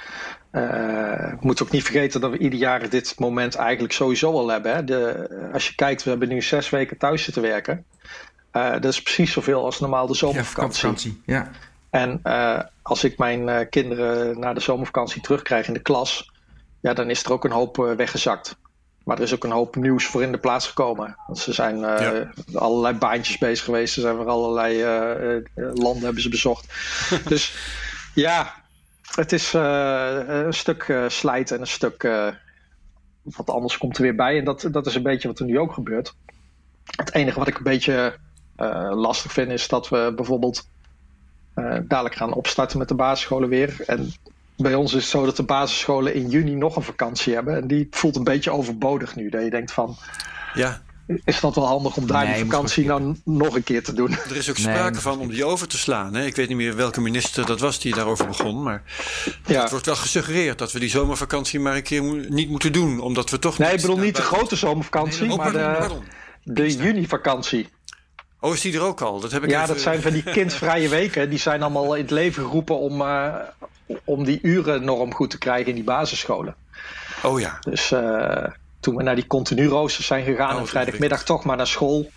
uh, 0.53 1.33
moet 1.41 1.63
ook 1.63 1.71
niet 1.71 1.83
vergeten 1.83 2.21
dat 2.21 2.31
we 2.31 2.39
ieder 2.39 2.59
jaar 2.59 2.89
dit 2.89 3.15
moment 3.19 3.55
eigenlijk 3.55 3.93
sowieso 3.93 4.33
al 4.33 4.49
hebben. 4.49 4.75
Hè? 4.75 4.85
De, 4.85 5.29
als 5.53 5.69
je 5.69 5.75
kijkt, 5.75 6.03
we 6.03 6.11
hebben 6.11 6.29
nu 6.29 6.43
zes 6.43 6.71
weken 6.71 6.99
thuis 6.99 7.23
zitten 7.23 7.43
werken. 7.43 7.85
Uh, 8.53 8.73
dat 8.73 8.85
is 8.85 9.03
precies 9.03 9.33
zoveel 9.33 9.65
als 9.65 9.81
normaal 9.81 10.07
de 10.07 10.15
zomervakantie. 10.15 11.23
Ja, 11.27 11.35
ja. 11.35 11.51
En 11.91 12.21
uh, 12.25 12.61
als 12.83 13.05
ik 13.05 13.19
mijn 13.19 13.69
kinderen 13.69 14.39
na 14.41 14.53
de 14.53 14.61
zomervakantie 14.61 15.23
terugkrijg 15.23 15.67
in 15.67 15.73
de 15.75 15.83
klas 15.83 16.35
ja, 16.81 16.95
dan 16.95 17.11
is 17.11 17.25
er 17.25 17.33
ook 17.33 17.45
een 17.45 17.51
hoop 17.51 17.79
uh, 17.79 17.93
weggezakt. 17.93 18.57
Maar 19.05 19.17
er 19.17 19.23
is 19.23 19.35
ook 19.35 19.45
een 19.45 19.51
hoop 19.51 19.77
nieuws 19.77 20.07
voor 20.07 20.23
in 20.23 20.33
de 20.33 20.39
plaats 20.39 20.69
gekomen. 20.69 21.17
Want 21.27 21.39
ze 21.39 21.53
zijn 21.53 21.79
uh, 21.79 22.21
allerlei 22.55 22.97
baantjes 22.99 23.39
bezig 23.39 23.65
geweest. 23.65 23.95
Ze 23.95 24.01
zijn 24.01 24.17
weer 24.17 24.27
allerlei 24.27 24.83
uh, 24.83 25.43
landen 25.55 26.05
hebben 26.05 26.23
ze 26.23 26.29
bezocht. 26.29 26.67
dus 27.29 27.55
ja, 28.15 28.55
het 29.15 29.33
is 29.33 29.53
een 29.53 30.55
stuk 30.55 31.05
slijt 31.09 31.51
en 31.51 31.61
een 31.61 31.67
stuk 31.67 32.03
wat 33.23 33.51
anders 33.51 33.79
komt 33.79 33.97
er 33.97 34.03
weer 34.03 34.15
bij. 34.15 34.39
En 34.39 34.45
dat, 34.45 34.69
dat 34.71 34.87
is 34.87 34.95
een 34.95 35.03
beetje 35.03 35.29
wat 35.29 35.39
er 35.39 35.47
nu 35.47 35.59
ook 35.59 35.73
gebeurt. 35.73 36.15
Het 36.85 37.15
enige 37.15 37.39
wat 37.39 37.49
ik 37.49 37.57
een 37.57 37.63
beetje 37.63 38.19
lastig 38.91 39.33
vind 39.33 39.51
is 39.51 39.69
dat 39.69 39.89
we 39.89 40.13
bijvoorbeeld 40.17 40.69
dadelijk 41.83 42.15
gaan 42.15 42.33
opstarten 42.33 42.79
met 42.79 42.89
de 42.89 42.95
basisscholen 42.95 43.49
weer. 43.49 43.83
En 43.87 44.13
bij 44.57 44.75
ons 44.75 44.95
is 44.95 45.03
het 45.03 45.11
zo 45.11 45.25
dat 45.25 45.37
de 45.37 45.43
basisscholen 45.43 46.15
in 46.15 46.29
juni 46.29 46.55
nog 46.55 46.77
een 46.77 46.83
vakantie 46.83 47.35
hebben. 47.35 47.57
En 47.57 47.67
die 47.67 47.87
voelt 47.91 48.17
een 48.17 48.25
beetje 48.25 48.51
overbodig 48.51 49.17
nu. 49.17 49.29
Dat 49.29 49.43
je 49.43 49.51
denkt 49.51 49.73
van. 49.73 49.97
Ja. 50.55 50.83
Is 51.25 51.41
dat 51.41 51.55
wel 51.55 51.67
handig 51.67 51.97
om 51.97 52.07
daar 52.07 52.27
die 52.27 52.45
vakantie 52.45 52.87
dan 52.87 53.21
nog 53.25 53.55
een 53.55 53.63
keer 53.63 53.83
te 53.83 53.93
doen? 53.93 54.11
Er 54.11 54.37
is 54.37 54.51
ook 54.51 54.57
sprake 54.57 55.01
van 55.01 55.19
om 55.19 55.29
die 55.29 55.45
over 55.45 55.69
te 55.69 55.79
slaan. 55.79 56.15
Hè? 56.15 56.25
Ik 56.25 56.37
weet 56.37 56.49
niet 56.49 56.57
meer 56.57 56.77
welke 56.77 57.01
minister 57.01 57.47
dat 57.47 57.61
was 57.61 57.81
die 57.81 57.95
daarover 57.95 58.27
begon. 58.27 58.63
Maar 58.63 58.83
ja. 59.47 59.61
het 59.61 59.71
wordt 59.71 59.87
wel 59.87 59.97
gesuggereerd 59.97 60.59
dat 60.59 60.73
we 60.73 60.79
die 60.79 60.89
zomervakantie 60.89 61.61
maar 61.61 61.77
een 61.77 61.83
keer 61.83 62.03
niet 62.29 62.49
moeten 62.49 62.73
doen. 62.73 63.01
Omdat 63.01 63.31
we 63.31 63.39
toch. 63.39 63.59
Nee, 63.59 63.73
ik 63.73 63.81
bedoel 63.81 63.99
niet 63.99 64.17
de 64.17 64.23
grote 64.23 64.57
zomervakantie, 64.57 65.27
nee, 65.27 65.37
maar 65.37 65.53
de, 65.53 65.99
de 66.43 66.77
junivakantie. 66.77 67.69
Oh, 68.41 68.55
is 68.55 68.61
die 68.61 68.75
er 68.75 68.83
ook 68.83 69.01
al? 69.01 69.21
Dat 69.21 69.33
heb 69.33 69.45
ik 69.45 69.51
ja, 69.51 69.67
dat 69.67 69.81
zijn 69.81 70.03
van 70.03 70.13
die 70.13 70.23
kindvrije 70.39 70.89
weken. 70.89 71.31
Die 71.31 71.39
zijn 71.39 71.63
allemaal 71.63 71.95
in 71.95 72.03
het 72.03 72.11
leven 72.11 72.45
geroepen 72.45 72.79
om, 72.79 73.01
uh, 73.01 73.35
om 74.05 74.25
die 74.25 74.39
urennorm 74.43 75.15
goed 75.15 75.31
te 75.31 75.39
krijgen 75.39 75.69
in 75.69 75.75
die 75.75 75.85
basisscholen. 75.85 76.55
Oh 77.23 77.41
ja. 77.41 77.59
Dus 77.61 77.91
uh, 77.91 78.47
toen 78.81 78.97
we 78.97 79.03
naar 79.03 79.15
die 79.15 79.27
continu 79.27 79.67
roosters 79.67 80.07
zijn 80.07 80.25
gegaan 80.25 80.55
oh, 80.55 80.61
en 80.61 80.67
vrijdagmiddag 80.67 81.25
toch 81.25 81.45
maar 81.45 81.57
naar 81.57 81.67
school, 81.67 82.11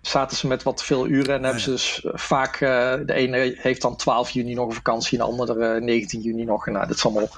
zaten 0.00 0.36
ze 0.36 0.46
met 0.46 0.62
wat 0.62 0.84
veel 0.84 1.06
uren 1.06 1.34
en 1.34 1.42
hebben 1.42 1.62
ze 1.62 1.70
dus 1.70 2.04
eh, 2.04 2.10
vaak, 2.14 2.60
uh, 2.60 2.94
de 3.06 3.14
ene 3.14 3.56
heeft 3.58 3.82
dan 3.82 3.96
12 3.96 4.30
juni 4.30 4.54
nog 4.54 4.68
een 4.68 4.74
vakantie 4.74 5.18
en 5.18 5.24
de 5.24 5.30
andere 5.30 5.80
19 5.80 6.20
juni 6.20 6.44
nog. 6.44 6.66
Nou, 6.66 6.86
dat 6.86 6.96
is 6.96 7.04
allemaal. 7.04 7.28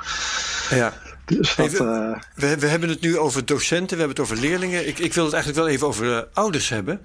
Ja. 0.70 0.92
Dus 1.28 1.54
dat, 1.54 1.70
we, 1.72 2.56
we, 2.58 2.66
hebben 2.66 2.88
het 2.88 3.00
nu 3.00 3.18
over 3.18 3.46
docenten, 3.46 3.96
we 3.96 4.02
hebben 4.02 4.24
het 4.24 4.32
over 4.32 4.48
leerlingen. 4.48 4.88
Ik, 4.88 4.98
ik 4.98 5.14
wil 5.14 5.24
het 5.24 5.32
eigenlijk 5.32 5.64
wel 5.64 5.74
even 5.74 5.86
over 5.86 6.28
ouders 6.32 6.68
hebben. 6.68 7.00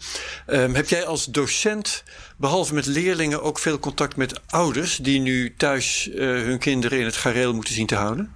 Um, 0.47 0.75
heb 0.75 0.87
jij 0.87 1.05
als 1.05 1.25
docent 1.25 2.03
behalve 2.37 2.73
met 2.73 2.85
leerlingen 2.85 3.41
ook 3.41 3.59
veel 3.59 3.79
contact 3.79 4.15
met 4.15 4.41
ouders 4.47 4.97
die 4.97 5.19
nu 5.19 5.53
thuis 5.57 6.07
uh, 6.07 6.15
hun 6.19 6.59
kinderen 6.59 6.99
in 6.99 7.05
het 7.05 7.15
gareel 7.15 7.53
moeten 7.53 7.73
zien 7.73 7.87
te 7.87 7.95
houden? 7.95 8.33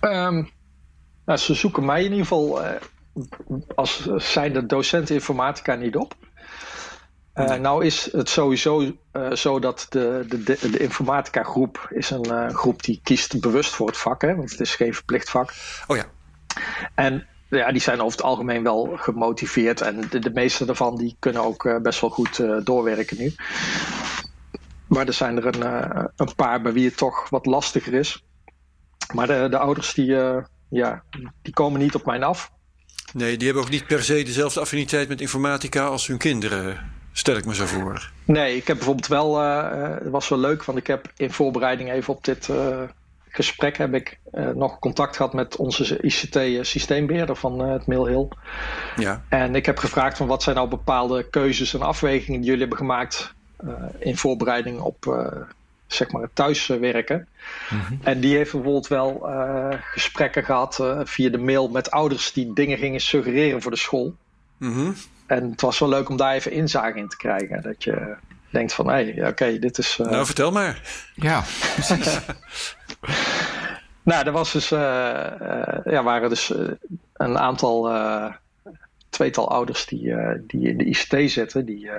Um, 0.00 0.50
nou, 1.24 1.38
ze 1.38 1.54
zoeken 1.54 1.84
mij 1.84 1.98
in 1.98 2.10
ieder 2.10 2.26
geval 2.26 2.64
uh, 2.64 2.70
als 3.74 4.08
zijnde 4.16 4.66
docent 4.66 5.10
informatica 5.10 5.74
niet 5.74 5.96
op. 5.96 6.14
Uh, 7.36 7.54
Nou 7.54 7.84
is 7.84 8.12
het 8.12 8.28
sowieso 8.28 8.92
zo 9.32 9.58
dat 9.58 9.86
de, 9.88 10.24
de, 10.28 10.42
de, 10.42 10.70
de 10.70 10.78
informatica 10.78 11.42
groep 11.42 11.88
is 11.90 12.10
een 12.10 12.54
groep 12.54 12.82
die 12.82 13.00
kiest 13.02 13.40
bewust 13.40 13.70
voor 13.70 13.86
het 13.86 13.96
vak, 13.96 14.22
hè, 14.22 14.34
want 14.34 14.50
het 14.50 14.60
is 14.60 14.74
geen 14.74 14.94
verplicht 14.94 15.30
vak. 15.30 15.54
Oh 15.86 15.96
ja. 15.96 16.04
En 16.94 17.26
ja, 17.48 17.72
die 17.72 17.80
zijn 17.80 18.00
over 18.00 18.16
het 18.16 18.26
algemeen 18.26 18.62
wel 18.62 18.96
gemotiveerd. 18.96 19.80
En 19.80 20.00
de, 20.10 20.18
de 20.18 20.30
meeste 20.30 20.64
daarvan 20.64 20.96
die 20.96 21.16
kunnen 21.18 21.42
ook 21.42 21.82
best 21.82 22.00
wel 22.00 22.10
goed 22.10 22.42
doorwerken 22.64 23.16
nu. 23.18 23.34
Maar 24.86 25.06
er 25.06 25.12
zijn 25.12 25.36
er 25.36 25.46
een, 25.46 26.10
een, 26.16 26.34
paar 26.34 26.62
bij 26.62 26.72
wie 26.72 26.84
het 26.84 26.96
toch 26.96 27.28
wat 27.28 27.46
lastiger 27.46 27.94
is. 27.94 28.24
Maar 29.14 29.26
de, 29.26 29.46
de 29.50 29.58
ouders 29.58 29.94
die, 29.94 30.16
ja, 30.70 31.02
die 31.42 31.52
komen 31.52 31.80
niet 31.80 31.94
op 31.94 32.06
mij 32.06 32.22
af. 32.22 32.52
Nee, 33.12 33.36
die 33.36 33.46
hebben 33.46 33.64
ook 33.64 33.70
niet 33.70 33.86
per 33.86 34.02
se 34.02 34.22
dezelfde 34.22 34.60
affiniteit 34.60 35.08
met 35.08 35.20
informatica 35.20 35.86
als 35.86 36.06
hun 36.06 36.18
kinderen. 36.18 36.95
Stel 37.18 37.36
ik 37.36 37.44
me 37.44 37.54
zo 37.54 37.66
voor. 37.66 38.10
Nee, 38.24 38.56
ik 38.56 38.66
heb 38.66 38.76
bijvoorbeeld 38.76 39.06
wel, 39.06 39.42
uh, 39.42 39.90
het 39.98 40.10
was 40.10 40.28
wel 40.28 40.38
leuk, 40.38 40.64
want 40.64 40.78
ik 40.78 40.86
heb 40.86 41.12
in 41.16 41.32
voorbereiding 41.32 41.90
even 41.90 42.14
op 42.14 42.24
dit 42.24 42.48
uh, 42.48 42.82
gesprek 43.28 43.76
heb 43.76 43.94
ik 43.94 44.18
uh, 44.34 44.48
nog 44.48 44.78
contact 44.78 45.16
gehad 45.16 45.32
met 45.32 45.56
onze 45.56 46.00
ICT-systeembeheerder 46.00 47.36
van 47.36 47.58
het 47.58 47.86
Mill 47.86 48.06
Hill. 48.06 48.28
Ja. 48.96 49.22
En 49.28 49.54
ik 49.54 49.66
heb 49.66 49.78
gevraagd 49.78 50.16
van 50.16 50.26
wat 50.26 50.42
zijn 50.42 50.56
nou 50.56 50.68
bepaalde 50.68 51.28
keuzes 51.30 51.74
en 51.74 51.82
afwegingen 51.82 52.40
die 52.40 52.50
jullie 52.50 52.60
hebben 52.60 52.78
gemaakt 52.78 53.34
in 53.98 54.16
voorbereiding 54.16 54.80
op 54.80 55.26
zeg 55.86 56.10
maar 56.10 56.22
het 56.22 56.34
thuiswerken. 56.34 57.28
Mm 57.70 57.80
-hmm. 57.80 58.00
En 58.02 58.20
die 58.20 58.36
heeft 58.36 58.52
bijvoorbeeld 58.52 58.88
wel 58.88 59.28
gesprekken 59.80 60.44
gehad 60.44 60.84
via 61.04 61.30
de 61.30 61.38
mail 61.38 61.68
met 61.68 61.90
ouders 61.90 62.32
die 62.32 62.52
dingen 62.52 62.78
gingen 62.78 63.00
suggereren 63.00 63.62
voor 63.62 63.70
de 63.70 63.76
school. 63.76 64.14
Mm 64.56 64.72
-hmm. 64.72 64.94
En 65.26 65.50
het 65.50 65.60
was 65.60 65.78
wel 65.78 65.88
leuk 65.88 66.08
om 66.08 66.16
daar 66.16 66.32
even 66.32 66.52
inzage 66.52 66.98
in 66.98 67.08
te 67.08 67.16
krijgen. 67.16 67.62
Dat 67.62 67.84
je 67.84 68.16
denkt 68.50 68.72
van, 68.72 68.88
hé, 68.88 69.12
hey, 69.12 69.28
oké, 69.28 69.58
dit 69.58 69.78
is... 69.78 69.98
Uh... 69.98 70.06
Nou, 70.06 70.26
vertel 70.26 70.52
maar. 70.52 70.82
Ja, 71.14 71.42
precies. 71.74 72.18
nou, 74.02 74.26
er 74.26 74.32
was 74.32 74.52
dus, 74.52 74.72
uh, 74.72 74.80
uh, 74.80 75.78
ja, 75.84 76.02
waren 76.02 76.28
dus 76.28 76.52
een 77.12 77.38
aantal, 77.38 77.92
tweetal 79.08 79.50
ouders 79.50 79.86
die, 79.86 80.14
die 80.46 80.68
in 80.68 80.78
de 80.78 80.84
ICT 80.84 81.30
zitten. 81.30 81.66
Die, 81.66 81.90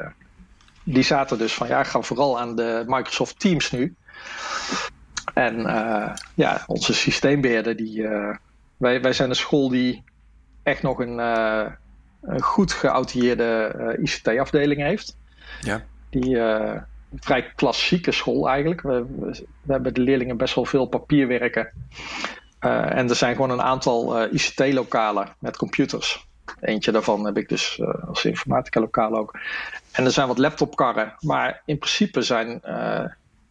die 0.84 1.04
zaten 1.04 1.38
dus 1.38 1.54
van, 1.54 1.68
ja, 1.68 1.84
gaan 1.84 2.04
vooral 2.04 2.40
aan 2.40 2.56
de 2.56 2.84
Microsoft 2.88 3.40
Teams 3.40 3.72
nu. 3.72 3.96
En 5.34 5.56
ja, 6.36 6.64
onze 6.68 6.94
systeembeheerder, 6.94 7.76
die, 7.76 8.08
wij, 8.78 9.02
wij 9.02 9.14
zijn 9.14 9.30
een 9.30 9.36
school 9.36 9.70
die 9.70 10.04
echt 10.64 10.82
nog 10.82 11.00
een 11.00 11.20
een 12.28 12.42
goed 12.42 12.74
geoutilleerde 12.74 13.76
uh, 13.80 14.04
ICT-afdeling 14.04 14.82
heeft. 14.82 15.18
Ja. 15.62 15.84
Die 16.10 16.30
uh, 16.30 16.74
vrij 17.16 17.52
klassieke 17.56 18.12
school 18.12 18.50
eigenlijk. 18.50 18.82
We, 18.82 19.06
we, 19.20 19.74
hebben 19.74 19.94
de 19.94 20.02
leerlingen 20.02 20.38
best 20.38 20.56
wel 20.56 20.66
veel 20.66 20.86
papierwerken. 20.86 21.72
Uh, 22.62 22.98
en 22.98 23.10
er 23.10 23.16
zijn 23.16 23.36
gewoon 23.36 23.50
een 23.50 23.62
aantal 23.62 24.26
ICT-lokalen 24.26 25.36
met 25.40 25.58
computers. 25.58 26.28
Eentje 26.60 26.92
daarvan 26.92 27.26
heb 27.26 27.38
ik 27.38 27.50
dus 27.50 27.82
als 28.08 28.26
informatica-lokaal 28.26 29.18
ook. 29.18 29.40
En 29.92 30.06
er 30.06 30.12
zijn 30.12 30.28
wat 30.28 30.38
laptopkarren. 30.38 31.16
Maar 31.20 31.62
in 31.66 31.78
principe 31.78 32.22
zijn 32.22 32.62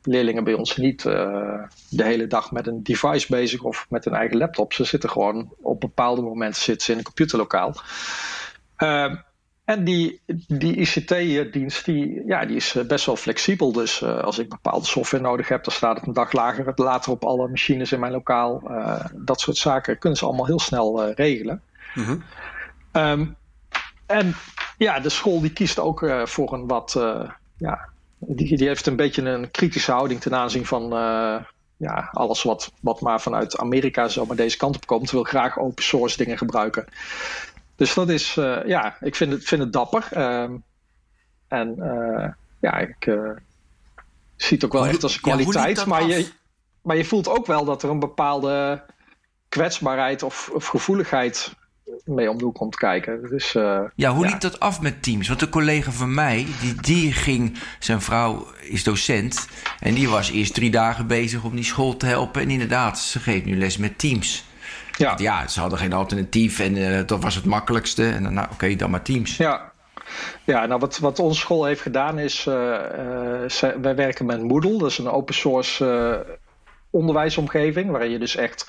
leerlingen 0.02 0.44
bij 0.44 0.54
ons 0.54 0.76
niet 0.76 1.02
de 1.02 1.68
hele 1.88 2.26
dag 2.26 2.52
met 2.52 2.66
een 2.66 2.82
device 2.82 3.26
bezig 3.28 3.62
of 3.62 3.86
met 3.88 4.06
een 4.06 4.14
eigen 4.14 4.36
laptop. 4.36 4.72
Ze 4.72 4.84
zitten 4.84 5.10
gewoon 5.10 5.52
op 5.60 5.80
bepaalde 5.80 6.22
momenten 6.22 6.62
zitten 6.62 6.84
ze 6.84 6.92
in 6.92 6.98
een 6.98 7.04
computerlokaal. 7.04 7.74
Uh, 8.78 9.14
en 9.64 9.84
die, 9.84 10.20
die 10.46 10.76
ICT-dienst 10.76 11.84
die, 11.84 12.22
ja, 12.26 12.44
die 12.44 12.56
is 12.56 12.74
eh, 12.74 12.84
best 12.84 13.06
wel 13.06 13.16
flexibel. 13.16 13.72
Dus 13.72 14.00
uh, 14.00 14.18
als 14.18 14.38
ik 14.38 14.48
bepaalde 14.48 14.86
software 14.86 15.22
nodig 15.22 15.48
heb, 15.48 15.64
dan 15.64 15.72
staat 15.72 15.96
het 15.96 16.06
een 16.06 16.12
dag 16.12 16.32
lager, 16.32 16.72
later 16.74 17.12
op 17.12 17.24
alle 17.24 17.48
machines 17.48 17.92
in 17.92 18.00
mijn 18.00 18.12
lokaal. 18.12 18.62
Uh, 18.70 19.04
dat 19.14 19.40
soort 19.40 19.56
zaken 19.56 19.98
kunnen 19.98 20.18
ze 20.18 20.24
allemaal 20.24 20.46
heel 20.46 20.60
snel 20.60 21.10
regelen. 21.10 21.62
Mm 21.94 22.04
-hmm. 22.04 22.22
um, 22.92 23.36
en 24.06 24.34
ja, 24.78 25.00
de 25.00 25.08
school 25.08 25.40
die 25.40 25.52
kiest 25.52 25.78
ook 25.78 26.10
voor 26.24 26.52
een 26.52 26.66
wat. 26.66 26.92
ja, 27.56 27.88
die, 28.18 28.56
die 28.56 28.68
heeft 28.68 28.86
een 28.86 28.96
beetje 28.96 29.22
een 29.22 29.50
kritische 29.50 29.92
houding 29.92 30.20
ten 30.20 30.34
aanzien 30.34 30.66
van 30.66 30.88
ja, 31.76 32.08
alles 32.12 32.42
wat, 32.42 32.72
wat 32.80 33.00
maar 33.00 33.20
vanuit 33.20 33.58
Amerika 33.58 34.08
zo 34.08 34.26
maar 34.26 34.36
deze 34.36 34.56
kant 34.56 34.76
op 34.76 34.86
komt, 34.86 35.10
wil 35.10 35.22
graag 35.22 35.58
open 35.58 35.84
source 35.84 36.16
dingen 36.16 36.38
gebruiken. 36.38 36.84
Dus 37.76 37.94
dat 37.94 38.08
is, 38.08 38.36
uh, 38.36 38.66
ja, 38.66 38.96
ik 39.00 39.14
vind 39.14 39.32
het, 39.32 39.44
vind 39.44 39.62
het 39.62 39.72
dapper. 39.72 40.08
Uh, 40.12 40.50
en 41.48 41.74
uh, 41.78 42.28
ja, 42.60 42.78
ik 42.78 43.06
uh, 43.06 43.30
zie 44.36 44.56
het 44.56 44.64
ook 44.64 44.72
wel 44.72 44.82
hoe, 44.82 44.90
echt 44.90 45.02
als 45.02 45.14
een 45.14 45.20
kwaliteit. 45.20 45.76
Ja, 45.78 45.86
maar, 45.86 46.06
je, 46.06 46.28
maar 46.82 46.96
je 46.96 47.04
voelt 47.04 47.28
ook 47.28 47.46
wel 47.46 47.64
dat 47.64 47.82
er 47.82 47.90
een 47.90 47.98
bepaalde 47.98 48.84
kwetsbaarheid 49.48 50.22
of, 50.22 50.50
of 50.52 50.66
gevoeligheid 50.66 51.54
mee 52.04 52.30
om 52.30 52.38
de 52.38 52.44
hoek 52.44 52.54
komt 52.54 52.76
kijken. 52.76 53.28
Dus, 53.28 53.52
ja, 53.52 53.90
hoe 53.94 54.24
ja. 54.24 54.30
liep 54.30 54.40
dat 54.40 54.60
af 54.60 54.80
met 54.80 55.02
Teams? 55.02 55.28
Want 55.28 55.42
een 55.42 55.48
collega 55.48 55.90
van 55.90 56.14
mij, 56.14 56.46
die, 56.60 56.74
die 56.80 57.12
ging, 57.12 57.58
zijn 57.78 58.00
vrouw 58.00 58.46
is 58.60 58.84
docent... 58.84 59.48
en 59.80 59.94
die 59.94 60.08
was 60.08 60.30
eerst 60.30 60.54
drie 60.54 60.70
dagen 60.70 61.06
bezig 61.06 61.44
om 61.44 61.54
die 61.54 61.64
school 61.64 61.96
te 61.96 62.06
helpen. 62.06 62.42
En 62.42 62.50
inderdaad, 62.50 62.98
ze 62.98 63.20
geeft 63.20 63.44
nu 63.44 63.58
les 63.58 63.76
met 63.76 63.98
Teams. 63.98 64.44
Ja. 64.96 65.14
ja, 65.16 65.48
ze 65.48 65.60
hadden 65.60 65.78
geen 65.78 65.92
alternatief 65.92 66.60
en 66.60 66.76
uh, 66.76 67.00
dat 67.06 67.22
was 67.22 67.34
het 67.34 67.44
makkelijkste. 67.44 68.08
En 68.08 68.22
nou, 68.22 68.44
oké, 68.44 68.52
okay, 68.52 68.76
dan 68.76 68.90
maar 68.90 69.02
Teams. 69.02 69.36
Ja, 69.36 69.72
ja, 70.44 70.66
nou 70.66 70.80
wat, 70.80 70.98
wat 70.98 71.18
onze 71.18 71.40
school 71.40 71.64
heeft 71.64 71.80
gedaan 71.80 72.18
is, 72.18 72.46
uh, 72.46 72.54
uh, 72.54 73.72
wij 73.80 73.94
werken 73.94 74.26
met 74.26 74.42
Moodle, 74.42 74.78
dat 74.78 74.90
is 74.90 74.98
een 74.98 75.10
open 75.10 75.34
source 75.34 76.24
onderwijsomgeving, 76.90 77.90
waarin 77.90 78.10
je 78.10 78.18
dus 78.18 78.36
echt 78.36 78.66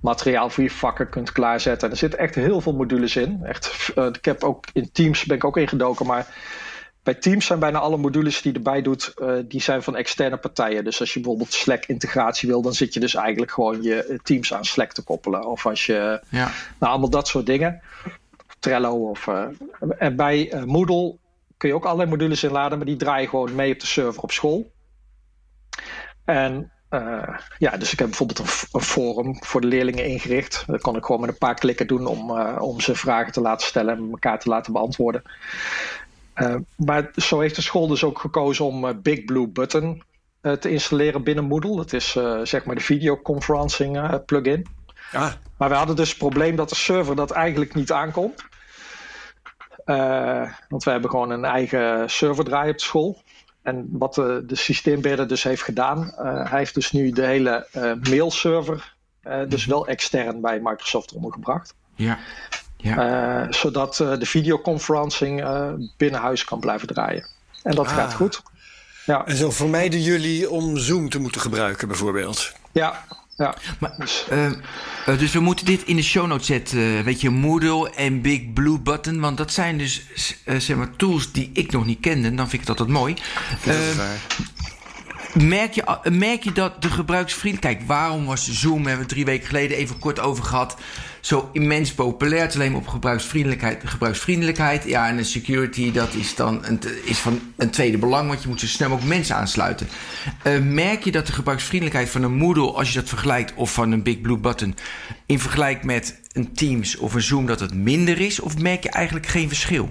materiaal 0.00 0.50
voor 0.50 0.62
je 0.62 0.70
vakken 0.70 1.08
kunt 1.08 1.32
klaarzetten. 1.32 1.86
En 1.86 1.92
er 1.92 2.00
zitten 2.00 2.18
echt 2.18 2.34
heel 2.34 2.60
veel 2.60 2.74
modules 2.74 3.16
in. 3.16 3.40
Echt, 3.44 3.92
ik 4.12 4.24
heb 4.24 4.44
ook 4.44 4.64
in 4.72 4.92
Teams 4.92 5.24
ben 5.24 5.36
ik 5.36 5.44
ook 5.44 5.56
ingedoken, 5.56 6.06
maar 6.06 6.26
bij 7.02 7.14
Teams 7.14 7.46
zijn 7.46 7.58
bijna 7.58 7.78
alle 7.78 7.96
modules 7.96 8.42
die 8.42 8.52
erbij 8.52 8.82
doet, 8.82 9.14
uh, 9.16 9.38
die 9.44 9.60
zijn 9.60 9.82
van 9.82 9.96
externe 9.96 10.36
partijen. 10.36 10.84
Dus 10.84 11.00
als 11.00 11.14
je 11.14 11.20
bijvoorbeeld 11.20 11.52
Slack-integratie 11.52 12.48
wil, 12.48 12.62
dan 12.62 12.74
zit 12.74 12.94
je 12.94 13.00
dus 13.00 13.14
eigenlijk 13.14 13.52
gewoon 13.52 13.82
je 13.82 14.04
eh, 14.04 14.18
Teams 14.22 14.54
aan 14.54 14.64
Slack 14.64 14.92
te 14.92 15.02
koppelen. 15.02 15.46
Of 15.46 15.66
als 15.66 15.86
je, 15.86 16.22
ja. 16.28 16.50
nou 16.78 16.92
allemaal 16.92 17.10
dat 17.10 17.28
soort 17.28 17.46
dingen. 17.46 17.82
Trello 18.58 19.08
of... 19.08 19.26
Uh, 19.26 19.44
en 19.98 20.16
bij 20.16 20.54
uh, 20.54 20.64
Moodle 20.64 21.16
kun 21.56 21.68
je 21.68 21.74
ook 21.74 21.84
allerlei 21.84 22.10
modules 22.10 22.44
inladen, 22.44 22.78
maar 22.78 22.86
die 22.86 22.96
draaien 22.96 23.28
gewoon 23.28 23.54
mee 23.54 23.72
op 23.72 23.80
de 23.80 23.86
server 23.86 24.22
op 24.22 24.32
school. 24.32 24.72
En 26.24 26.72
uh, 26.90 27.38
ja, 27.58 27.76
dus 27.76 27.92
ik 27.92 27.98
heb 27.98 28.08
bijvoorbeeld 28.08 28.38
een, 28.38 28.68
een, 28.72 28.80
forum 28.80 29.44
voor 29.44 29.60
de 29.60 29.66
leerlingen 29.66 30.06
ingericht. 30.06 30.64
Dat 30.66 30.80
kon 30.80 30.96
ik 30.96 31.04
gewoon 31.04 31.20
met 31.20 31.30
een 31.30 31.38
paar 31.38 31.54
klikken 31.54 31.86
doen 31.86 32.06
om, 32.06 32.30
uh, 32.30 32.56
om 32.60 32.80
ze 32.80 32.94
vragen 32.94 33.32
te 33.32 33.40
laten 33.40 33.66
stellen 33.66 33.96
en 33.96 34.10
elkaar 34.10 34.38
te 34.38 34.48
laten 34.48 34.72
beantwoorden. 34.72 35.22
Uh, 36.34 36.54
maar 36.76 37.10
zo 37.16 37.40
heeft 37.40 37.54
de 37.54 37.62
school 37.62 37.86
dus 37.86 38.04
ook 38.04 38.18
gekozen 38.18 38.64
om 38.64 38.84
uh, 38.84 38.90
Big 39.02 39.24
Blue 39.24 39.48
Button 39.48 40.02
uh, 40.42 40.52
te 40.52 40.70
installeren 40.70 41.22
binnen 41.22 41.44
Moodle. 41.44 41.76
Dat 41.76 41.92
is 41.92 42.10
zeg 42.42 42.64
maar 42.64 42.74
de 42.74 42.80
videoconferencing 42.80 44.24
plugin. 44.24 44.66
Ja. 45.12 45.38
Maar 45.56 45.68
we 45.68 45.74
hadden 45.74 45.96
dus 45.96 46.08
het 46.08 46.18
probleem 46.18 46.56
dat 46.56 46.68
de 46.68 46.74
server 46.74 47.16
dat 47.16 47.30
eigenlijk 47.30 47.74
niet 47.74 47.92
aankon. 47.92 48.34
want 50.68 50.84
we 50.84 50.90
hebben 50.90 51.10
gewoon 51.10 51.30
een 51.30 51.44
eigen 51.44 52.10
server 52.10 52.44
draaien 52.44 52.72
op 52.72 52.80
school. 52.80 53.22
En 53.62 53.88
wat 53.90 54.14
de, 54.14 54.42
de 54.46 54.56
systeembeheerder 54.56 55.28
dus 55.28 55.42
heeft 55.42 55.62
gedaan, 55.62 56.12
hij 56.48 56.58
heeft 56.58 56.74
dus 56.74 56.92
nu 56.92 57.10
de 57.10 57.26
hele 57.26 57.68
mailserver 58.10 58.96
dus 59.48 59.64
wel 59.64 59.86
extern 59.86 60.40
bij 60.40 60.60
Microsoft 60.62 61.12
ondergebracht. 61.12 61.74
Ja. 61.94 62.18
Ja. 62.82 63.42
Uh, 63.42 63.52
zodat 63.52 63.98
uh, 63.98 64.18
de 64.18 64.26
videoconferencing 64.26 65.40
uh, 65.40 65.68
binnen 65.96 66.20
huis 66.20 66.44
kan 66.44 66.60
blijven 66.60 66.88
draaien. 66.88 67.26
En 67.62 67.74
dat 67.74 67.86
ah. 67.86 67.94
gaat 67.94 68.14
goed. 68.14 68.42
Ja. 69.06 69.26
En 69.26 69.36
zo 69.36 69.50
vermijden 69.50 70.02
jullie 70.02 70.50
om 70.50 70.76
Zoom 70.76 71.08
te 71.08 71.18
moeten 71.18 71.40
gebruiken, 71.40 71.88
bijvoorbeeld? 71.88 72.52
Ja. 72.72 73.04
Ja. 73.36 73.54
Maar, 73.78 73.94
dus, 73.98 74.24
dus 75.18 75.32
we 75.32 75.40
moeten 75.40 75.66
dit 75.66 75.82
in 75.82 75.96
de 75.96 76.02
show 76.02 76.26
notes 76.26 76.46
zetten. 76.46 77.04
weet 77.04 77.20
je, 77.20 77.30
Moodle 77.30 77.90
en 77.90 78.20
Big 78.20 78.52
Blue 78.52 78.78
Button. 78.78 79.20
Want 79.20 79.36
dat 79.36 79.52
zijn 79.52 79.78
dus 79.78 80.06
zeg 80.44 80.76
maar, 80.76 80.96
tools 80.96 81.32
die 81.32 81.50
ik 81.52 81.72
nog 81.72 81.86
niet 81.86 82.00
kende. 82.00 82.34
Dan 82.34 82.48
vind 82.48 82.62
ik 82.62 82.68
dat 82.68 82.78
altijd 82.80 82.98
mooi. 82.98 83.14
Dat 83.64 83.74
is 83.74 83.96
waar. 83.96 84.18
Merk 85.34 85.72
je, 85.72 86.10
merk 86.10 86.42
je 86.42 86.52
dat 86.52 86.82
de 86.82 86.90
gebruiksvriend... 86.90 87.58
Kijk, 87.58 87.82
waarom 87.86 88.26
was 88.26 88.50
Zoom, 88.50 88.86
hebben 88.86 89.06
we 89.06 89.12
drie 89.12 89.24
weken 89.24 89.46
geleden 89.46 89.76
even 89.76 89.98
kort 89.98 90.20
over 90.20 90.44
gehad... 90.44 90.76
zo 91.22 91.48
immens 91.52 91.94
populair? 91.94 92.40
Het 92.40 92.50
is 92.50 92.56
alleen 92.56 92.74
op 92.74 92.86
gebruiksvriendelijkheid. 92.86 93.82
Gebruiksvriendelijkheid, 93.84 94.84
ja, 94.84 95.08
en 95.08 95.16
de 95.16 95.24
security... 95.24 95.92
dat 95.92 96.14
is 96.14 96.34
dan 96.34 96.64
een, 96.64 96.80
is 97.04 97.18
van 97.18 97.40
een 97.56 97.70
tweede 97.70 97.98
belang... 97.98 98.28
want 98.28 98.42
je 98.42 98.48
moet 98.48 98.60
zo 98.60 98.66
snel 98.66 98.88
mogelijk 98.88 99.14
mensen 99.14 99.36
aansluiten. 99.36 99.88
Uh, 100.46 100.58
merk 100.58 101.04
je 101.04 101.12
dat 101.12 101.26
de 101.26 101.32
gebruiksvriendelijkheid 101.32 102.10
van 102.10 102.22
een 102.22 102.34
Moodle... 102.34 102.72
als 102.72 102.92
je 102.92 102.98
dat 103.00 103.08
vergelijkt, 103.08 103.54
of 103.54 103.72
van 103.72 103.92
een 103.92 104.02
Big 104.02 104.20
Blue 104.20 104.38
Button... 104.38 104.76
in 105.26 105.38
vergelijk 105.38 105.84
met 105.84 106.20
een 106.32 106.52
Teams 106.52 106.96
of 106.96 107.14
een 107.14 107.22
Zoom... 107.22 107.46
dat 107.46 107.60
het 107.60 107.74
minder 107.74 108.20
is? 108.20 108.40
Of 108.40 108.58
merk 108.58 108.82
je 108.82 108.90
eigenlijk 108.90 109.26
geen 109.26 109.48
verschil? 109.48 109.90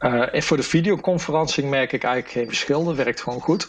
Uh, 0.00 0.34
en 0.34 0.42
voor 0.42 0.56
de 0.56 0.62
videoconferentie 0.62 1.64
merk 1.64 1.92
ik 1.92 2.04
eigenlijk 2.04 2.34
geen 2.34 2.46
verschil. 2.46 2.84
Dat 2.84 2.96
werkt 2.96 3.22
gewoon 3.22 3.40
goed. 3.40 3.66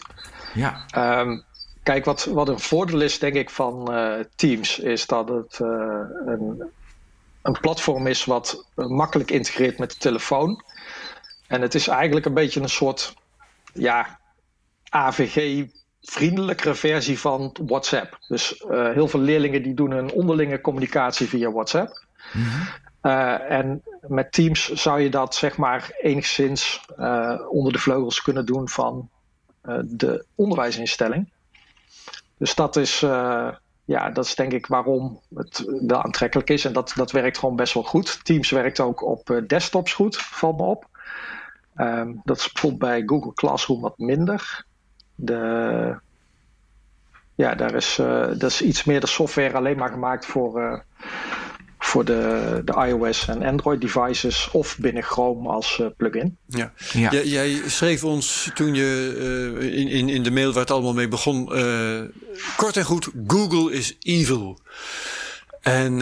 Ja. 0.54 0.86
Um, 1.20 1.44
kijk, 1.88 2.04
wat, 2.04 2.24
wat 2.24 2.48
een 2.48 2.58
voordeel 2.60 3.00
is, 3.00 3.18
denk 3.18 3.34
ik, 3.34 3.50
van 3.50 3.94
uh, 3.94 4.14
Teams, 4.36 4.78
is 4.78 5.06
dat 5.06 5.28
het 5.28 5.58
uh, 5.62 5.68
een, 6.26 6.62
een 7.42 7.60
platform 7.60 8.06
is 8.06 8.24
wat 8.24 8.66
makkelijk 8.74 9.30
integreert 9.30 9.78
met 9.78 9.90
de 9.90 9.96
telefoon. 9.96 10.64
En 11.46 11.60
het 11.60 11.74
is 11.74 11.88
eigenlijk 11.88 12.26
een 12.26 12.34
beetje 12.34 12.60
een 12.60 12.68
soort 12.68 13.14
ja, 13.72 14.18
AVG-vriendelijkere 14.88 16.74
versie 16.74 17.18
van 17.18 17.56
WhatsApp. 17.66 18.18
Dus 18.28 18.64
heel 18.68 19.08
veel 19.08 19.20
leerlingen 19.20 19.62
die 19.62 19.74
doen 19.74 19.90
hun 19.90 20.12
onderlinge 20.12 20.60
communicatie 20.60 21.28
via 21.28 21.50
WhatsApp. 21.50 22.04
Mm 22.32 22.42
-hmm. 22.42 22.66
en 23.48 23.82
met 24.00 24.32
Teams 24.32 24.72
zou 24.72 25.00
je 25.00 25.10
dat 25.10 25.34
zeg 25.34 25.56
maar 25.56 25.90
enigszins 26.00 26.84
onder 27.48 27.72
de 27.72 27.78
vleugels 27.78 28.22
kunnen 28.22 28.46
doen 28.46 28.68
van 28.68 29.10
de 29.84 30.24
onderwijsinstelling. 30.34 31.36
Dus 32.38 32.54
dat 32.54 32.76
is, 32.76 33.00
ja, 33.84 34.10
dat 34.12 34.24
is 34.24 34.34
denk 34.34 34.52
ik 34.52 34.66
waarom 34.66 35.20
het 35.34 35.64
wel 35.86 36.02
aantrekkelijk 36.02 36.50
is. 36.50 36.64
En 36.64 36.72
dat, 36.72 36.92
dat 36.94 37.10
werkt 37.10 37.38
gewoon 37.38 37.56
best 37.56 37.74
wel 37.74 37.82
goed. 37.82 38.24
Teams 38.24 38.50
werkt 38.50 38.80
ook 38.80 39.02
op 39.02 39.42
desktops 39.46 39.92
goed, 39.92 40.16
valt 40.16 40.56
me 40.56 40.62
op. 40.62 40.86
Ehm, 41.74 42.12
dat 42.24 42.36
is 42.36 42.52
bijvoorbeeld 42.52 42.90
bij 42.90 43.02
Google 43.06 43.34
Classroom 43.34 43.80
wat 43.80 43.98
minder. 43.98 44.64
De, 45.14 45.96
ja, 47.34 47.54
daar 47.54 47.74
is, 47.74 47.98
uh, 47.98 48.26
dat 48.26 48.50
is 48.50 48.62
iets 48.62 48.84
meer 48.84 49.00
de 49.00 49.06
software 49.06 49.56
alleen 49.56 49.76
maar 49.76 49.90
gemaakt 49.90 50.26
voor, 50.26 50.84
voor 51.88 52.04
de, 52.04 52.62
de 52.64 52.86
iOS 52.86 53.28
en 53.28 53.42
Android 53.42 53.80
devices 53.80 54.48
of 54.52 54.76
binnen 54.78 55.02
Chrome 55.02 55.48
als 55.48 55.78
uh, 55.80 55.86
plugin. 55.96 56.36
Ja. 56.46 56.72
ja. 56.92 57.10
Jij, 57.12 57.60
schreef 57.66 58.04
ons 58.04 58.50
toen 58.54 58.74
je 58.74 59.56
in, 59.60 59.88
in, 59.88 60.08
in 60.08 60.22
de 60.22 60.30
mail 60.30 60.52
waar 60.52 60.60
het 60.60 60.70
allemaal 60.70 60.94
mee 60.94 61.08
begon, 61.08 61.46
kort 62.56 62.76
en 62.76 62.84
goed, 62.84 63.08
Google 63.26 63.72
is 63.72 63.96
evil. 64.00 64.60
En 65.60 65.96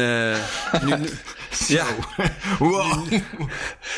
nu, 0.85 0.95
ja. 1.59 1.87
wow. 2.59 3.07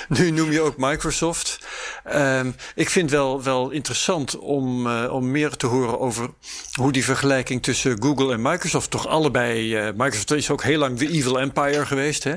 Nu, 0.08 0.30
noem 0.30 0.52
je 0.52 0.60
ook 0.60 0.74
Microsoft. 0.76 1.66
Um, 2.14 2.54
ik 2.74 2.90
vind 2.90 3.10
wel, 3.10 3.42
wel 3.42 3.70
interessant 3.70 4.38
om, 4.38 4.86
uh, 4.86 5.12
om 5.12 5.30
meer 5.30 5.56
te 5.56 5.66
horen 5.66 6.00
over 6.00 6.30
hoe 6.72 6.92
die 6.92 7.04
vergelijking 7.04 7.62
tussen 7.62 8.02
Google 8.02 8.32
en 8.32 8.42
Microsoft, 8.42 8.90
toch 8.90 9.06
allebei, 9.06 9.86
uh, 9.86 9.92
Microsoft 9.96 10.30
is 10.30 10.50
ook 10.50 10.62
heel 10.62 10.78
lang 10.78 10.98
de 10.98 11.08
evil 11.08 11.40
empire 11.40 11.86
geweest, 11.86 12.24
hè? 12.24 12.34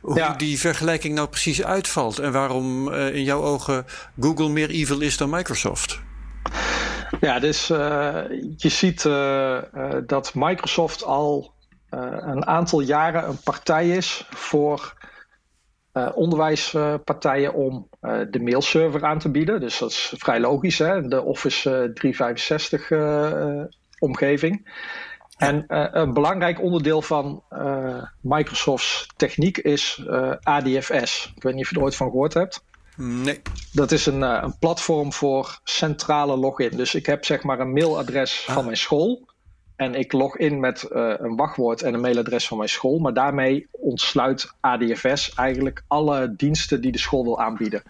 Hoe 0.00 0.16
ja. 0.16 0.34
die 0.34 0.58
vergelijking 0.58 1.14
nou 1.14 1.28
precies 1.28 1.64
uitvalt 1.64 2.18
en 2.18 2.32
waarom 2.32 2.88
uh, 2.88 3.14
in 3.14 3.22
jouw 3.22 3.42
ogen 3.42 3.86
Google 4.20 4.48
meer 4.48 4.70
evil 4.70 5.00
is 5.00 5.16
dan 5.16 5.30
Microsoft. 5.30 6.00
Ja, 7.20 7.38
dus 7.38 7.66
je 7.66 8.68
ziet 8.68 9.02
dat 10.06 10.34
Microsoft 10.34 11.04
al 11.04 11.53
eh, 11.53 11.53
een 12.20 12.46
aantal 12.46 12.80
jaren 12.80 13.28
een 13.28 13.40
partij 13.44 13.88
is 13.88 14.26
voor 14.30 14.94
uh, 15.92 16.08
onderwijspartijen 16.14 17.54
om 17.54 17.88
uh, 18.02 18.20
de 18.30 18.40
mailserver 18.40 19.04
aan 19.04 19.18
te 19.18 19.30
bieden. 19.30 19.60
Dus 19.60 19.78
dat 19.78 19.90
is 19.90 20.12
vrij 20.16 20.40
logisch, 20.40 20.78
hè? 20.78 21.08
de 21.08 21.22
Office 21.22 21.90
365 21.94 22.90
omgeving. 23.98 24.82
En 25.36 25.64
een 25.98 26.12
belangrijk 26.12 26.60
onderdeel 26.60 27.02
van 27.02 27.42
Microsoft's 28.20 29.06
techniek 29.16 29.58
is 29.58 30.06
ADFS. 30.42 31.32
Ik 31.36 31.42
weet 31.42 31.54
niet 31.54 31.64
of 31.64 31.70
je 31.70 31.76
er 31.76 31.82
ooit 31.82 31.96
van 31.96 32.10
gehoord 32.10 32.34
hebt. 32.34 32.64
Nee. 32.96 33.42
Dat 33.72 33.92
is 33.92 34.06
een, 34.06 34.22
een 34.22 34.58
platform 34.58 35.12
voor 35.12 35.60
centrale 35.64 36.36
login. 36.36 36.76
Dus 36.76 36.94
ik 36.94 37.06
heb 37.06 37.24
zeg 37.24 37.42
maar 37.42 37.60
een 37.60 37.72
mailadres 37.72 38.44
ah. 38.46 38.54
van 38.54 38.64
mijn 38.64 38.76
school. 38.76 39.33
En 39.76 39.94
ik 39.94 40.12
log 40.12 40.36
in 40.36 40.60
met 40.60 40.88
uh, 40.92 41.12
een 41.16 41.36
wachtwoord 41.36 41.82
en 41.82 41.94
een 41.94 42.00
mailadres 42.00 42.48
van 42.48 42.56
mijn 42.56 42.68
school. 42.68 42.98
Maar 42.98 43.14
daarmee 43.14 43.68
ontsluit 43.70 44.52
ADFS 44.60 45.34
eigenlijk 45.34 45.82
alle 45.86 46.34
diensten 46.36 46.80
die 46.80 46.92
de 46.92 46.98
school 46.98 47.22
wil 47.22 47.40
aanbieden. 47.40 47.82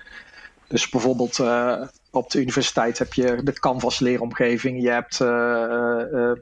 Dus 0.68 0.88
bijvoorbeeld 0.88 1.38
uh, 1.38 1.82
op 2.10 2.30
de 2.30 2.40
universiteit 2.40 2.98
heb 2.98 3.14
je 3.14 3.40
de 3.42 3.52
Canvas 3.52 3.98
leeromgeving. 3.98 4.82
Je 4.82 4.90
hebt 4.90 5.20
uh, 5.20 5.28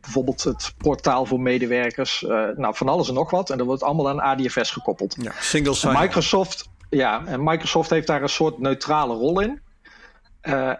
bijvoorbeeld 0.00 0.44
het 0.44 0.74
portaal 0.78 1.26
voor 1.26 1.40
medewerkers. 1.40 2.20
nou, 2.56 2.74
van 2.74 2.88
alles 2.88 3.08
en 3.08 3.14
nog 3.14 3.30
wat. 3.30 3.50
En 3.50 3.58
dat 3.58 3.66
wordt 3.66 3.82
allemaal 3.82 4.08
aan 4.08 4.20
ADFS 4.20 4.70
gekoppeld. 4.70 5.16
Ja, 5.20 5.32
single 5.40 5.74
sign. 5.74 5.98
Microsoft, 5.98 6.68
ja, 6.90 7.26
en 7.26 7.44
Microsoft 7.44 7.90
heeft 7.90 8.06
daar 8.06 8.22
een 8.22 8.28
soort 8.28 8.58
neutrale 8.58 9.14
rol 9.14 9.40
in. 9.40 9.60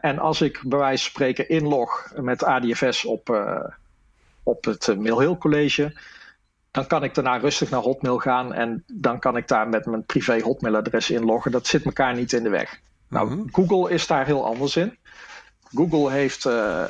en 0.01 0.19
als 0.19 0.41
ik 0.41 0.61
bij 0.65 0.79
wijze 0.79 1.03
van 1.03 1.11
spreken 1.11 1.49
inlog 1.49 2.13
met 2.15 2.45
ADFS 2.45 3.05
op 3.05 3.29
op 4.43 4.65
het 4.65 4.89
eh, 4.89 5.17
Hill 5.19 5.37
College. 5.37 6.01
Dan 6.71 6.87
kan 6.87 7.05
ik 7.05 7.15
daarna 7.15 7.37
rustig 7.37 7.71
naar 7.71 7.81
Hotmail 7.81 8.19
gaan 8.19 8.53
en 8.53 8.85
dan 8.87 9.19
kan 9.19 9.37
ik 9.37 9.49
daar 9.49 9.69
met 9.69 9.87
mijn 9.87 10.05
privé 10.05 10.41
Hotmail-adres 10.41 11.11
inloggen. 11.11 11.51
Dat 11.51 11.67
zit 11.67 11.85
elkaar 11.85 12.15
niet 12.15 12.33
in 12.33 12.43
de 12.43 12.49
weg. 12.49 12.81
Nou, 13.09 13.31
mhm. 13.31 13.49
Google 13.51 13.95
is 13.95 14.07
daar 14.07 14.27
heel 14.27 14.45
anders 14.45 14.77
in. 14.77 14.99
Google 15.75 16.11
heeft 16.11 16.45
uh, 16.45 16.85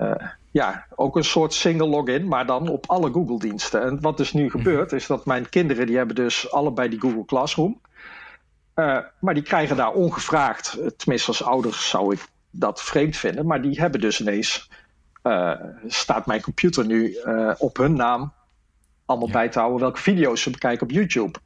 uh, 0.00 0.14
ja, 0.50 0.86
ook 0.94 1.16
een 1.16 1.24
soort 1.24 1.54
single 1.54 1.86
login, 1.86 2.28
maar 2.28 2.46
dan 2.46 2.68
op 2.68 2.86
alle 2.86 3.12
Google-diensten. 3.12 3.82
En 3.82 4.00
wat 4.00 4.16
dus 4.16 4.32
nu 4.32 4.42
mhm. 4.44 4.50
gebeurt, 4.50 4.92
is 4.92 5.06
dat 5.06 5.26
mijn 5.26 5.48
kinderen 5.48 5.86
die 5.86 5.96
hebben 5.96 6.14
dus 6.14 6.52
allebei 6.52 6.88
die 6.88 7.00
Google 7.00 7.24
Classroom. 7.24 7.80
maar 9.20 9.34
die 9.34 9.42
krijgen 9.42 9.76
daar 9.76 9.92
ongevraagd, 9.92 10.78
tenminste 10.96 11.28
als 11.28 11.44
ouders 11.44 11.88
zou 11.88 12.14
ik 12.14 12.20
dat 12.50 12.82
vreemd 12.82 13.16
vinden, 13.16 13.46
maar 13.46 13.62
die 13.62 13.80
hebben 13.80 14.00
dus 14.00 14.20
ineens 14.20 14.68
uh, 15.22 15.52
staat 15.86 16.26
mijn 16.26 16.40
computer 16.40 16.86
nu 16.86 17.16
uh, 17.26 17.52
op 17.58 17.76
hun 17.76 17.96
naam 17.96 18.32
allemaal 19.04 19.30
bij 19.30 19.48
te 19.48 19.58
houden 19.58 19.80
welke 19.80 20.00
video's 20.00 20.42
ze 20.42 20.50
bekijken 20.50 20.86
op 20.86 20.92
YouTube. 20.92 21.38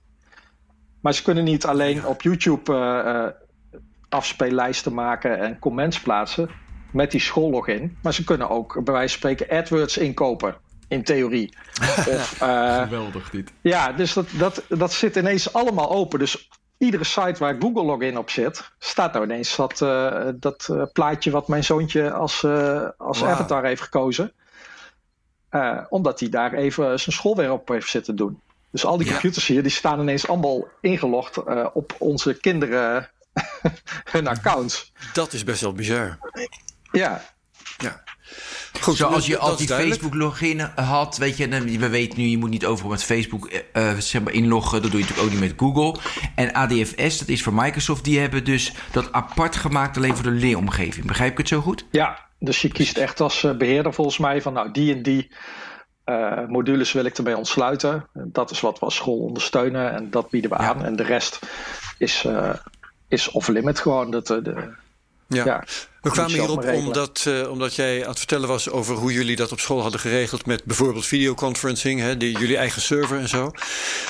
Maar 1.00 1.14
ze 1.14 1.22
kunnen 1.22 1.44
niet 1.44 1.66
alleen 1.66 2.06
op 2.06 2.22
YouTube 2.22 2.72
uh, 2.72 3.26
afspeellijsten 4.08 4.94
maken 4.94 5.38
en 5.38 5.58
comments 5.58 6.00
plaatsen 6.00 6.50
met 6.92 7.10
die 7.10 7.20
schoollogin, 7.20 7.96
maar 8.02 8.14
ze 8.14 8.24
kunnen 8.24 8.50
ook 8.50 8.84
bij 8.84 8.94
wijze 8.94 9.18
van 9.18 9.30
spreken 9.30 9.58
AdWords 9.58 9.98
inkopen. 9.98 10.56
In 10.88 11.04
theorie. 11.04 11.56
Of, 12.08 12.36
Geweldig 12.38 13.30
dit. 13.30 13.52
Ja, 13.60 13.92
dus 13.92 14.12
dat, 14.12 14.26
dat, 14.38 14.64
dat 14.68 14.92
zit 14.92 15.16
ineens 15.16 15.52
allemaal 15.52 15.90
open. 15.90 16.18
Dus 16.18 16.48
iedere 16.78 17.04
site 17.04 17.38
waar 17.38 17.56
Google 17.60 17.82
login 17.84 18.18
op 18.18 18.30
zit, 18.30 18.70
staat 18.78 19.12
nou 19.12 19.24
ineens 19.24 19.56
dat, 19.56 19.80
uh, 19.80 20.28
dat 20.34 20.68
uh, 20.70 20.82
plaatje 20.92 21.30
wat 21.30 21.48
mijn 21.48 21.64
zoontje 21.64 22.12
als, 22.12 22.42
uh, 22.42 22.88
als 22.98 23.18
wow. 23.18 23.28
avatar 23.28 23.64
heeft 23.64 23.82
gekozen. 23.82 24.32
omdat 25.88 26.20
hij 26.20 26.28
daar 26.28 26.52
even 26.52 27.00
zijn 27.00 27.16
schoolwerk 27.16 27.52
op 27.52 27.68
heeft 27.68 27.88
zitten 27.88 28.16
doen. 28.16 28.40
Dus 28.70 28.84
al 28.84 28.96
die 28.96 29.10
computers 29.10 29.46
hier, 29.46 29.62
die 29.62 29.70
staan 29.70 30.00
ineens 30.00 30.28
allemaal 30.28 30.68
ingelogd 30.80 31.42
op 31.72 31.94
onze 31.98 32.34
kinderen 32.34 33.10
hun 34.12 34.26
accounts. 34.26 34.92
Dat 35.12 35.32
is 35.32 35.44
best 35.44 35.60
wel 35.60 35.72
bizar. 35.72 36.18
Ja. 36.92 37.24
Ja. 37.76 38.02
Goed, 38.80 38.96
Zoals 38.96 39.26
je 39.26 39.38
al 39.38 39.56
die 39.56 39.68
Facebook-login 39.68 40.60
had, 40.74 41.16
weet 41.16 41.36
je, 41.36 41.48
we 41.78 41.88
weten 41.88 42.18
nu, 42.18 42.26
je 42.26 42.38
moet 42.38 42.50
niet 42.50 42.66
overal 42.66 42.90
met 42.90 43.04
Facebook 43.04 43.50
uh, 43.72 43.98
zeg 43.98 44.22
maar 44.22 44.32
inloggen. 44.32 44.82
Dat 44.82 44.90
doe 44.90 45.00
je 45.00 45.06
natuurlijk 45.06 45.34
ook 45.34 45.40
niet 45.40 45.50
met 45.50 45.60
Google. 45.60 46.00
En 46.34 46.52
ADFS, 46.52 47.18
dat 47.18 47.28
is 47.28 47.42
voor 47.42 47.54
Microsoft, 47.54 48.04
die 48.04 48.18
hebben 48.18 48.44
dus 48.44 48.72
dat 48.92 49.12
apart 49.12 49.56
gemaakt 49.56 49.96
alleen 49.96 50.14
voor 50.14 50.24
de 50.24 50.30
leeromgeving. 50.30 51.06
Begrijp 51.06 51.32
ik 51.32 51.38
het 51.38 51.48
zo 51.48 51.60
goed? 51.60 51.86
Ja, 51.90 52.18
dus 52.38 52.62
je 52.62 52.68
kiest 52.68 52.96
echt 52.96 53.20
als 53.20 53.46
beheerder 53.58 53.94
volgens 53.94 54.18
mij 54.18 54.42
van 54.42 54.52
nou, 54.52 54.70
die 54.70 54.94
en 54.94 55.02
die 55.02 55.30
uh, 56.06 56.46
modules 56.46 56.92
wil 56.92 57.04
ik 57.04 57.16
erbij 57.16 57.34
ontsluiten. 57.34 58.06
Dat 58.12 58.50
is 58.50 58.60
wat 58.60 58.78
we 58.78 58.84
als 58.84 58.94
school 58.94 59.18
ondersteunen 59.18 59.92
en 59.92 60.10
dat 60.10 60.30
bieden 60.30 60.50
we 60.50 60.56
aan. 60.56 60.84
En 60.84 60.96
de 60.96 61.02
rest 61.02 61.38
is, 61.98 62.24
uh, 62.24 62.54
is 63.08 63.30
off-limit 63.30 63.80
gewoon. 63.80 64.10
Dat, 64.10 64.26
de, 64.26 64.74
ja. 65.28 65.44
ja. 65.44 65.64
We 66.02 66.10
kwamen 66.10 66.32
hierop 66.32 66.64
omdat, 66.64 67.24
uh, 67.28 67.50
omdat 67.50 67.74
jij 67.74 68.02
aan 68.02 68.08
het 68.08 68.18
vertellen 68.18 68.48
was 68.48 68.70
over 68.70 68.94
hoe 68.94 69.12
jullie 69.12 69.36
dat 69.36 69.52
op 69.52 69.60
school 69.60 69.82
hadden 69.82 70.00
geregeld 70.00 70.46
met 70.46 70.64
bijvoorbeeld 70.64 71.06
videoconferencing, 71.06 72.00
hè, 72.00 72.16
die, 72.16 72.38
jullie 72.38 72.56
eigen 72.56 72.82
server 72.82 73.18
en 73.18 73.28
zo. 73.28 73.50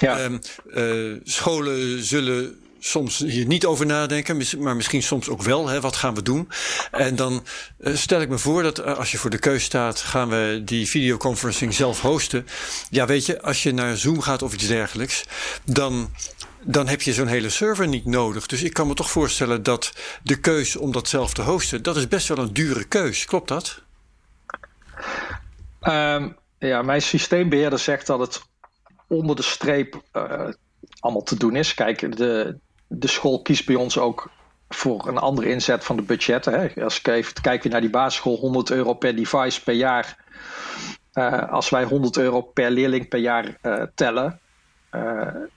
Ja. 0.00 0.24
Um, 0.24 0.40
uh, 0.74 1.16
scholen 1.24 2.04
zullen 2.04 2.58
soms 2.78 3.18
hier 3.18 3.46
niet 3.46 3.66
over 3.66 3.86
nadenken, 3.86 4.42
maar 4.58 4.76
misschien 4.76 5.02
soms 5.02 5.28
ook 5.28 5.42
wel. 5.42 5.68
Hè, 5.68 5.80
wat 5.80 5.96
gaan 5.96 6.14
we 6.14 6.22
doen? 6.22 6.48
En 6.90 7.16
dan 7.16 7.44
uh, 7.80 7.96
stel 7.96 8.20
ik 8.20 8.28
me 8.28 8.38
voor 8.38 8.62
dat 8.62 8.84
als 8.84 9.10
je 9.10 9.18
voor 9.18 9.30
de 9.30 9.38
keus 9.38 9.64
staat, 9.64 10.00
gaan 10.00 10.28
we 10.28 10.62
die 10.64 10.88
videoconferencing 10.88 11.74
zelf 11.74 12.00
hosten. 12.00 12.46
Ja, 12.90 13.06
weet 13.06 13.26
je, 13.26 13.42
als 13.42 13.62
je 13.62 13.72
naar 13.72 13.96
Zoom 13.96 14.20
gaat 14.20 14.42
of 14.42 14.54
iets 14.54 14.66
dergelijks, 14.66 15.24
dan 15.64 16.10
dan 16.64 16.88
heb 16.88 17.02
je 17.02 17.12
zo'n 17.12 17.26
hele 17.26 17.48
server 17.48 17.88
niet 17.88 18.04
nodig. 18.04 18.46
Dus 18.46 18.62
ik 18.62 18.72
kan 18.72 18.86
me 18.86 18.94
toch 18.94 19.10
voorstellen 19.10 19.62
dat 19.62 19.92
de 20.22 20.40
keus 20.40 20.76
om 20.76 20.92
dat 20.92 21.08
zelf 21.08 21.34
te 21.34 21.42
hosten, 21.42 21.82
dat 21.82 21.96
is 21.96 22.08
best 22.08 22.28
wel 22.28 22.38
een 22.38 22.52
dure 22.52 22.84
keus. 22.84 23.24
Klopt 23.24 23.48
dat? 23.48 23.82
Um, 25.82 26.36
ja, 26.58 26.82
mijn 26.82 27.02
systeembeheerder 27.02 27.78
zegt 27.78 28.06
dat 28.06 28.20
het 28.20 28.42
onder 29.08 29.36
de 29.36 29.42
streep 29.42 30.02
uh, 30.12 30.48
allemaal 31.00 31.22
te 31.22 31.36
doen 31.36 31.56
is. 31.56 31.74
Kijk, 31.74 32.16
de, 32.16 32.58
de 32.86 33.08
school 33.08 33.42
kiest 33.42 33.66
bij 33.66 33.74
ons 33.74 33.98
ook 33.98 34.30
voor 34.68 35.08
een 35.08 35.18
andere 35.18 35.48
inzet 35.48 35.84
van 35.84 35.96
de 35.96 36.02
budgetten. 36.02 36.60
Hè. 36.60 36.84
Als 36.84 36.98
ik 36.98 37.06
even 37.06 37.34
kijk 37.40 37.64
naar 37.64 37.80
die 37.80 37.90
basisschool, 37.90 38.36
100 38.36 38.70
euro 38.70 38.94
per 38.94 39.16
device 39.16 39.62
per 39.62 39.74
jaar. 39.74 40.22
Uh, 41.14 41.52
als 41.52 41.68
wij 41.70 41.84
100 41.84 42.16
euro 42.16 42.40
per 42.40 42.70
leerling 42.70 43.08
per 43.08 43.18
jaar 43.18 43.58
uh, 43.62 43.82
tellen, 43.94 44.40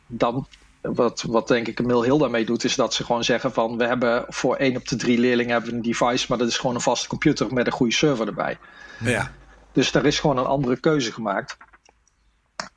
dan 0.08 0.48
wat, 0.82 1.22
wat 1.28 1.48
denk 1.48 1.68
ik 1.68 1.86
Mill 1.86 2.04
Hill 2.04 2.18
daarmee 2.18 2.46
doet, 2.46 2.64
is 2.64 2.76
dat 2.76 2.94
ze 2.94 3.04
gewoon 3.04 3.24
zeggen 3.24 3.54
van 3.54 3.78
we 3.78 3.86
hebben 3.86 4.26
voor 4.28 4.56
één 4.56 4.76
op 4.76 4.88
de 4.88 4.96
drie 4.96 5.20
leerlingen 5.20 5.52
hebben 5.52 5.74
een 5.74 5.82
device, 5.82 6.26
maar 6.30 6.38
dat 6.38 6.48
is 6.48 6.58
gewoon 6.58 6.76
een 6.76 6.82
vaste 6.82 7.08
computer 7.08 7.54
met 7.54 7.66
een 7.66 7.72
goede 7.72 7.94
server 7.94 8.28
erbij. 8.28 8.58
Ja. 9.00 9.32
Dus 9.72 9.92
daar 9.92 10.06
is 10.06 10.20
gewoon 10.20 10.38
een 10.38 10.46
andere 10.46 10.80
keuze 10.80 11.12
gemaakt. 11.12 11.58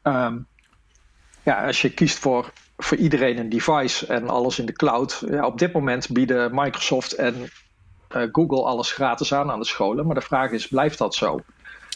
Um, 0.03 0.47
ja, 1.43 1.67
als 1.67 1.83
je 1.83 1.91
kiest 1.91 2.19
voor 2.19 2.53
voor 2.83 2.97
iedereen 2.97 3.39
een 3.39 3.49
device 3.49 4.07
en 4.07 4.29
alles 4.29 4.59
in 4.59 4.67
de 4.67 4.73
cloud. 4.73 5.23
Ja, 5.29 5.47
op 5.47 5.59
dit 5.59 5.73
moment 5.73 6.09
bieden 6.13 6.55
Microsoft 6.55 7.13
en 7.13 7.35
uh, 8.17 8.23
Google 8.33 8.63
alles 8.63 8.93
gratis 8.93 9.35
aan 9.35 9.51
aan 9.51 9.59
de 9.59 9.65
scholen. 9.65 10.07
Maar 10.07 10.15
de 10.15 10.21
vraag 10.21 10.51
is, 10.51 10.69
blijft 10.69 10.99
dat 10.99 11.15
zo? 11.15 11.41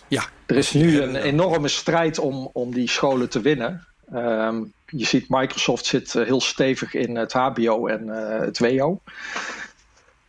Ja. 0.08 0.24
Er 0.46 0.56
is 0.56 0.72
nu 0.72 1.00
een 1.00 1.16
enorme 1.16 1.68
strijd 1.68 2.18
om, 2.18 2.50
om 2.52 2.74
die 2.74 2.88
scholen 2.88 3.28
te 3.28 3.40
winnen. 3.40 3.86
Um, 4.12 4.72
je 4.86 5.04
ziet 5.04 5.28
Microsoft 5.28 5.86
zit 5.86 6.12
heel 6.12 6.40
stevig 6.40 6.94
in 6.94 7.16
het 7.16 7.32
HBO 7.32 7.86
en 7.86 8.06
uh, 8.06 8.38
het 8.38 8.58
WO. 8.58 9.00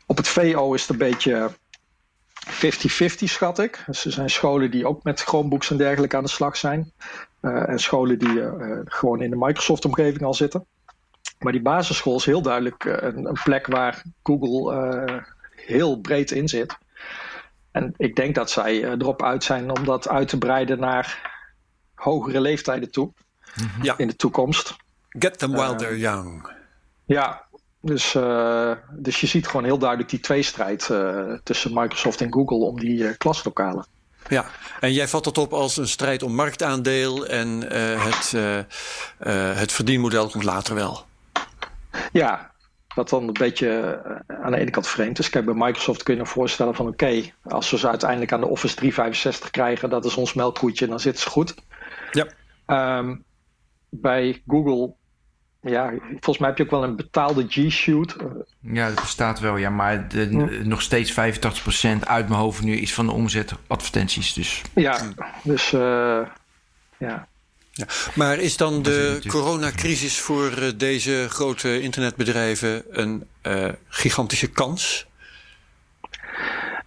Op 0.06 0.18
het 0.18 0.28
VO 0.28 0.74
is 0.74 0.82
het 0.82 0.90
een 0.90 0.98
beetje 0.98 1.52
50-50 2.50 2.50
schat 3.08 3.60
ik. 3.60 3.84
Dus 3.86 4.06
er 4.06 4.12
zijn 4.12 4.30
scholen 4.30 4.72
die 4.72 4.88
ook 4.88 5.04
met 5.04 5.22
Chromebooks 5.22 5.70
en 5.70 5.78
dergelijke 5.78 6.18
aan 6.18 6.24
de 6.24 6.30
slag 6.30 6.58
zijn. 6.58 6.92
Uh, 7.42 7.70
en 7.70 7.80
scholen 7.80 8.20
die 8.20 8.44
gewoon 8.86 9.22
in 9.22 9.30
de 9.30 9.36
Microsoft-omgeving 9.40 10.24
al 10.24 10.34
zitten. 10.34 10.66
Maar 11.40 11.52
die 11.52 11.62
basisschool 11.62 12.16
is 12.16 12.26
heel 12.26 12.42
duidelijk 12.42 12.84
een, 12.84 13.26
een, 13.26 13.40
plek 13.44 13.68
waar 13.68 14.04
Google 14.24 15.24
heel 15.56 16.00
breed 16.00 16.32
in 16.32 16.48
zit. 16.48 16.78
En 17.72 17.94
ik 17.98 18.16
denk 18.16 18.36
dat 18.36 18.50
zij 18.50 18.84
erop 18.84 19.24
uit 19.24 19.44
zijn 19.44 19.78
om 19.78 19.86
dat 19.86 20.10
uit 20.10 20.28
te 20.28 20.38
breiden 20.38 20.80
naar 20.80 21.34
hogere 21.96 22.42
leeftijden 22.42 22.92
toe. 22.92 23.12
Ja. 23.82 23.98
In 23.98 24.08
de 24.08 24.16
toekomst. 24.16 24.76
Get 25.10 25.38
them 25.40 25.52
while 25.52 25.76
they're 25.76 25.98
young. 25.98 26.52
Ja, 27.06 27.46
dus, 27.82 28.14
uh, 28.14 28.72
dus 28.92 29.22
je 29.22 29.28
ziet 29.28 29.48
gewoon 29.48 29.66
heel 29.66 29.78
duidelijk 29.78 30.10
die 30.10 30.20
tweestrijd 30.20 30.90
uh, 30.92 31.34
tussen 31.44 31.74
Microsoft 31.74 32.22
en 32.22 32.34
Google 32.34 32.58
om 32.58 32.80
die 32.80 33.18
klaslokalen. 33.18 33.86
Ja, 34.28 34.46
en 34.80 34.94
jij 34.94 35.08
vat 35.08 35.24
dat 35.24 35.38
op 35.38 35.54
als 35.54 35.78
een 35.78 35.88
strijd 35.88 36.24
om 36.24 36.36
marktaandeel 36.36 37.26
en 37.28 37.62
het, 38.00 38.36
het 39.58 39.72
verdienmodel 39.72 40.30
komt 40.30 40.44
later 40.44 40.76
wel. 40.76 41.06
Ja, 42.12 42.52
wat 42.96 43.10
dan 43.10 43.28
een 43.28 43.34
beetje 43.34 44.02
aan 44.28 44.52
de 44.52 44.58
ene 44.58 44.72
kant 44.72 44.88
vreemd 44.88 45.20
is. 45.20 45.30
Kijk, 45.30 45.46
bij 45.46 45.54
Microsoft 45.54 46.04
kun 46.04 46.14
je 46.14 46.20
je 46.20 46.26
voorstellen 46.26 46.76
van 46.76 46.88
oké, 46.88 47.04
okay, 47.04 47.34
als 47.44 47.72
we 47.72 47.78
ze 47.78 47.88
uiteindelijk 47.88 48.32
aan 48.34 48.40
de 48.40 48.48
Office 48.48 48.76
365 48.76 49.52
krijgen, 49.52 49.90
dat 49.90 50.06
is 50.06 50.16
ons 50.16 50.34
melkkoetje, 50.34 50.88
dan 50.88 51.00
zit 51.00 51.20
ze 51.20 51.30
goed. 51.30 51.56
Ja. 52.12 52.28
Um, 52.98 53.24
bij 54.02 54.44
Google 54.48 54.94
ja, 55.66 55.94
volgens 56.10 56.38
mij 56.38 56.50
heb 56.50 56.58
je 56.58 56.64
ook 56.64 56.70
wel 56.70 56.84
een 56.84 56.96
betaalde 56.96 57.46
G-Shoot. 57.48 58.16
Ja, 58.60 58.88
dat 58.88 59.02
bestaat 59.02 59.40
wel, 59.40 59.58
ja. 59.58 59.70
Maar 59.70 60.08
de, 60.08 60.28
hm. 60.28 60.68
nog 60.68 60.82
steeds 60.82 61.12
85% 61.12 61.16
uit 62.00 62.28
mijn 62.28 62.40
hoofd 62.40 62.64
nu 62.64 62.78
is 62.78 62.94
van 62.94 63.06
de 63.06 63.12
omzet 63.12 63.54
advertenties. 63.68 64.34
Dus. 64.34 64.62
Ja, 64.74 65.02
dus 65.44 65.72
uh, 65.72 65.82
ja. 66.98 67.28
Ja, 67.72 67.86
maar 68.16 68.40
is 68.40 68.58
dan 68.58 68.82
de 68.82 69.22
coronacrisis 69.28 70.20
voor 70.20 70.52
uh, 70.60 70.70
deze 70.78 71.28
grote 71.30 71.82
internetbedrijven 71.82 72.84
een 72.90 73.28
uh, 73.44 73.70
gigantische 73.88 74.48
kans? 74.48 75.08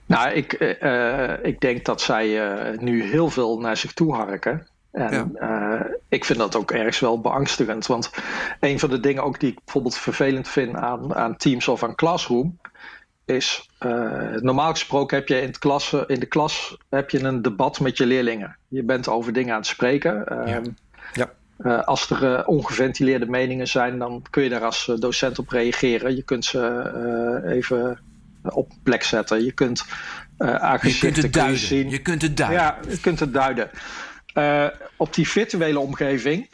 Nou, 0.07 0.31
ik, 0.31 0.53
ik 1.43 1.61
denk 1.61 1.85
dat 1.85 2.01
zij 2.01 2.41
nu 2.81 3.03
heel 3.03 3.31
veel 3.31 3.59
naar 3.59 3.77
zich 3.77 3.93
toe 3.93 4.15
harken. 4.15 4.67
En 4.91 5.33
ja. 5.41 5.81
uh, 5.81 5.91
ik 6.09 6.25
vind 6.25 6.39
dat 6.39 6.57
ook 6.57 6.71
ergens 6.71 7.01
wel 7.01 7.21
beangstigend. 7.21 7.87
Want 7.87 8.11
een 8.61 8.79
van 8.79 8.91
de 8.91 9.01
dingen 9.01 9.23
ook 9.23 9.41
die 9.41 9.51
ik 9.51 9.59
bijvoorbeeld 9.65 9.97
vervelend 9.97 10.49
vind 10.49 10.75
aan, 10.75 11.15
aan 11.15 11.37
Teams 11.37 11.69
of 11.69 11.83
aan 11.83 11.95
Classroom. 11.95 12.59
Is 13.25 13.71
uh, 13.81 14.35
normaal 14.35 14.71
gesproken 14.71 15.17
heb 15.17 15.29
je 15.29 15.41
in, 15.41 15.55
het 15.61 15.93
in 16.07 16.21
de 16.21 16.27
klas 16.27 16.77
heb 16.89 17.11
je 17.11 17.23
een 17.23 17.43
debat 17.43 17.81
met 17.81 17.97
je 17.97 18.07
leerlingen. 18.07 18.57
Je 18.69 18.83
bent 18.83 19.09
over 19.09 19.33
dingen 19.33 19.53
aan 19.53 19.59
het 19.59 19.67
spreken. 19.67 20.25
ja. 20.29 20.45
Ehm, 20.45 20.65
ja. 21.13 21.31
Uh, 21.59 21.83
als 21.85 22.11
er 22.11 22.47
ongeventileerde 22.47 23.27
meningen 23.27 23.69
zijn, 23.69 23.99
dan 23.99 24.23
kun 24.31 24.43
je 24.43 24.49
daar 24.49 24.65
als 24.65 24.93
docent 24.99 25.39
op 25.39 25.49
reageren. 25.49 26.17
Je 26.17 26.23
kunt 26.23 26.45
ze 26.45 27.43
even 27.47 27.99
op 28.43 28.73
plek 28.83 29.03
zetten. 29.03 29.45
Je 29.45 29.53
kunt 29.53 29.85
uh, 30.39 30.75
je 30.83 30.99
kunt 30.99 31.17
het 31.17 31.33
duiden. 31.33 31.59
Zien. 31.59 31.91
Je 31.91 32.03
kunt 32.03 32.23
het 32.23 32.37
duiden. 32.37 32.61
Ja, 32.61 32.79
je 32.89 33.01
kunt 33.01 33.21
het 33.21 33.33
duiden. 33.33 33.71
Uh, 34.39 34.67
op 34.97 35.15
die 35.15 35.29
virtuele 35.29 35.79
omgeving 35.79 36.49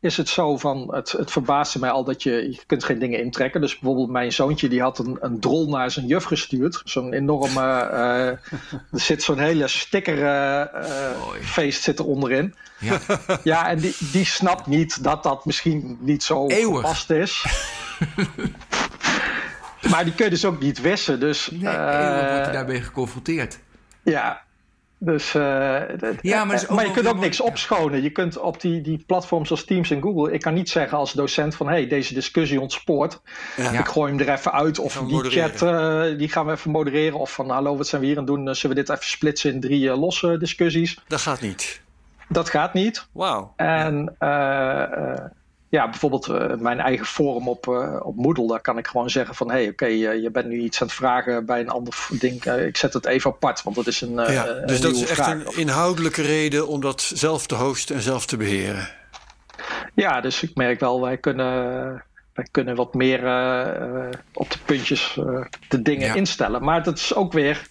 is 0.00 0.16
het 0.16 0.28
zo 0.28 0.56
van, 0.56 0.94
het, 0.94 1.12
het 1.12 1.30
verbaasde 1.30 1.78
mij 1.78 1.90
al 1.90 2.04
dat 2.04 2.22
je, 2.22 2.30
je 2.30 2.60
kunt 2.66 2.84
geen 2.84 2.98
dingen 2.98 3.20
intrekken. 3.20 3.60
Dus 3.60 3.78
bijvoorbeeld 3.78 4.10
mijn 4.10 4.32
zoontje 4.32 4.68
die 4.68 4.80
had 4.80 4.98
een, 4.98 5.16
een 5.20 5.40
drol 5.40 5.68
naar 5.68 5.90
zijn 5.90 6.06
juf 6.06 6.24
gestuurd. 6.24 6.80
Zo'n 6.84 7.12
enorme, 7.12 7.60
uh, 7.92 8.26
er 8.26 8.40
zit 8.90 9.22
zo'n 9.22 9.38
hele 9.38 9.68
sticker 9.68 10.18
uh, 10.18 10.82
feest 11.40 11.82
zit 11.82 11.98
er 11.98 12.04
onderin. 12.04 12.54
Ja, 12.78 13.00
ja 13.42 13.68
en 13.68 13.78
die, 13.78 13.94
die 14.12 14.24
snapt 14.24 14.66
niet 14.66 15.02
dat 15.02 15.22
dat 15.22 15.44
misschien 15.44 15.98
niet 16.00 16.22
zo 16.22 16.46
Eeuwig. 16.46 16.80
gepast 16.80 17.10
is. 17.10 17.44
maar 19.90 20.04
die 20.04 20.14
kun 20.14 20.24
je 20.24 20.30
dus 20.30 20.44
ook 20.44 20.60
niet 20.60 20.80
wissen. 20.80 21.20
Dus, 21.20 21.50
nee, 21.50 21.76
eeuwig 21.76 22.30
wordt 22.30 22.46
je 22.46 22.52
daarbij 22.52 22.80
geconfronteerd. 22.80 23.58
Ja, 24.02 24.45
dus, 24.98 25.34
uh, 25.34 25.80
ja, 26.20 26.44
maar, 26.44 26.64
maar 26.68 26.86
je 26.86 26.90
kunt 26.90 27.06
ook 27.06 27.18
niks 27.18 27.40
opschonen. 27.40 28.02
Je 28.02 28.10
kunt 28.10 28.38
op 28.38 28.60
die, 28.60 28.80
die 28.80 29.04
platforms 29.06 29.50
als 29.50 29.64
Teams 29.64 29.90
en 29.90 30.02
Google. 30.02 30.32
Ik 30.32 30.40
kan 30.40 30.54
niet 30.54 30.70
zeggen 30.70 30.98
als 30.98 31.12
docent 31.12 31.54
van 31.54 31.68
hey, 31.68 31.86
deze 31.86 32.14
discussie 32.14 32.60
ontspoort. 32.60 33.20
Ja. 33.56 33.70
Ik 33.70 33.86
gooi 33.86 34.12
hem 34.12 34.20
er 34.20 34.32
even 34.32 34.52
uit. 34.52 34.78
Of 34.78 35.02
die 35.06 35.30
chat 35.30 35.62
uh, 35.62 36.18
die 36.18 36.28
gaan 36.28 36.46
we 36.46 36.52
even 36.52 36.70
modereren. 36.70 37.18
Of 37.18 37.32
van 37.32 37.50
hallo, 37.50 37.76
wat 37.76 37.86
zijn 37.86 38.00
we 38.00 38.06
hier 38.06 38.18
aan 38.18 38.24
het 38.24 38.34
doen? 38.34 38.54
Zullen 38.54 38.76
we 38.76 38.82
dit 38.82 38.90
even 38.90 39.06
splitsen 39.06 39.52
in 39.52 39.60
drie 39.60 39.82
uh, 39.82 39.98
losse 39.98 40.38
discussies? 40.38 40.98
Dat 41.08 41.20
gaat 41.20 41.40
niet. 41.40 41.80
Dat 42.28 42.50
gaat 42.50 42.74
niet. 42.74 43.06
Wauw. 43.12 43.52
En 43.56 44.16
ja, 45.68 45.88
bijvoorbeeld 45.88 46.28
uh, 46.28 46.54
mijn 46.54 46.80
eigen 46.80 47.06
forum 47.06 47.48
op, 47.48 47.66
uh, 47.66 48.00
op 48.02 48.16
Moodle, 48.16 48.46
daar 48.46 48.60
kan 48.60 48.78
ik 48.78 48.86
gewoon 48.86 49.10
zeggen 49.10 49.34
van 49.34 49.50
hé, 49.50 49.54
hey, 49.54 49.68
oké, 49.68 49.84
okay, 49.84 49.96
uh, 49.96 50.22
je 50.22 50.30
bent 50.30 50.46
nu 50.46 50.58
iets 50.58 50.80
aan 50.80 50.86
het 50.86 50.96
vragen 50.96 51.46
bij 51.46 51.60
een 51.60 51.68
ander 51.68 52.06
ding. 52.10 52.44
ik 52.44 52.76
zet 52.76 52.92
het 52.92 53.06
even 53.06 53.30
apart, 53.30 53.62
want 53.62 53.76
dat 53.76 53.86
is 53.86 54.00
een. 54.00 54.14
ja, 54.14 54.44
dus 54.44 54.80
dat 54.80 54.94
is 54.94 55.02
echt 55.02 55.14
vraag. 55.14 55.32
een 55.32 55.56
inhoudelijke 55.56 56.22
reden 56.22 56.68
om 56.68 56.80
dat 56.80 57.00
zelf 57.00 57.46
te 57.46 57.54
hosten 57.54 57.96
en 57.96 58.02
zelf 58.02 58.26
te 58.26 58.36
beheren. 58.36 58.88
Ja, 59.94 60.20
dus 60.20 60.42
ik 60.42 60.54
merk 60.54 60.80
wel, 60.80 61.00
wij 61.00 61.16
kunnen, 61.16 61.54
wij 62.34 62.46
kunnen 62.50 62.74
wat 62.76 62.94
meer 62.94 63.20
op 64.32 64.50
de 64.50 64.58
puntjes 64.64 65.18
de 65.68 65.82
dingen 65.82 66.06
ja. 66.06 66.14
instellen. 66.14 66.64
Maar 66.64 66.82
dat 66.82 66.98
is 66.98 67.14
ook 67.14 67.32
weer 67.32 67.66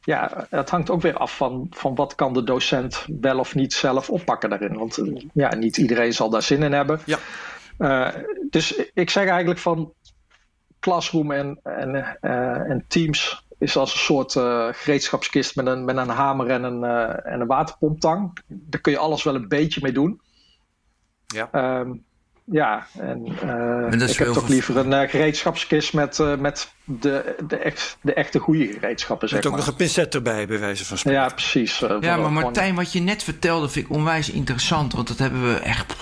ja, 0.00 0.46
het 0.50 0.70
hangt 0.70 0.90
ook 0.90 1.02
weer 1.02 1.16
af 1.16 1.36
van, 1.36 1.66
van 1.70 1.94
wat 1.94 2.14
kan 2.14 2.32
de 2.32 2.44
docent 2.44 3.06
wel 3.20 3.38
of 3.38 3.54
niet 3.54 3.72
zelf 3.72 4.10
oppakken 4.10 4.50
daarin. 4.50 4.78
Want 4.78 4.98
eh, 4.98 5.26
ja, 5.32 5.54
niet 5.54 5.76
iedereen 5.76 6.12
zal 6.12 6.30
daar 6.30 6.42
zin 6.42 6.62
in 6.62 6.72
hebben. 6.72 7.00
Ja. 7.04 7.18
Uh, 7.78 8.22
dus 8.50 8.76
ik 8.94 9.10
zeg 9.10 9.28
eigenlijk 9.28 9.60
van 9.60 9.92
Classroom 10.80 11.32
en, 11.32 11.60
en, 11.62 12.18
uh, 12.20 12.70
en 12.70 12.84
Teams 12.88 13.46
is 13.58 13.76
als 13.76 13.92
een 13.92 13.98
soort 13.98 14.34
uh, 14.34 14.68
gereedschapskist 14.72 15.56
met 15.56 15.66
een, 15.66 15.84
met 15.84 15.96
een 15.96 16.08
hamer 16.08 16.50
en 16.50 16.62
een, 16.62 16.84
en 17.24 17.40
een 17.40 17.46
waterpomptang. 17.46 18.38
Daar 18.46 18.80
kun 18.80 18.92
je 18.92 18.98
alles 18.98 19.22
wel 19.22 19.34
een 19.34 19.48
beetje 19.48 19.80
mee 19.82 19.92
doen. 19.92 20.20
Ja. 21.26 21.78
Um, 21.80 22.04
ja, 22.50 22.86
en 22.98 23.26
uh, 23.92 24.08
ik 24.08 24.16
heb 24.16 24.32
toch 24.32 24.48
liever 24.48 24.76
een 24.76 24.90
uh, 24.90 25.08
gereedschapskist 25.08 25.92
met, 25.92 26.18
uh, 26.18 26.36
met 26.36 26.72
de, 26.84 27.34
de, 27.46 27.56
echt, 27.56 27.98
de 28.00 28.14
echte 28.14 28.38
goede 28.38 28.66
gereedschappen. 28.72 29.28
Zeg 29.28 29.38
met 29.38 29.46
ook 29.46 29.52
maar. 29.52 29.60
nog 29.60 29.70
een 29.70 29.76
pincet 29.76 30.14
erbij, 30.14 30.46
bij 30.46 30.58
wijze 30.58 30.84
van 30.84 30.98
spreken. 30.98 31.20
Ja, 31.20 31.28
precies. 31.28 31.78
ja, 32.00 32.16
maar 32.16 32.32
Martijn, 32.32 32.74
wat 32.74 32.92
je 32.92 33.00
net 33.00 33.22
vertelde 33.22 33.68
vind 33.68 33.86
ik 33.86 33.92
onwijs 33.92 34.30
interessant. 34.30 34.92
Want 34.92 35.08
dat 35.08 35.18
hebben 35.18 35.54
we 35.54 35.58
echt 35.58 35.94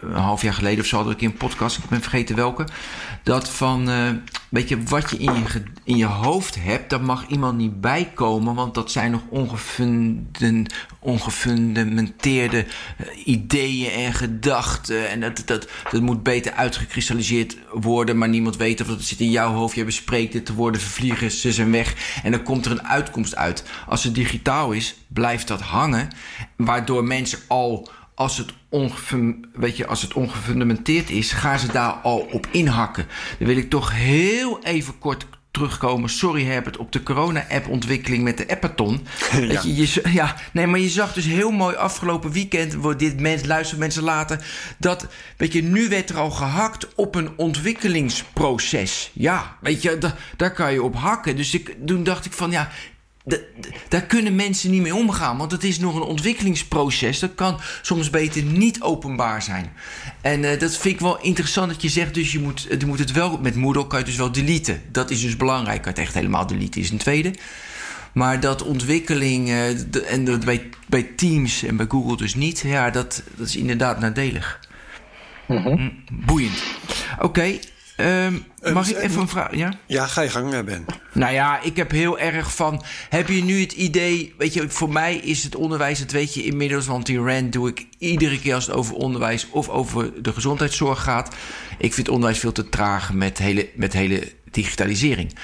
een 0.00 0.12
half 0.12 0.42
jaar 0.42 0.54
geleden 0.54 0.80
of 0.80 0.86
zo 0.86 0.96
hadden 0.96 1.18
we 1.18 1.24
een 1.24 1.36
podcast. 1.36 1.78
Ik 1.78 1.88
ben 1.88 2.00
vergeten 2.00 2.36
welke. 2.36 2.66
Dat 3.22 3.50
van, 3.50 3.88
weet 4.52 4.68
je, 4.68 4.82
wat 4.82 5.10
je 5.10 5.16
in 5.16 5.34
je, 5.34 5.62
in 5.84 5.96
je 5.96 6.04
hoofd 6.04 6.54
hebt, 6.58 6.90
daar 6.90 7.00
mag 7.00 7.26
iemand 7.26 7.58
niet 7.58 7.80
bij 7.80 8.10
komen. 8.14 8.54
Want 8.54 8.74
dat 8.74 8.90
zijn 8.90 9.10
nog 9.10 9.20
ongefunden, 9.28 10.66
ongefundamenteerde 10.98 12.66
ideeën 13.24 13.90
en 13.90 14.12
gedachten. 14.12 15.08
En 15.08 15.20
dat, 15.20 15.42
dat, 15.44 15.68
dat 15.90 16.00
moet 16.00 16.22
beter 16.22 16.52
uitgekristalliseerd 16.52 17.56
worden, 17.72 18.18
maar 18.18 18.28
niemand 18.28 18.56
weet 18.56 18.80
of 18.80 18.86
het 18.86 19.04
zit 19.04 19.20
in 19.20 19.30
jouw 19.30 19.52
hoofd. 19.52 19.74
Je 19.74 19.84
bespreekt 19.84 20.34
het 20.34 20.46
te 20.46 20.54
worden, 20.54 20.80
vervliegen, 20.80 21.30
ze 21.30 21.52
zijn 21.52 21.70
weg. 21.70 22.20
En 22.22 22.30
dan 22.30 22.42
komt 22.42 22.64
er 22.64 22.70
een 22.72 22.86
uitkomst 22.86 23.36
uit. 23.36 23.64
Als 23.86 24.04
het 24.04 24.14
digitaal 24.14 24.72
is, 24.72 24.94
blijft 25.08 25.48
dat 25.48 25.60
hangen. 25.60 26.08
Waardoor 26.56 27.04
mensen 27.04 27.38
al, 27.48 27.90
als 28.14 28.36
het, 28.36 28.52
weet 29.52 29.76
je, 29.76 29.86
als 29.86 30.02
het 30.02 30.12
ongefundamenteerd 30.12 31.10
is, 31.10 31.32
gaan 31.32 31.58
ze 31.58 31.72
daar 31.72 31.92
al 31.92 32.18
op 32.18 32.46
inhakken. 32.50 33.06
Dan 33.38 33.48
wil 33.48 33.56
ik 33.56 33.70
toch 33.70 33.92
heel 33.92 34.64
even 34.64 34.98
kort 34.98 35.26
terugkomen. 35.52 36.10
Sorry 36.10 36.44
Herbert, 36.44 36.76
op 36.76 36.92
de 36.92 37.02
corona-app-ontwikkeling 37.02 38.22
met 38.22 38.36
de 38.38 38.48
Appathon. 38.48 39.00
Ja. 39.32 39.60
Je, 39.62 39.76
je, 39.76 40.02
ja, 40.12 40.36
nee, 40.52 40.66
maar 40.66 40.78
je 40.78 40.88
zag 40.88 41.12
dus 41.12 41.24
heel 41.24 41.50
mooi 41.50 41.76
afgelopen 41.76 42.30
weekend, 42.30 42.74
wordt 42.74 42.98
dit 42.98 43.20
mens, 43.20 43.44
luisteren 43.44 43.78
mensen 43.78 44.02
later, 44.02 44.46
dat, 44.78 45.06
weet 45.36 45.52
je, 45.52 45.62
nu 45.62 45.88
werd 45.88 46.10
er 46.10 46.16
al 46.16 46.30
gehakt 46.30 46.94
op 46.94 47.14
een 47.14 47.30
ontwikkelingsproces. 47.36 49.10
Ja, 49.12 49.56
weet 49.60 49.82
je, 49.82 49.98
da, 49.98 50.16
daar 50.36 50.52
kan 50.52 50.72
je 50.72 50.82
op 50.82 50.96
hakken. 50.96 51.36
Dus 51.36 51.54
ik, 51.54 51.76
toen 51.86 52.04
dacht 52.04 52.24
ik 52.24 52.32
van, 52.32 52.50
ja, 52.50 52.70
daar 53.88 54.02
kunnen 54.02 54.34
mensen 54.34 54.70
niet 54.70 54.82
mee 54.82 54.94
omgaan. 54.94 55.36
Want 55.36 55.52
het 55.52 55.64
is 55.64 55.78
nog 55.78 55.94
een 55.94 56.02
ontwikkelingsproces. 56.02 57.18
Dat 57.18 57.34
kan 57.34 57.60
soms 57.82 58.10
beter 58.10 58.42
niet 58.42 58.82
openbaar 58.82 59.42
zijn. 59.42 59.72
En 60.20 60.42
uh, 60.42 60.58
dat 60.58 60.76
vind 60.76 60.94
ik 60.94 61.00
wel 61.00 61.20
interessant 61.20 61.68
dat 61.68 61.82
je 61.82 61.88
zegt... 61.88 62.14
dus 62.14 62.32
je 62.32 62.40
moet, 62.40 62.66
je 62.78 62.86
moet 62.86 62.98
het 62.98 63.12
wel... 63.12 63.38
met 63.38 63.54
Moodle 63.54 63.86
kan 63.86 63.98
je 63.98 64.04
het 64.04 64.06
dus 64.06 64.16
wel 64.16 64.32
deleten. 64.32 64.82
Dat 64.92 65.10
is 65.10 65.20
dus 65.20 65.36
belangrijk. 65.36 65.84
Het 65.84 65.98
echt 65.98 66.14
helemaal 66.14 66.46
deleten, 66.46 66.80
is 66.80 66.90
een 66.90 66.98
tweede. 66.98 67.34
Maar 68.12 68.40
dat 68.40 68.62
ontwikkeling... 68.62 69.48
Uh, 69.48 70.12
en 70.12 70.24
dat 70.24 70.44
bij, 70.44 70.68
bij 70.86 71.02
Teams 71.02 71.62
en 71.62 71.76
bij 71.76 71.86
Google 71.88 72.16
dus 72.16 72.34
niet... 72.34 72.62
ja, 72.66 72.90
dat, 72.90 73.22
dat 73.36 73.46
is 73.46 73.56
inderdaad 73.56 74.00
nadelig. 74.00 74.60
Mm 75.46 75.56
-hmm. 75.56 76.04
Boeiend. 76.12 76.62
Oké, 77.14 77.24
okay, 77.24 77.60
Um, 78.02 78.44
mag 78.72 78.90
ik 78.90 78.96
even 78.96 79.20
een 79.20 79.28
vraag? 79.28 79.54
Ja? 79.54 79.72
ja, 79.86 80.06
ga 80.06 80.20
je 80.20 80.28
gang, 80.28 80.64
Ben. 80.64 80.84
Nou 81.12 81.32
ja, 81.32 81.60
ik 81.60 81.76
heb 81.76 81.90
heel 81.90 82.18
erg 82.18 82.54
van. 82.54 82.82
Heb 83.08 83.28
je 83.28 83.44
nu 83.44 83.60
het 83.60 83.72
idee. 83.72 84.34
Weet 84.38 84.54
je, 84.54 84.70
voor 84.70 84.92
mij 84.92 85.16
is 85.16 85.44
het 85.44 85.54
onderwijs, 85.54 85.98
dat 85.98 86.10
weet 86.10 86.34
je 86.34 86.44
inmiddels, 86.44 86.86
want 86.86 87.06
die 87.06 87.18
rant 87.18 87.52
doe 87.52 87.68
ik 87.68 87.86
iedere 87.98 88.40
keer 88.40 88.54
als 88.54 88.66
het 88.66 88.74
over 88.74 88.94
onderwijs 88.94 89.48
of 89.50 89.68
over 89.68 90.22
de 90.22 90.32
gezondheidszorg 90.32 91.02
gaat. 91.02 91.34
Ik 91.78 91.94
vind 91.94 92.08
onderwijs 92.08 92.38
veel 92.38 92.52
te 92.52 92.68
traag 92.68 93.12
met 93.12 93.38
hele, 93.38 93.68
met 93.74 93.92
hele 93.92 94.32
digitalisering. 94.50 95.34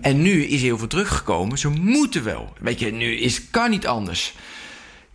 En 0.00 0.22
nu 0.22 0.44
is 0.44 0.62
heel 0.62 0.78
veel 0.78 0.86
teruggekomen. 0.86 1.58
Ze 1.58 1.68
moeten 1.68 2.24
wel. 2.24 2.52
Weet 2.60 2.78
je, 2.78 2.92
nu 2.92 3.16
is, 3.16 3.50
kan 3.50 3.70
niet 3.70 3.86
anders. 3.86 4.34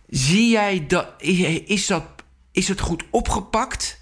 Zie 0.08 0.50
jij 0.50 0.84
dat. 0.86 1.06
Is, 1.66 1.86
dat, 1.86 2.04
is 2.52 2.68
het 2.68 2.80
goed 2.80 3.02
opgepakt? 3.10 3.99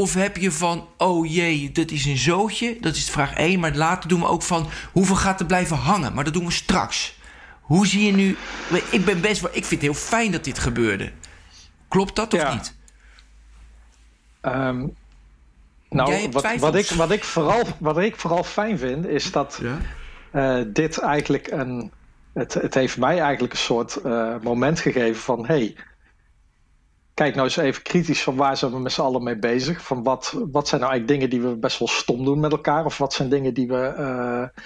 Of 0.00 0.14
heb 0.14 0.36
je 0.36 0.52
van, 0.52 0.88
oh 0.96 1.32
jee, 1.32 1.72
dat 1.72 1.90
is 1.90 2.04
een 2.04 2.18
zootje, 2.18 2.76
dat 2.80 2.94
is 2.94 3.10
vraag 3.10 3.34
1. 3.34 3.60
Maar 3.60 3.74
later 3.74 4.08
doen 4.08 4.20
we 4.20 4.26
ook 4.26 4.42
van, 4.42 4.68
hoeveel 4.92 5.16
gaat 5.16 5.40
er 5.40 5.46
blijven 5.46 5.76
hangen? 5.76 6.14
Maar 6.14 6.24
dat 6.24 6.32
doen 6.32 6.44
we 6.44 6.52
straks. 6.52 7.18
Hoe 7.60 7.86
zie 7.86 8.06
je 8.06 8.12
nu... 8.12 8.36
Ik 8.90 9.04
ben 9.04 9.20
best 9.20 9.40
wel... 9.40 9.50
Ik 9.50 9.64
vind 9.64 9.70
het 9.70 9.80
heel 9.80 10.00
fijn 10.00 10.30
dat 10.32 10.44
dit 10.44 10.58
gebeurde. 10.58 11.12
Klopt 11.88 12.16
dat 12.16 12.34
of 12.34 12.52
niet? 12.52 12.74
Um, 14.42 14.96
nou, 15.88 16.28
wat, 16.30 16.42
wat, 16.58 16.74
ik, 16.74 16.88
wat, 16.90 17.10
ik 17.10 17.24
vooral, 17.24 17.62
wat 17.78 17.98
ik 17.98 18.16
vooral 18.16 18.44
fijn 18.44 18.78
vind, 18.78 19.06
is 19.06 19.32
dat 19.32 19.60
ja? 19.62 19.78
uh, 20.60 20.66
dit 20.72 20.98
eigenlijk 20.98 21.50
een... 21.50 21.92
Het, 22.32 22.54
het 22.54 22.74
heeft 22.74 22.98
mij 22.98 23.20
eigenlijk 23.20 23.52
een 23.52 23.58
soort 23.58 23.98
uh, 24.06 24.34
moment 24.42 24.80
gegeven 24.80 25.20
van... 25.22 25.46
hey, 25.46 25.76
kijk 27.20 27.34
nou 27.34 27.46
eens 27.46 27.56
even 27.56 27.82
kritisch 27.82 28.22
van 28.22 28.36
waar 28.36 28.56
zijn 28.56 28.70
we 28.72 28.78
met 28.78 28.92
z'n 28.92 29.00
allen 29.00 29.22
mee 29.22 29.38
bezig. 29.38 29.82
Van 29.82 30.02
wat, 30.02 30.36
wat 30.50 30.68
zijn 30.68 30.80
nou 30.80 30.92
eigenlijk 30.92 31.06
dingen 31.08 31.30
die 31.30 31.50
we 31.50 31.58
best 31.58 31.78
wel 31.78 31.88
stom 31.88 32.24
doen 32.24 32.40
met 32.40 32.52
elkaar? 32.52 32.84
Of 32.84 32.98
wat 32.98 33.12
zijn 33.12 33.28
dingen 33.28 33.54
die 33.54 33.68
we. 33.68 33.94
Uh... 33.98 34.62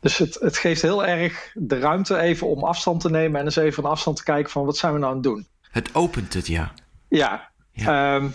dus 0.00 0.18
het, 0.18 0.34
het 0.34 0.56
geeft 0.56 0.82
heel 0.82 1.06
erg 1.06 1.52
de 1.54 1.78
ruimte 1.78 2.18
even 2.18 2.46
om 2.46 2.64
afstand 2.64 3.00
te 3.00 3.10
nemen 3.10 3.40
en 3.40 3.44
eens 3.44 3.56
even 3.56 3.82
van 3.82 3.90
afstand 3.90 4.16
te 4.16 4.24
kijken 4.24 4.50
van 4.50 4.64
wat 4.64 4.76
zijn 4.76 4.92
we 4.92 4.98
nou 4.98 5.10
aan 5.10 5.16
het 5.16 5.26
doen. 5.26 5.46
Het 5.70 5.94
opent 5.94 6.34
het, 6.34 6.46
ja. 6.46 6.72
Ja. 7.08 7.50
ja. 7.72 8.14
Um, 8.14 8.34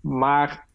maar 0.00 0.66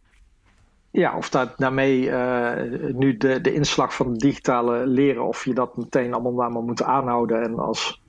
ja, 0.92 1.18
of 1.18 1.30
dat 1.30 1.54
daarmee 1.58 2.02
uh, 2.02 2.52
nu 2.94 3.18
de, 3.18 3.42
de 3.42 3.54
inslag 3.54 3.96
van 3.96 4.10
het 4.10 4.20
digitale 4.20 4.88
leren, 4.88 5.28
of 5.28 5.46
je 5.46 5.54
dat 5.54 5.78
meteen 5.78 6.14
allemaal 6.14 6.50
maar 6.50 6.64
moet 6.64 6.84
aanhouden 6.84 7.44
en 7.44 7.60
als 7.60 8.01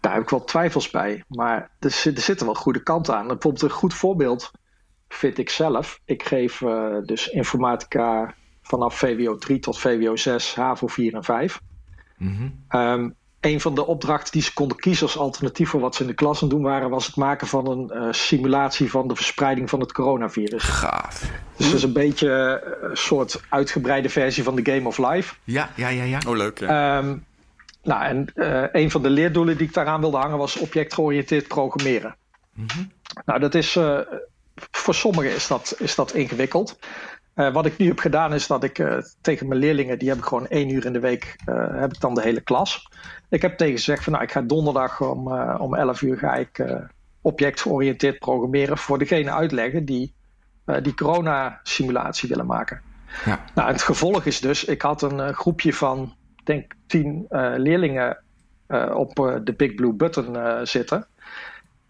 daar 0.00 0.12
heb 0.12 0.22
ik 0.22 0.30
wel 0.30 0.44
twijfels 0.44 0.90
bij. 0.90 1.24
Maar 1.28 1.70
er, 1.78 1.90
zitten 1.90 2.46
wel 2.46 2.54
goede 2.54 2.82
kanten 2.82 3.16
aan. 3.16 3.26
Bijvoorbeeld 3.26 3.62
een 3.62 3.70
goed 3.70 3.94
voorbeeld 3.94 4.50
vind 5.08 5.38
ik 5.38 5.50
zelf. 5.50 6.00
Ik 6.04 6.22
geef 6.22 6.60
uh, 6.60 6.96
dus 7.04 7.28
informatica 7.28 8.34
vanaf 8.62 8.98
VWO 8.98 9.36
3 9.36 9.58
tot 9.58 9.78
VWO 9.78 10.16
6, 10.16 10.54
HAVO 10.54 10.86
4 10.86 11.14
en 11.14 11.24
5. 11.24 11.60
Mm 12.16 12.36
-hmm. 12.36 12.80
um, 12.80 13.14
een 13.40 13.60
van 13.60 13.74
de 13.74 13.86
opdrachten 13.86 14.32
die 14.32 14.42
ze 14.42 14.52
konden 14.52 14.76
kiezen 14.76 15.06
als 15.06 15.18
alternatief 15.18 15.68
voor 15.68 15.80
wat 15.80 15.94
ze 15.94 16.02
in 16.02 16.08
de 16.08 16.14
klas 16.14 16.42
aan 16.42 16.48
doen 16.48 16.62
waren, 16.62 16.90
was 16.90 17.06
het 17.06 17.16
maken 17.16 17.46
van 17.46 17.70
een 17.70 17.90
uh, 17.94 18.12
simulatie 18.12 18.90
van 18.90 19.08
de 19.08 19.14
verspreiding 19.14 19.70
van 19.70 19.80
het 19.80 19.92
coronavirus. 19.92 20.62
Gaaf. 20.62 21.30
Dus 21.56 21.66
dat 21.66 21.76
is 21.76 21.82
een 21.82 21.92
beetje 21.92 22.62
een 22.82 22.96
soort 22.96 23.40
uitgebreide 23.48 24.08
versie 24.08 24.42
van 24.42 24.56
de 24.56 24.72
Game 24.72 24.86
of 24.88 24.98
Life. 24.98 25.34
Ja, 25.44 25.70
ja, 25.76 25.88
ja. 25.88 26.02
ja. 26.02 26.20
Oh, 26.28 26.36
leuk. 26.36 26.58
Ja. 26.58 26.98
Um, 26.98 27.24
nou, 27.86 28.04
en 28.04 28.26
uh, 28.34 28.64
een 28.72 28.90
van 28.90 29.02
de 29.02 29.10
leerdoelen 29.10 29.56
die 29.56 29.66
ik 29.66 29.74
daaraan 29.74 30.00
wilde 30.00 30.16
hangen 30.16 30.38
was 30.38 30.56
objectgeoriënteerd 30.56 31.48
programmeren. 31.48 32.16
Mm 32.52 32.66
-hmm. 32.74 32.92
Nou, 33.24 33.40
dat 33.40 33.54
is 33.54 33.76
uh, 33.76 33.98
voor 34.70 34.94
sommigen 34.94 35.34
is 35.34 35.46
dat, 35.46 35.74
is 35.78 35.94
dat 35.94 36.12
ingewikkeld. 36.12 36.78
Uh, 37.34 37.52
wat 37.52 37.66
ik 37.66 37.78
nu 37.78 37.86
heb 37.86 37.98
gedaan 37.98 38.34
is 38.34 38.46
dat 38.46 38.64
ik 38.64 38.82
tegen 39.20 39.48
mijn 39.48 39.60
leerlingen, 39.60 39.98
die 39.98 40.08
heb 40.08 40.18
ik 40.18 40.24
gewoon 40.24 40.48
één 40.48 40.68
uur 40.68 40.84
in 40.84 40.92
de 40.92 41.00
week, 41.00 41.36
heb 41.72 41.92
ik 41.92 42.00
dan 42.00 42.14
de 42.14 42.22
hele 42.22 42.40
klas. 42.40 42.88
Ik 43.28 43.42
heb 43.42 43.56
tegen 43.56 43.74
gezegd 43.76 44.04
van 44.04 44.12
nou, 44.12 44.24
ik 44.24 44.32
ga 44.32 44.42
donderdag 44.42 45.00
om, 45.00 45.32
om 45.58 45.74
11 45.74 46.02
uur 46.02 46.18
ga 46.18 46.34
ik 46.34 46.64
objectgeoriënteerd 47.20 48.18
programmeren 48.18 48.78
voor 48.78 48.98
degene 48.98 49.30
uitleggen 49.30 49.84
die 49.84 50.14
die 50.82 50.94
corona-simulatie 50.94 52.28
willen 52.28 52.46
maken. 52.46 52.80
Ja. 53.24 53.44
Nou, 53.54 53.72
het 53.72 53.82
gevolg 53.82 54.24
is 54.24 54.40
dus, 54.40 54.64
ik 54.64 54.82
had 54.82 55.02
een 55.02 55.34
groepje 55.34 55.72
van 55.72 56.14
denk 56.46 56.74
tien 56.86 57.26
uh, 57.30 57.52
leerlingen 57.56 58.22
uh, 58.68 58.94
op 58.94 59.18
uh, 59.18 59.34
de 59.44 59.52
Big 59.52 59.74
Blue 59.74 59.92
Button 59.92 60.36
zitten. 60.66 61.06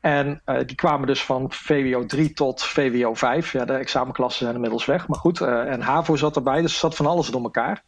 En 0.00 0.42
die 0.66 0.76
kwamen 0.76 1.06
dus 1.06 1.24
van 1.24 1.52
VWO 1.52 2.06
3 2.06 2.32
tot 2.32 2.62
VWO 2.62 3.14
5. 3.14 3.52
Ja, 3.52 3.64
de 3.64 3.72
examenklassen 3.72 4.42
zijn 4.42 4.54
inmiddels 4.54 4.84
weg, 4.84 5.08
maar 5.08 5.18
goed. 5.18 5.40
en 5.40 5.80
HAVO 5.80 6.16
zat 6.16 6.36
erbij, 6.36 6.60
dus 6.60 6.78
zat 6.78 6.96
van 6.96 7.06
alles 7.06 7.28
door 7.28 7.42
elkaar. 7.42 7.82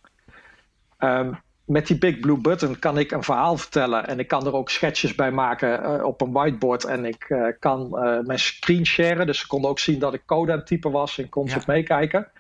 Um, 0.98 1.38
met 1.64 1.86
die 1.86 1.98
Big 1.98 2.20
Blue 2.20 2.38
Button 2.38 2.78
kan 2.78 2.98
ik 2.98 3.10
een 3.10 3.22
verhaal 3.22 3.56
vertellen. 3.56 4.06
En 4.06 4.18
ik 4.18 4.28
kan 4.28 4.46
er 4.46 4.52
ook 4.54 4.70
sketches 4.70 5.14
bij 5.14 5.30
maken 5.30 6.04
op 6.04 6.20
een 6.20 6.32
whiteboard. 6.32 6.84
En 6.84 7.04
ik 7.04 7.54
kan 7.58 7.88
mijn 8.24 8.38
screen 8.38 8.86
sharen. 8.86 9.26
Dus 9.26 9.38
ze 9.38 9.46
konden 9.46 9.70
ook 9.70 9.78
zien 9.78 9.98
dat 9.98 10.14
ik 10.14 10.22
code 10.26 10.52
aan 10.52 10.58
het 10.58 10.66
typen 10.66 10.90
was. 10.90 11.18
En 11.18 11.28
kon 11.28 11.48
ze 11.48 11.56
ja. 11.56 11.62
meekijken. 11.66 12.30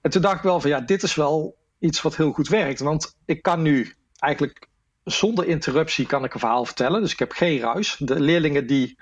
En 0.00 0.10
toen 0.10 0.22
dacht 0.22 0.36
ik 0.36 0.42
wel 0.42 0.60
van 0.60 0.70
ja, 0.70 0.80
dit 0.80 1.02
is 1.02 1.14
wel 1.14 1.56
iets 1.82 2.02
wat 2.02 2.16
heel 2.16 2.32
goed 2.32 2.48
werkt. 2.48 2.80
Want 2.80 3.16
ik 3.24 3.42
kan 3.42 3.62
nu 3.62 3.94
eigenlijk 4.18 4.68
zonder 5.04 5.46
interruptie 5.46 6.06
kan 6.06 6.24
ik 6.24 6.34
een 6.34 6.40
verhaal 6.40 6.64
vertellen. 6.64 7.00
Dus 7.00 7.12
ik 7.12 7.18
heb 7.18 7.32
geen 7.32 7.60
ruis. 7.60 7.96
De 7.98 8.20
leerlingen 8.20 8.66
die 8.66 8.98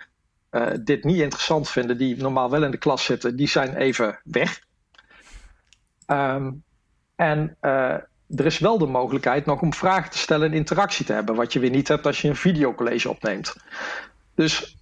uh, 0.51 0.66
dit 0.81 1.05
niet 1.05 1.20
interessant 1.20 1.68
vinden, 1.68 1.99
die 1.99 2.16
normaal 2.16 2.51
wel 2.51 2.64
in 2.64 2.70
de 2.70 2.78
klas 2.78 3.05
zitten, 3.05 3.37
die 3.37 3.49
zijn 3.49 3.76
even 3.76 4.20
weg. 4.24 4.61
Um, 6.07 6.62
en 7.16 7.57
uh, 7.61 7.95
er 8.28 8.47
is 8.47 8.59
wel 8.59 8.78
de 8.78 8.87
mogelijkheid 8.87 9.47
nog 9.47 9.61
om 9.61 9.74
vragen 9.74 10.11
te 10.11 10.18
stellen 10.18 10.51
en 10.51 10.57
interactie 10.57 11.07
te 11.07 11.12
hebben. 11.12 11.35
Wat 11.35 11.53
je 11.53 11.59
weer 11.59 11.70
niet 11.70 11.89
hebt 11.89 12.07
als 12.07 12.20
je 12.20 12.28
een 12.28 12.37
videocollege 12.37 13.09
opneemt. 13.09 13.57
Dus 14.35 14.76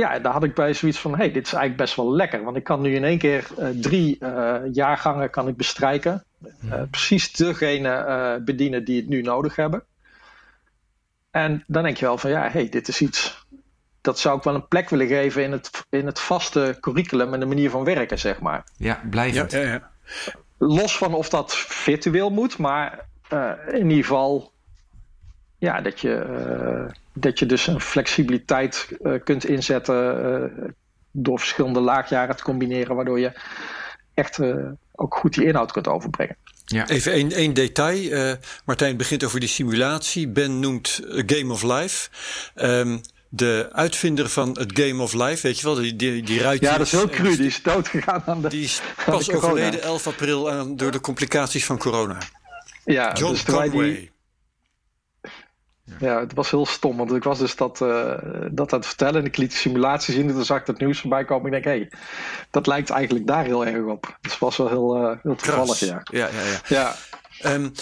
ja, 0.00 0.18
daar 0.18 0.32
had 0.32 0.44
ik 0.44 0.54
bij 0.54 0.74
zoiets 0.74 0.98
van: 0.98 1.16
hey, 1.16 1.32
dit 1.32 1.46
is 1.46 1.52
eigenlijk 1.52 1.82
best 1.82 1.96
wel 1.96 2.12
lekker. 2.12 2.44
Want 2.44 2.56
ik 2.56 2.64
kan 2.64 2.80
nu 2.80 2.94
in 2.94 3.04
één 3.04 3.18
keer 3.18 3.46
uh, 3.58 3.68
drie 3.68 4.16
uh, 4.20 4.56
jaargangen 4.72 5.30
kan 5.30 5.48
ik 5.48 5.56
bestrijken. 5.56 6.24
Uh, 6.64 6.82
precies 6.90 7.32
degene 7.32 8.40
bedienen 8.44 8.84
die 8.84 8.96
het 9.00 9.08
nu 9.08 9.22
nodig 9.22 9.56
hebben. 9.56 9.82
En 11.30 11.64
dan 11.66 11.82
denk 11.82 11.96
je 11.96 12.04
wel 12.04 12.18
van: 12.18 12.30
ja, 12.30 12.48
hey, 12.48 12.68
dit 12.68 12.88
is 12.88 13.00
iets. 13.00 13.46
Dat 14.00 14.18
zou 14.18 14.36
ik 14.36 14.42
wel 14.42 14.54
een 14.54 14.68
plek 14.68 14.88
willen 14.88 15.06
geven 15.06 15.42
in 15.42 15.52
het, 15.52 15.86
in 15.90 16.06
het 16.06 16.18
vaste 16.18 16.76
curriculum 16.80 17.34
en 17.34 17.40
de 17.40 17.46
manier 17.46 17.70
van 17.70 17.84
werken, 17.84 18.18
zeg 18.18 18.40
maar. 18.40 18.64
Ja, 18.76 19.00
blijvend. 19.10 19.52
Ja, 19.52 19.60
ja, 19.60 19.72
ja. 19.72 19.90
Los 20.58 20.96
van 20.96 21.14
of 21.14 21.28
dat 21.28 21.56
virtueel 21.56 22.30
moet, 22.30 22.58
maar 22.58 23.06
in 23.66 23.90
ieder 23.90 24.04
geval 24.04 24.52
ja, 25.60 25.80
dat 25.80 26.00
je, 26.00 26.26
uh, 26.30 26.92
dat 27.12 27.38
je 27.38 27.46
dus 27.46 27.66
een 27.66 27.80
flexibiliteit 27.80 28.88
uh, 29.02 29.14
kunt 29.24 29.44
inzetten 29.44 30.24
uh, 30.24 30.68
door 31.10 31.38
verschillende 31.38 31.80
laagjaren 31.80 32.36
te 32.36 32.42
combineren, 32.42 32.96
waardoor 32.96 33.20
je 33.20 33.32
echt 34.14 34.40
ook 34.92 35.14
goed 35.14 35.34
die 35.34 35.46
inhoud 35.46 35.72
kunt 35.72 35.88
overbrengen. 35.88 36.36
Ja. 36.64 36.88
Even 36.88 37.12
één, 37.12 37.32
één 37.32 37.54
detail. 37.54 38.36
Martijn 38.64 38.96
begint 38.96 39.24
over 39.24 39.40
die 39.40 39.48
simulatie. 39.48 40.28
Ben 40.28 40.60
noemt 40.60 41.00
Game 41.26 41.52
of 41.52 41.62
Life. 41.62 42.08
Um, 42.54 43.00
de 43.28 43.68
uitvinder 43.72 44.28
van 44.28 44.58
het 44.58 44.80
Game 44.80 45.02
of 45.02 45.12
Life, 45.12 45.46
weet 45.46 45.58
je 45.58 45.64
wel, 45.64 45.74
die, 45.74 45.96
die, 45.96 46.22
die 46.22 46.40
Ja, 46.40 46.56
dat 46.58 46.80
is 46.80 46.92
heel 46.92 47.08
cru, 47.08 47.36
die 47.36 47.46
is 47.46 47.62
doodgegaan 47.62 48.22
aan 48.26 48.42
de 48.42 48.48
Die 48.48 48.64
is 48.64 48.80
pas 49.04 49.32
overleden 49.32 49.82
11 49.82 50.06
april 50.06 50.50
aan, 50.50 50.76
door 50.76 50.90
de 50.90 51.00
complicaties 51.00 51.64
van 51.64 51.78
corona. 51.78 52.18
Ja, 52.84 53.12
John 53.12 53.32
dus 53.32 53.44
Conway. 53.44 53.70
Die, 53.70 54.10
ja, 55.98 56.20
het 56.20 56.34
was 56.34 56.50
heel 56.50 56.66
stom, 56.66 56.96
want 56.96 57.12
ik 57.12 57.22
was 57.22 57.38
dus 57.38 57.56
dat, 57.56 57.80
uh, 57.80 58.14
dat 58.50 58.72
aan 58.72 58.78
het 58.78 58.88
vertellen 58.88 59.20
en 59.20 59.26
ik 59.26 59.36
liet 59.36 59.50
de 59.50 59.56
simulatie 59.56 60.14
zien 60.14 60.28
en 60.28 60.34
toen 60.34 60.44
zag 60.44 60.60
ik 60.60 60.66
het 60.66 60.78
nieuws 60.78 61.00
voorbij 61.00 61.24
komen. 61.24 61.46
Ik 61.46 61.52
denk, 61.52 61.64
hé, 61.64 61.70
hey, 61.70 61.90
dat 62.50 62.66
lijkt 62.66 62.90
eigenlijk 62.90 63.26
daar 63.26 63.44
heel 63.44 63.66
erg 63.66 63.84
op. 63.84 64.16
Dus 64.20 64.32
het 64.32 64.40
was 64.40 64.56
wel 64.56 64.68
heel, 64.68 65.02
uh, 65.02 65.16
heel 65.22 65.34
toevallig, 65.34 65.78
ja. 65.78 66.00
Ja, 66.02 66.26
ja, 66.26 66.42
ja. 66.42 66.60
ja. 66.68 66.94
Um, 67.46 67.72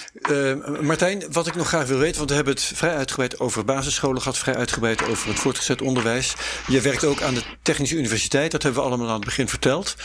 Martijn, 0.80 1.24
wat 1.30 1.46
ik 1.46 1.54
nog 1.54 1.68
graag 1.68 1.86
wil 1.86 1.98
weten, 1.98 2.16
want 2.16 2.28
we 2.28 2.36
hebben 2.36 2.54
het 2.54 2.62
vrij 2.62 2.94
uitgebreid 2.94 3.40
over 3.40 3.64
basisscholen 3.64 4.22
gehad, 4.22 4.38
vrij 4.38 4.56
uitgebreid 4.56 5.08
over 5.08 5.28
het 5.28 5.38
voortgezet 5.38 5.82
onderwijs. 5.82 6.34
Je 6.66 6.80
werkt 6.80 7.04
ook 7.04 7.22
aan 7.22 7.34
de 7.34 7.42
Technische 7.62 7.96
Universiteit, 7.96 8.50
dat 8.50 8.62
hebben 8.62 8.82
we 8.82 8.88
allemaal 8.88 9.06
aan 9.06 9.14
het 9.14 9.24
begin 9.24 9.48
verteld. 9.48 9.96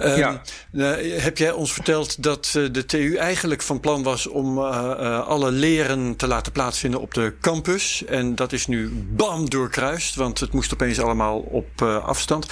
Um, 0.00 0.16
ja. 0.16 0.42
Nou, 0.70 1.08
heb 1.08 1.38
jij 1.38 1.52
ons 1.52 1.72
verteld 1.72 2.22
dat 2.22 2.52
uh, 2.56 2.68
de 2.72 2.86
TU 2.86 3.16
eigenlijk 3.16 3.62
van 3.62 3.80
plan 3.80 4.02
was 4.02 4.26
om 4.26 4.58
uh, 4.58 4.64
uh, 4.64 5.26
alle 5.26 5.50
leren 5.50 6.16
te 6.16 6.26
laten 6.26 6.52
plaatsvinden 6.52 7.00
op 7.00 7.14
de 7.14 7.34
campus? 7.40 8.04
En 8.04 8.34
dat 8.34 8.52
is 8.52 8.66
nu 8.66 9.06
bam 9.10 9.50
doorkruist, 9.50 10.14
want 10.14 10.40
het 10.40 10.52
moest 10.52 10.72
opeens 10.72 11.00
allemaal 11.00 11.38
op 11.38 11.82
afstand. 11.82 12.46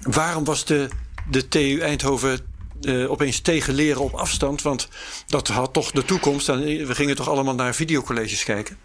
Waarom 0.00 0.44
was 0.44 0.64
de, 0.64 0.88
de 1.30 1.48
TU 1.48 1.78
Eindhoven 1.80 2.49
uh, 2.80 3.10
opeens 3.10 3.40
tegen 3.40 3.74
leren 3.74 4.02
op 4.02 4.12
afstand. 4.12 4.62
Want 4.62 4.88
dat 5.26 5.48
had 5.48 5.72
toch 5.72 5.90
de 5.90 6.04
toekomst. 6.04 6.48
En 6.48 6.60
we 6.60 6.94
gingen 6.94 7.16
toch 7.16 7.28
allemaal 7.28 7.54
naar 7.54 7.74
videocolleges 7.74 8.44
kijken? 8.44 8.76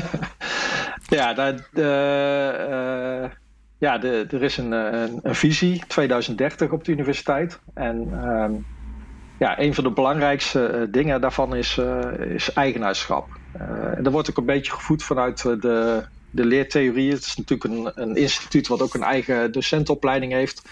ja, 1.08 1.34
dat, 1.34 1.62
uh, 1.72 3.30
ja 3.78 4.02
er 4.02 4.42
is 4.42 4.56
een, 4.56 4.72
een, 4.72 5.34
visie 5.34 5.82
2030 5.86 6.70
op 6.70 6.84
de 6.84 6.92
universiteit. 6.92 7.58
En 7.74 8.08
uh, 8.12 8.46
ja, 9.38 9.58
een 9.60 9.74
van 9.74 9.84
de 9.84 9.90
belangrijkste 9.90 10.88
dingen 10.90 11.20
daarvan 11.20 11.54
is, 11.56 11.80
is 12.28 12.52
eigenaarschap. 12.52 13.28
en 13.96 14.02
dat 14.02 14.12
wordt 14.12 14.30
ook 14.30 14.36
een 14.36 14.44
beetje 14.44 14.72
gevoed 14.72 15.02
vanuit 15.02 15.42
de, 15.42 16.04
de 16.34 16.44
leertheorie. 16.44 17.12
Het 17.12 17.24
is 17.24 17.36
natuurlijk 17.36 17.74
een, 17.74 17.92
een 17.94 18.16
instituut 18.16 18.68
wat 18.68 18.82
ook 18.82 18.94
een 18.94 19.02
eigen 19.02 19.52
docentenopleiding 19.52 20.32
heeft. 20.32 20.62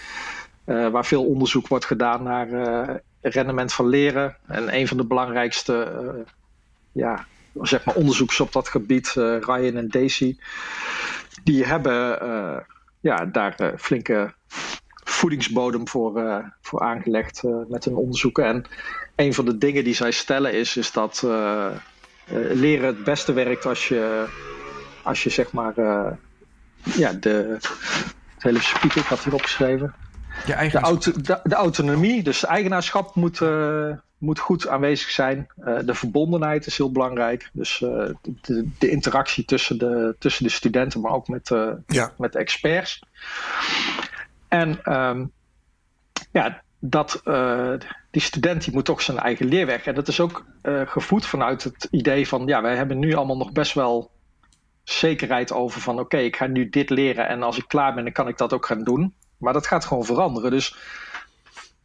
Uh, 0.65 0.89
waar 0.89 1.05
veel 1.05 1.25
onderzoek 1.25 1.67
wordt 1.67 1.85
gedaan 1.85 2.23
naar 2.23 2.49
uh, 2.49 2.95
rendement 3.21 3.73
van 3.73 3.87
leren. 3.87 4.37
En 4.47 4.75
een 4.75 4.87
van 4.87 4.97
de 4.97 5.05
belangrijkste 5.05 6.01
uh, 6.01 6.21
ja, 6.91 7.25
zeg 7.61 7.85
maar 7.85 7.95
onderzoekers 7.95 8.39
op 8.39 8.51
dat 8.51 8.67
gebied, 8.67 9.07
Ryan 9.15 9.75
en 9.75 9.87
Daisy, 9.87 10.37
die 11.43 11.65
hebben 11.65 12.19
ja, 12.99 13.25
daar 13.25 13.73
flinke 13.77 14.33
voedingsbodem 15.03 15.87
voor, 15.87 16.43
voor 16.61 16.79
aangelegd 16.79 17.43
met 17.67 17.85
hun 17.85 17.95
onderzoeken. 17.95 18.45
En 18.45 18.65
een 19.15 19.33
van 19.33 19.45
de 19.45 19.57
dingen 19.57 19.83
die 19.83 19.95
zij 19.95 20.11
stellen 20.11 20.53
is, 20.53 20.77
is 20.77 20.91
dat 20.91 21.21
leren 22.53 22.87
het 22.87 23.03
beste 23.03 23.33
werkt 23.33 23.65
als 23.65 23.87
je, 23.87 24.25
als 25.03 25.23
je 25.23 25.29
zeg 25.29 25.51
maar 25.51 25.73
ja, 26.83 27.13
de. 27.13 27.57
Hele 28.37 28.61
speaker, 28.61 29.01
ik 29.01 29.07
had 29.07 29.23
hier 29.23 29.33
opgeschreven 29.33 29.93
de, 30.45 30.79
auto, 30.79 31.11
de, 31.11 31.39
de, 31.43 31.55
autonomie, 31.55 32.23
dus 32.23 32.45
eigenaarschap 32.45 33.15
moet, 33.15 33.39
uh, 33.39 33.91
moet 34.17 34.39
goed 34.39 34.67
aanwezig 34.67 35.09
zijn. 35.09 35.47
Uh, 35.59 35.79
de 35.85 35.93
verbondenheid 35.93 36.65
is 36.65 36.77
heel 36.77 36.91
belangrijk. 36.91 37.49
Dus 37.53 37.81
uh, 37.81 37.89
de, 38.41 38.69
de, 38.77 38.89
interactie 38.89 39.45
tussen 39.45 39.77
de, 39.77 40.15
tussen 40.19 40.43
de 40.43 40.49
studenten, 40.49 41.01
maar 41.01 41.11
ook 41.11 41.27
met, 41.27 41.51
ja. 41.87 42.11
met 42.17 42.33
de 42.33 42.39
experts. 42.39 43.03
En 44.47 44.93
um, 44.93 45.31
ja, 46.31 46.61
dat, 46.79 47.21
die 48.11 48.21
student 48.21 48.63
die 48.63 48.73
moet 48.73 48.85
toch 48.85 49.01
zijn 49.01 49.17
eigen 49.17 49.45
leerweg. 49.45 49.85
En 49.85 49.95
dat 49.95 50.07
is 50.07 50.19
ook 50.19 50.45
gevoed 50.85 51.25
vanuit 51.25 51.63
het 51.63 51.87
idee 51.91 52.27
van, 52.27 52.45
ja, 52.45 52.61
wij 52.61 52.75
hebben 52.75 52.99
nu 52.99 53.13
allemaal 53.13 53.37
nog 53.37 53.51
best 53.51 53.73
wel 53.73 54.11
zekerheid 54.83 55.51
over 55.51 55.81
van 55.81 55.93
oké, 55.93 56.03
okay, 56.03 56.25
ik 56.25 56.35
ga 56.35 56.47
nu 56.47 56.69
dit 56.69 56.89
leren 56.89 57.27
en 57.27 57.43
als 57.43 57.57
ik 57.57 57.67
klaar 57.67 57.93
ben, 57.93 58.03
dan 58.03 58.13
kan 58.13 58.27
ik 58.27 58.37
dat 58.37 58.53
ook 58.53 58.65
gaan 58.65 58.83
doen. 58.83 59.13
Maar 59.43 59.53
dat 59.53 59.67
gaat 59.67 59.85
gewoon 59.85 60.05
veranderen. 60.05 60.51
Dus 60.51 60.75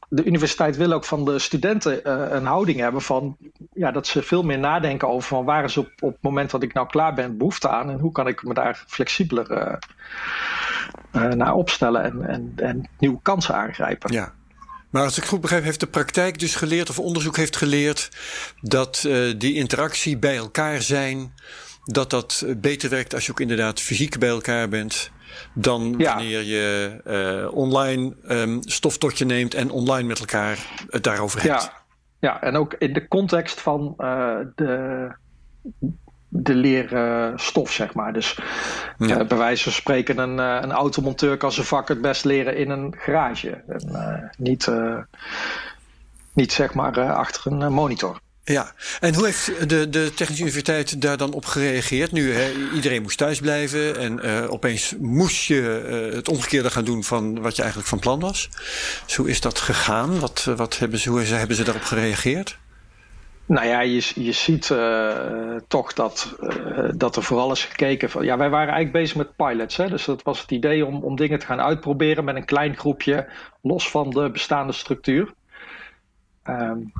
de 0.08 0.24
universiteit 0.24 0.76
wil 0.76 0.92
ook 0.92 1.04
van 1.04 1.24
de 1.24 1.38
studenten 1.38 1.92
uh, 1.92 2.26
een 2.30 2.46
houding 2.46 2.80
hebben 2.80 3.02
van 3.02 3.36
ja, 3.72 3.90
dat 3.90 4.06
ze 4.06 4.22
veel 4.22 4.42
meer 4.42 4.58
nadenken 4.58 5.08
over 5.08 5.28
van 5.28 5.44
waar 5.44 5.64
is 5.64 5.76
op, 5.76 5.90
op 6.00 6.12
het 6.12 6.22
moment 6.22 6.50
dat 6.50 6.62
ik 6.62 6.72
nou 6.72 6.86
klaar 6.86 7.14
ben 7.14 7.38
behoefte 7.38 7.68
aan 7.68 7.90
en 7.90 7.98
hoe 7.98 8.12
kan 8.12 8.26
ik 8.26 8.42
me 8.42 8.54
daar 8.54 8.84
flexibeler 8.86 9.50
uh, 9.50 9.74
uh, 11.12 11.32
naar 11.32 11.54
opstellen 11.54 12.02
en, 12.02 12.28
en, 12.28 12.52
en 12.56 12.88
nieuwe 12.98 13.18
kansen 13.22 13.54
aangrijpen. 13.54 14.12
Ja. 14.12 14.32
Maar 14.90 15.04
als 15.04 15.18
ik 15.18 15.24
goed 15.24 15.40
begrijp, 15.40 15.64
heeft 15.64 15.80
de 15.80 15.86
praktijk 15.86 16.38
dus 16.38 16.54
geleerd 16.54 16.90
of 16.90 16.98
onderzoek 16.98 17.36
heeft 17.36 17.56
geleerd 17.56 18.10
dat 18.60 19.08
die 19.36 19.54
interactie 19.54 20.18
bij 20.18 20.36
elkaar 20.36 20.82
zijn, 20.82 21.32
dat 21.84 22.10
dat 22.10 22.44
beter 22.56 22.90
werkt 22.90 23.14
als 23.14 23.26
je 23.26 23.30
ook 23.30 23.40
inderdaad 23.40 23.80
fysiek 23.80 24.18
bij 24.18 24.28
elkaar 24.28 24.68
bent 24.68 25.10
dan 25.54 26.02
wanneer 26.02 26.42
je 26.42 27.00
uh, 27.06 27.54
online 27.54 28.14
um, 28.28 28.58
stof 28.62 28.98
tot 28.98 29.18
je 29.18 29.24
neemt 29.24 29.54
en 29.54 29.70
online 29.70 30.08
met 30.08 30.18
elkaar 30.18 30.58
het 30.90 31.02
daarover 31.02 31.42
hebt. 31.42 31.62
Ja, 31.62 31.72
ja 32.18 32.42
en 32.42 32.56
ook 32.56 32.74
in 32.74 32.92
de 32.92 33.08
context 33.08 33.60
van 33.60 33.94
uh, 33.98 34.36
de, 34.54 35.08
de 36.28 36.54
leerstof, 36.54 37.72
zeg 37.72 37.94
maar. 37.94 38.12
Dus 38.12 38.38
ja. 38.98 39.20
uh, 39.20 39.26
bij 39.26 39.38
wijze 39.38 39.62
van 39.62 39.72
spreken, 39.72 40.18
een, 40.18 40.38
een 40.38 40.72
automonteur 40.72 41.36
kan 41.36 41.52
zijn 41.52 41.66
vak 41.66 41.88
het 41.88 42.00
best 42.00 42.24
leren 42.24 42.56
in 42.56 42.70
een 42.70 42.94
garage. 42.98 43.62
En, 43.68 44.30
niet, 44.38 44.70
niet 46.32 46.52
zeg 46.52 46.74
maar 46.74 47.12
achter 47.12 47.52
een 47.52 47.72
monitor. 47.72 48.20
Ja, 48.48 48.72
en 49.00 49.14
hoe 49.14 49.24
heeft 49.24 49.68
de, 49.68 49.88
de 49.88 50.12
Technische 50.14 50.42
Universiteit 50.42 51.02
daar 51.02 51.16
dan 51.16 51.32
op 51.32 51.44
gereageerd? 51.44 52.12
Nu, 52.12 52.34
iedereen 52.74 53.02
moest 53.02 53.18
thuis 53.18 53.40
blijven 53.40 53.96
en 53.96 54.26
uh, 54.26 54.50
opeens 54.52 54.94
moest 54.98 55.44
je 55.44 55.84
uh, 56.08 56.14
het 56.14 56.28
omgekeerde 56.28 56.70
gaan 56.70 56.84
doen 56.84 57.04
van 57.04 57.40
wat 57.40 57.56
je 57.56 57.62
eigenlijk 57.62 57.90
van 57.90 57.98
plan 57.98 58.20
was. 58.20 58.48
Dus 59.06 59.16
hoe 59.16 59.28
is 59.28 59.40
dat 59.40 59.58
gegaan? 59.58 60.20
Wat, 60.20 60.44
wat 60.56 60.78
hebben, 60.78 60.98
ze, 60.98 61.10
hoe 61.10 61.20
hebben 61.20 61.56
ze 61.56 61.64
daarop 61.64 61.82
gereageerd? 61.82 62.58
Nou 63.46 63.66
ja, 63.66 63.80
je, 63.80 64.12
je 64.14 64.32
ziet 64.32 64.68
uh, 64.68 65.56
toch 65.68 65.92
dat, 65.92 66.36
dat 66.94 67.16
er 67.16 67.22
vooral 67.22 67.52
is 67.52 67.64
gekeken 67.64 68.10
van. 68.10 68.24
Ja, 68.24 68.36
wij 68.36 68.50
waren 68.50 68.74
eigenlijk 68.74 68.92
bezig 68.92 69.16
met 69.16 69.36
pilots. 69.36 69.76
Hè? 69.76 69.88
Dus 69.88 70.04
dat 70.04 70.22
was 70.22 70.40
het 70.40 70.50
idee 70.50 70.86
om, 70.86 71.02
om 71.02 71.16
dingen 71.16 71.38
te 71.38 71.46
gaan 71.46 71.60
uitproberen 71.60 72.24
met 72.24 72.36
een 72.36 72.44
klein 72.44 72.76
groepje, 72.76 73.28
los 73.62 73.90
van 73.90 74.10
de 74.10 74.30
bestaande 74.30 74.72
structuur. 74.72 75.32
Um, 76.44 76.92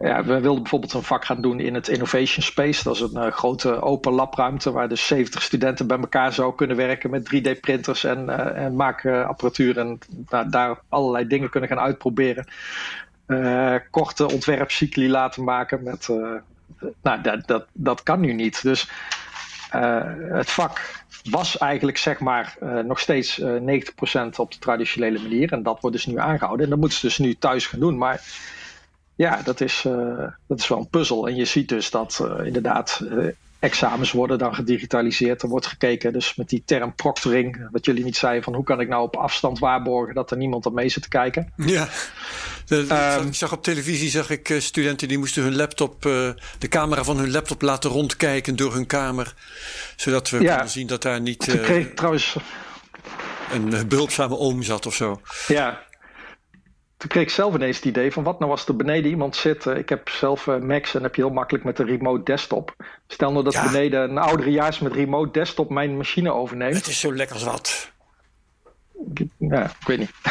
ja, 0.00 0.24
we 0.24 0.40
wilden 0.40 0.62
bijvoorbeeld 0.62 0.92
een 0.92 1.02
vak 1.02 1.24
gaan 1.24 1.40
doen 1.40 1.60
in 1.60 1.74
het 1.74 1.88
Innovation 1.88 2.42
Space. 2.42 2.82
Dat 2.82 2.94
is 2.94 3.00
een 3.00 3.24
uh, 3.26 3.32
grote 3.32 3.80
open 3.82 4.12
labruimte 4.12 4.72
waar 4.72 4.88
dus 4.88 5.06
70 5.06 5.42
studenten 5.42 5.86
bij 5.86 5.98
elkaar 5.98 6.32
zouden 6.32 6.56
kunnen 6.56 6.76
werken 6.76 7.10
met 7.10 7.34
3D-printers 7.34 8.04
en, 8.04 8.24
uh, 8.28 8.64
en 8.64 8.76
maakapparatuur. 8.76 9.78
En 9.78 9.98
nou, 10.28 10.50
daar 10.50 10.78
allerlei 10.88 11.26
dingen 11.26 11.50
kunnen 11.50 11.68
gaan 11.68 11.80
uitproberen. 11.80 12.46
Uh, 13.26 13.74
korte 13.90 14.32
ontwerpcycli 14.32 15.10
laten 15.10 15.44
maken 15.44 15.82
met. 15.82 16.08
nou, 17.02 17.20
dat, 17.22 17.46
dat, 17.46 17.66
dat 17.72 18.02
kan 18.02 18.20
nu 18.20 18.32
niet. 18.32 18.62
Dus 18.62 18.90
het 20.30 20.50
vak 20.50 21.04
was 21.30 21.58
eigenlijk 21.58 21.98
zeg 21.98 22.20
maar 22.20 22.56
nog 22.84 23.00
steeds 23.00 23.40
90% 23.40 23.44
op 24.36 24.52
de 24.52 24.58
traditionele 24.58 25.18
manier. 25.18 25.52
En 25.52 25.62
dat 25.62 25.80
wordt 25.80 25.96
dus 25.96 26.06
nu 26.06 26.18
aangehouden. 26.18 26.64
En 26.64 26.70
dat 26.70 26.80
moeten 26.80 26.98
ze 26.98 27.06
dus 27.06 27.18
nu 27.18 27.34
thuis 27.34 27.66
gaan 27.66 27.80
doen. 27.80 27.98
Maar 27.98 28.20
ja, 29.16 29.40
dat 29.44 29.60
is, 29.60 29.84
uh, 29.86 30.28
dat 30.46 30.58
is 30.58 30.68
wel 30.68 30.78
een 30.78 30.88
puzzel. 30.88 31.28
En 31.28 31.36
je 31.36 31.44
ziet 31.44 31.68
dus 31.68 31.90
dat 31.90 32.20
uh, 32.22 32.46
inderdaad 32.46 33.00
uh, 33.02 33.26
examens 33.58 34.12
worden 34.12 34.38
dan 34.38 34.54
gedigitaliseerd. 34.54 35.42
Er 35.42 35.48
wordt 35.48 35.66
gekeken 35.66 36.12
dus 36.12 36.34
met 36.34 36.48
die 36.48 36.62
term 36.66 36.94
proctoring, 36.94 37.68
wat 37.70 37.84
jullie 37.84 38.04
niet 38.04 38.16
zeiden, 38.16 38.42
van 38.42 38.54
hoe 38.54 38.64
kan 38.64 38.80
ik 38.80 38.88
nou 38.88 39.02
op 39.02 39.16
afstand 39.16 39.58
waarborgen 39.58 40.14
dat 40.14 40.30
er 40.30 40.36
niemand 40.36 40.66
op 40.66 40.74
mee 40.74 40.88
zit 40.88 41.02
te 41.02 41.08
kijken. 41.08 41.52
Ja, 41.56 41.88
de, 42.66 43.16
um, 43.20 43.26
ik 43.26 43.34
zag 43.34 43.52
op 43.52 43.62
televisie 43.62 44.10
zag 44.10 44.30
ik 44.30 44.54
studenten 44.58 45.08
die 45.08 45.18
moesten 45.18 45.42
hun 45.42 45.56
laptop, 45.56 46.02
de 46.58 46.68
camera 46.68 47.04
van 47.04 47.18
hun 47.18 47.30
laptop 47.30 47.62
laten 47.62 47.90
rondkijken 47.90 48.56
door 48.56 48.74
hun 48.74 48.86
kamer. 48.86 49.34
Zodat 49.96 50.30
we 50.30 50.40
ja, 50.40 50.52
konden 50.52 50.72
zien 50.72 50.86
dat 50.86 51.02
daar 51.02 51.20
niet... 51.20 51.38
Toen 51.38 51.60
kreeg 51.60 51.86
ik 51.86 51.96
trouwens... 51.96 52.36
Een 53.52 53.88
behulpzame 53.88 54.38
oom 54.38 54.62
zat 54.62 54.86
of 54.86 54.94
zo. 54.94 55.20
Ja, 55.46 55.85
toen 56.96 57.08
kreeg 57.08 57.22
ik 57.22 57.30
zelf 57.30 57.54
ineens 57.54 57.76
het 57.76 57.84
idee 57.84 58.12
van 58.12 58.22
wat 58.22 58.38
nou 58.38 58.50
als 58.50 58.66
er 58.66 58.76
beneden 58.76 59.10
iemand 59.10 59.36
zit. 59.36 59.66
ik 59.66 59.88
heb 59.88 60.08
zelf 60.08 60.46
uh, 60.46 60.58
Macs 60.58 60.94
en 60.94 61.02
heb 61.02 61.14
je 61.14 61.22
heel 61.22 61.32
makkelijk 61.32 61.64
met 61.64 61.78
een 61.78 61.86
remote 61.86 62.22
desktop. 62.22 62.74
Stel 63.06 63.32
nou 63.32 63.44
dat 63.44 63.52
ja. 63.52 63.64
beneden 63.64 64.10
een 64.10 64.18
ouderejaars 64.18 64.78
met 64.78 64.92
remote 64.92 65.30
desktop 65.30 65.70
mijn 65.70 65.96
machine 65.96 66.32
overneemt. 66.32 66.74
Het 66.74 66.86
is 66.86 67.00
zo 67.00 67.14
lekker 67.14 67.34
als 67.34 67.44
wat. 67.44 67.90
Ja, 69.38 69.64
ik 69.64 69.86
weet 69.86 69.98
niet. 69.98 70.10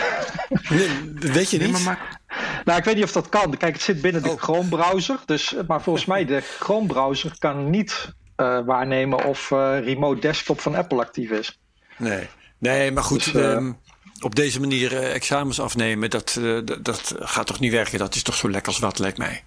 Nee, 0.70 1.32
weet 1.32 1.49
je 1.49 1.57
niet? 1.57 1.72
Nee, 1.72 1.84
maar, 1.84 2.20
nou, 2.66 2.80
ik 2.80 2.86
weet 2.86 2.95
niet 2.95 3.03
of 3.03 3.11
dat 3.11 3.30
kan. 3.30 3.57
Kijk, 3.57 3.74
het 3.74 3.82
zit 3.82 4.01
binnen 4.01 4.24
de 4.24 4.30
oh. 4.30 4.41
Chrome 4.41 4.70
browser. 4.70 5.20
Dus, 5.26 5.55
maar 5.68 5.82
volgens 5.82 6.05
mij, 6.05 6.26
de 6.26 6.41
Chrome 6.41 6.88
browser 6.88 7.36
kan 7.39 7.70
niet 7.70 8.13
uh, 8.38 8.59
waarnemen 8.66 9.26
of 9.26 9.51
uh, 9.51 9.80
remote 9.84 10.20
desktop 10.20 10.59
van 10.59 10.76
Apple 10.76 10.99
actief 10.99 11.30
is. 11.30 11.59
Nee, 11.97 12.28
nee 12.57 12.91
maar 12.91 13.03
goed. 13.03 13.34
Dus, 13.34 13.43
um, 13.43 13.78
op 14.26 14.36
deze 14.36 14.59
manier 14.59 14.91
uh, 14.91 15.13
examens 15.13 15.59
afnemen, 15.59 16.09
dat, 16.09 16.38
uh, 16.39 16.59
dat 16.82 17.15
gaat 17.19 17.47
toch 17.47 17.59
niet 17.59 17.71
werken? 17.71 17.99
Dat 17.99 18.15
is 18.15 18.23
toch 18.23 18.36
zo 18.36 18.49
lekker 18.49 18.71
als 18.71 18.80
wat, 18.80 18.99
lijkt 18.99 19.17
mij. 19.17 19.43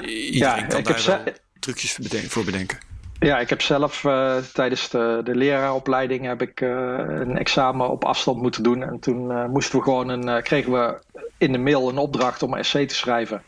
Iedereen 0.00 0.36
ja, 0.36 0.66
kan 0.66 0.78
ik 0.78 0.84
daar 0.86 0.96
heb 0.96 1.24
wel 1.24 1.34
trucjes 1.58 1.98
voor 2.28 2.44
bedenken. 2.44 2.78
Ja, 3.18 3.38
ik 3.38 3.48
heb 3.48 3.62
zelf 3.62 4.04
uh, 4.04 4.36
tijdens 4.36 4.88
de, 4.88 5.20
de 5.24 5.34
leraaropleiding 5.34 6.24
heb 6.24 6.42
ik, 6.42 6.60
een 6.60 7.38
examen 7.38 7.90
op 7.90 8.04
afstand 8.04 8.42
moeten 8.42 8.62
doen. 8.62 8.82
En 8.82 8.98
toen 9.00 9.50
moesten 9.50 9.78
we 9.78 9.84
gewoon 9.84 10.08
een, 10.08 10.42
kregen 10.42 10.72
we 10.72 11.00
in 11.38 11.52
de 11.52 11.58
mail 11.58 11.88
een 11.88 11.98
opdracht 11.98 12.42
om 12.42 12.52
een 12.52 12.58
essay 12.58 12.86
te 12.86 12.94
schrijven. 12.94 13.42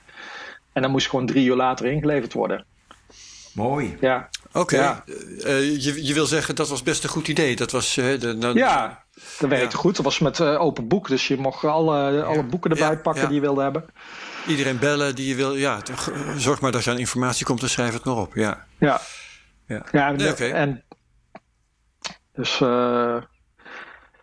En 0.72 0.82
dan 0.82 0.90
moest 0.90 1.08
gewoon 1.08 1.26
drie 1.26 1.46
uur 1.46 1.56
later 1.56 1.86
ingeleverd 1.86 2.32
worden. 2.32 2.64
Mooi. 3.52 3.96
Ja. 4.00 4.28
Oké, 4.52 5.02
je, 5.78 6.04
je 6.04 6.14
wil 6.14 6.26
zeggen 6.26 6.54
dat 6.54 6.68
was 6.68 6.82
best 6.82 7.04
een 7.04 7.10
goed 7.10 7.28
idee. 7.28 7.56
Dat 7.56 7.70
was, 7.70 7.94
de, 7.94 8.36
nou, 8.38 8.58
ja, 8.58 9.03
dat 9.38 9.50
werkte 9.50 9.76
goed. 9.76 9.96
Dat 9.96 10.04
was 10.04 10.18
met 10.18 10.40
open 10.40 10.88
boek, 10.88 11.08
dus 11.08 11.28
je 11.28 11.36
mocht 11.36 11.64
alle, 11.64 12.22
alle 12.22 12.42
boeken 12.42 12.70
erbij 12.70 12.98
pakken 12.98 13.26
die 13.26 13.34
je 13.34 13.40
wilde 13.40 13.62
hebben. 13.62 13.84
Iedereen 14.46 14.78
bellen 14.78 15.14
die 15.14 15.28
je 15.28 15.34
wil. 15.34 15.54
Ja, 15.54 15.80
zorg 16.36 16.60
maar 16.60 16.72
dat 16.72 16.84
je 16.84 16.90
aan 16.90 16.98
informatie 16.98 17.46
komt 17.46 17.62
en 17.62 17.70
schrijf 17.70 17.92
het 17.92 18.04
nog 18.04 18.18
op. 18.18 18.34
Ja, 18.34 18.66
ja. 18.78 19.00
ja. 19.66 19.86
ja 19.92 20.10
nee, 20.10 20.34
en 20.34 20.84
dus, 22.34 22.60
uh, 22.60 23.16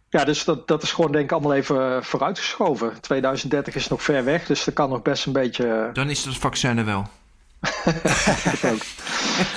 ja, 0.09 0.23
dus 0.25 0.43
dat, 0.43 0.67
dat 0.67 0.83
is 0.83 0.91
gewoon 0.91 1.11
denk 1.11 1.23
ik 1.23 1.31
allemaal 1.31 1.53
even 1.53 2.03
vooruitgeschoven. 2.03 3.01
2030 3.01 3.75
is 3.75 3.87
nog 3.87 4.03
ver 4.03 4.23
weg, 4.23 4.45
dus 4.45 4.67
er 4.67 4.73
kan 4.73 4.89
nog 4.89 5.01
best 5.01 5.25
een 5.25 5.33
beetje... 5.33 5.89
Dan 5.93 6.09
is 6.09 6.25
het 6.25 6.37
vaccin 6.37 6.77
er 6.77 6.85
wel. 6.85 7.07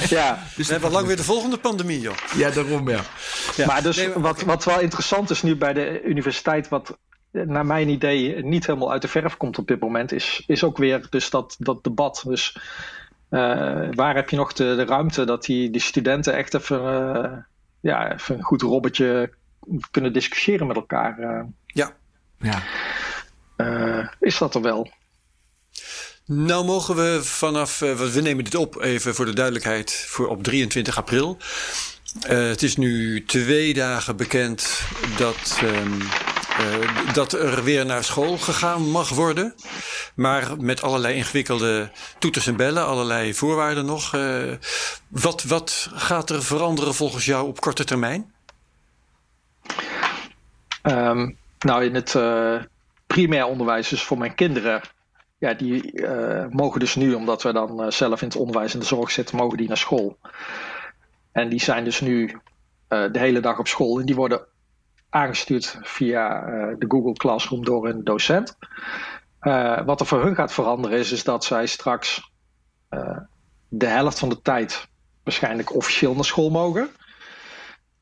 Ja. 0.08 0.38
Dus 0.56 0.66
we 0.66 0.72
hebben 0.72 0.90
lang 0.90 1.06
weer 1.06 1.16
de 1.16 1.24
volgende 1.24 1.58
pandemie, 1.58 2.00
joh. 2.00 2.14
Ja, 2.36 2.50
daarom, 2.50 2.88
ja. 2.88 3.00
ja. 3.56 3.66
Maar 3.66 3.82
dus 3.82 4.12
wat, 4.14 4.42
wat 4.42 4.64
wel 4.64 4.80
interessant 4.80 5.30
is 5.30 5.42
nu 5.42 5.56
bij 5.56 5.72
de 5.72 6.02
universiteit... 6.02 6.68
wat 6.68 6.98
naar 7.30 7.66
mijn 7.66 7.88
idee 7.88 8.44
niet 8.44 8.66
helemaal 8.66 8.92
uit 8.92 9.02
de 9.02 9.08
verf 9.08 9.36
komt 9.36 9.58
op 9.58 9.66
dit 9.66 9.80
moment... 9.80 10.12
is, 10.12 10.42
is 10.46 10.64
ook 10.64 10.76
weer 10.76 11.06
dus 11.10 11.30
dat, 11.30 11.56
dat 11.58 11.84
debat. 11.84 12.24
Dus 12.26 12.56
uh, 13.30 13.88
waar 13.90 14.14
heb 14.14 14.30
je 14.30 14.36
nog 14.36 14.52
de, 14.52 14.74
de 14.76 14.84
ruimte 14.84 15.24
dat 15.24 15.44
die, 15.44 15.70
die 15.70 15.80
studenten 15.80 16.34
echt 16.34 16.54
even... 16.54 16.82
Uh, 16.82 17.32
ja, 17.80 18.12
even 18.12 18.36
een 18.36 18.42
goed 18.42 18.62
robbertje 18.62 19.32
kunnen 19.90 20.12
discussiëren 20.12 20.66
met 20.66 20.76
elkaar. 20.76 21.18
Uh, 21.18 21.42
ja. 21.66 21.90
ja. 22.38 22.62
is 24.20 24.38
dat 24.38 24.54
er 24.54 24.62
wel? 24.62 24.90
Nou 26.26 26.64
mogen 26.64 26.96
we 26.96 27.20
vanaf, 27.22 27.80
uh, 27.80 27.94
we 27.94 28.20
nemen 28.20 28.44
dit 28.44 28.54
op 28.54 28.80
even 28.80 29.14
voor 29.14 29.24
de 29.24 29.32
duidelijkheid, 29.32 30.04
voor 30.08 30.28
op 30.28 30.42
23 30.42 30.96
april. 30.96 31.36
Uh, 32.30 32.48
het 32.48 32.62
is 32.62 32.76
nu 32.76 33.24
twee 33.24 33.74
dagen 33.74 34.16
bekend 34.16 34.80
dat, 35.16 35.60
um, 35.62 36.00
uh, 36.00 37.12
dat 37.14 37.32
er 37.32 37.64
weer 37.64 37.86
naar 37.86 38.04
school 38.04 38.38
gegaan 38.38 38.90
mag 38.90 39.08
worden. 39.08 39.54
Maar 40.14 40.60
met 40.60 40.82
allerlei 40.82 41.14
ingewikkelde 41.14 41.90
toeters 42.18 42.46
en 42.46 42.56
bellen, 42.56 42.86
allerlei 42.86 43.34
voorwaarden 43.34 43.84
nog. 43.84 44.16
wat, 45.08 45.42
wat 45.42 45.90
gaat 45.94 46.30
er 46.30 46.42
veranderen 46.42 46.94
volgens 46.94 47.24
jou 47.24 47.46
op 47.46 47.60
korte 47.60 47.84
termijn? 47.84 48.32
Um, 50.82 51.36
nou, 51.58 51.84
in 51.84 51.94
het 51.94 52.16
primair 53.06 53.46
onderwijs, 53.46 53.88
dus 53.88 54.02
voor 54.02 54.18
mijn 54.18 54.34
kinderen, 54.34 54.80
ja, 55.44 55.54
die 55.54 55.92
uh, 55.92 56.46
mogen 56.50 56.80
dus 56.80 56.94
nu, 56.94 57.14
omdat 57.14 57.42
we 57.42 57.52
dan 57.52 57.82
uh, 57.84 57.90
zelf 57.90 58.22
in 58.22 58.28
het 58.28 58.36
onderwijs 58.36 58.74
en 58.74 58.80
de 58.80 58.86
zorg 58.86 59.10
zitten, 59.10 59.36
mogen 59.36 59.58
die 59.58 59.68
naar 59.68 59.76
school. 59.76 60.18
En 61.32 61.48
die 61.48 61.60
zijn 61.60 61.84
dus 61.84 62.00
nu 62.00 62.30
uh, 62.88 63.12
de 63.12 63.18
hele 63.18 63.40
dag 63.40 63.58
op 63.58 63.66
school 63.66 64.00
en 64.00 64.06
die 64.06 64.14
worden 64.14 64.46
aangestuurd 65.10 65.78
via 65.82 66.40
de 66.78 66.84
Google 66.88 67.12
Classroom 67.12 67.64
door 67.64 67.88
een 67.88 68.04
docent. 68.04 68.56
wat 69.84 70.00
er 70.00 70.06
voor 70.06 70.22
hun 70.22 70.34
gaat 70.34 70.52
veranderen 70.52 70.98
is, 70.98 71.12
is 71.12 71.24
dat 71.24 71.44
zij 71.44 71.66
straks 71.66 72.32
de 73.68 73.86
helft 73.86 74.18
van 74.18 74.28
de 74.28 74.42
tijd 74.42 74.88
waarschijnlijk 75.22 75.74
officieel 75.74 76.14
naar 76.14 76.24
school 76.24 76.50
mogen. 76.50 76.90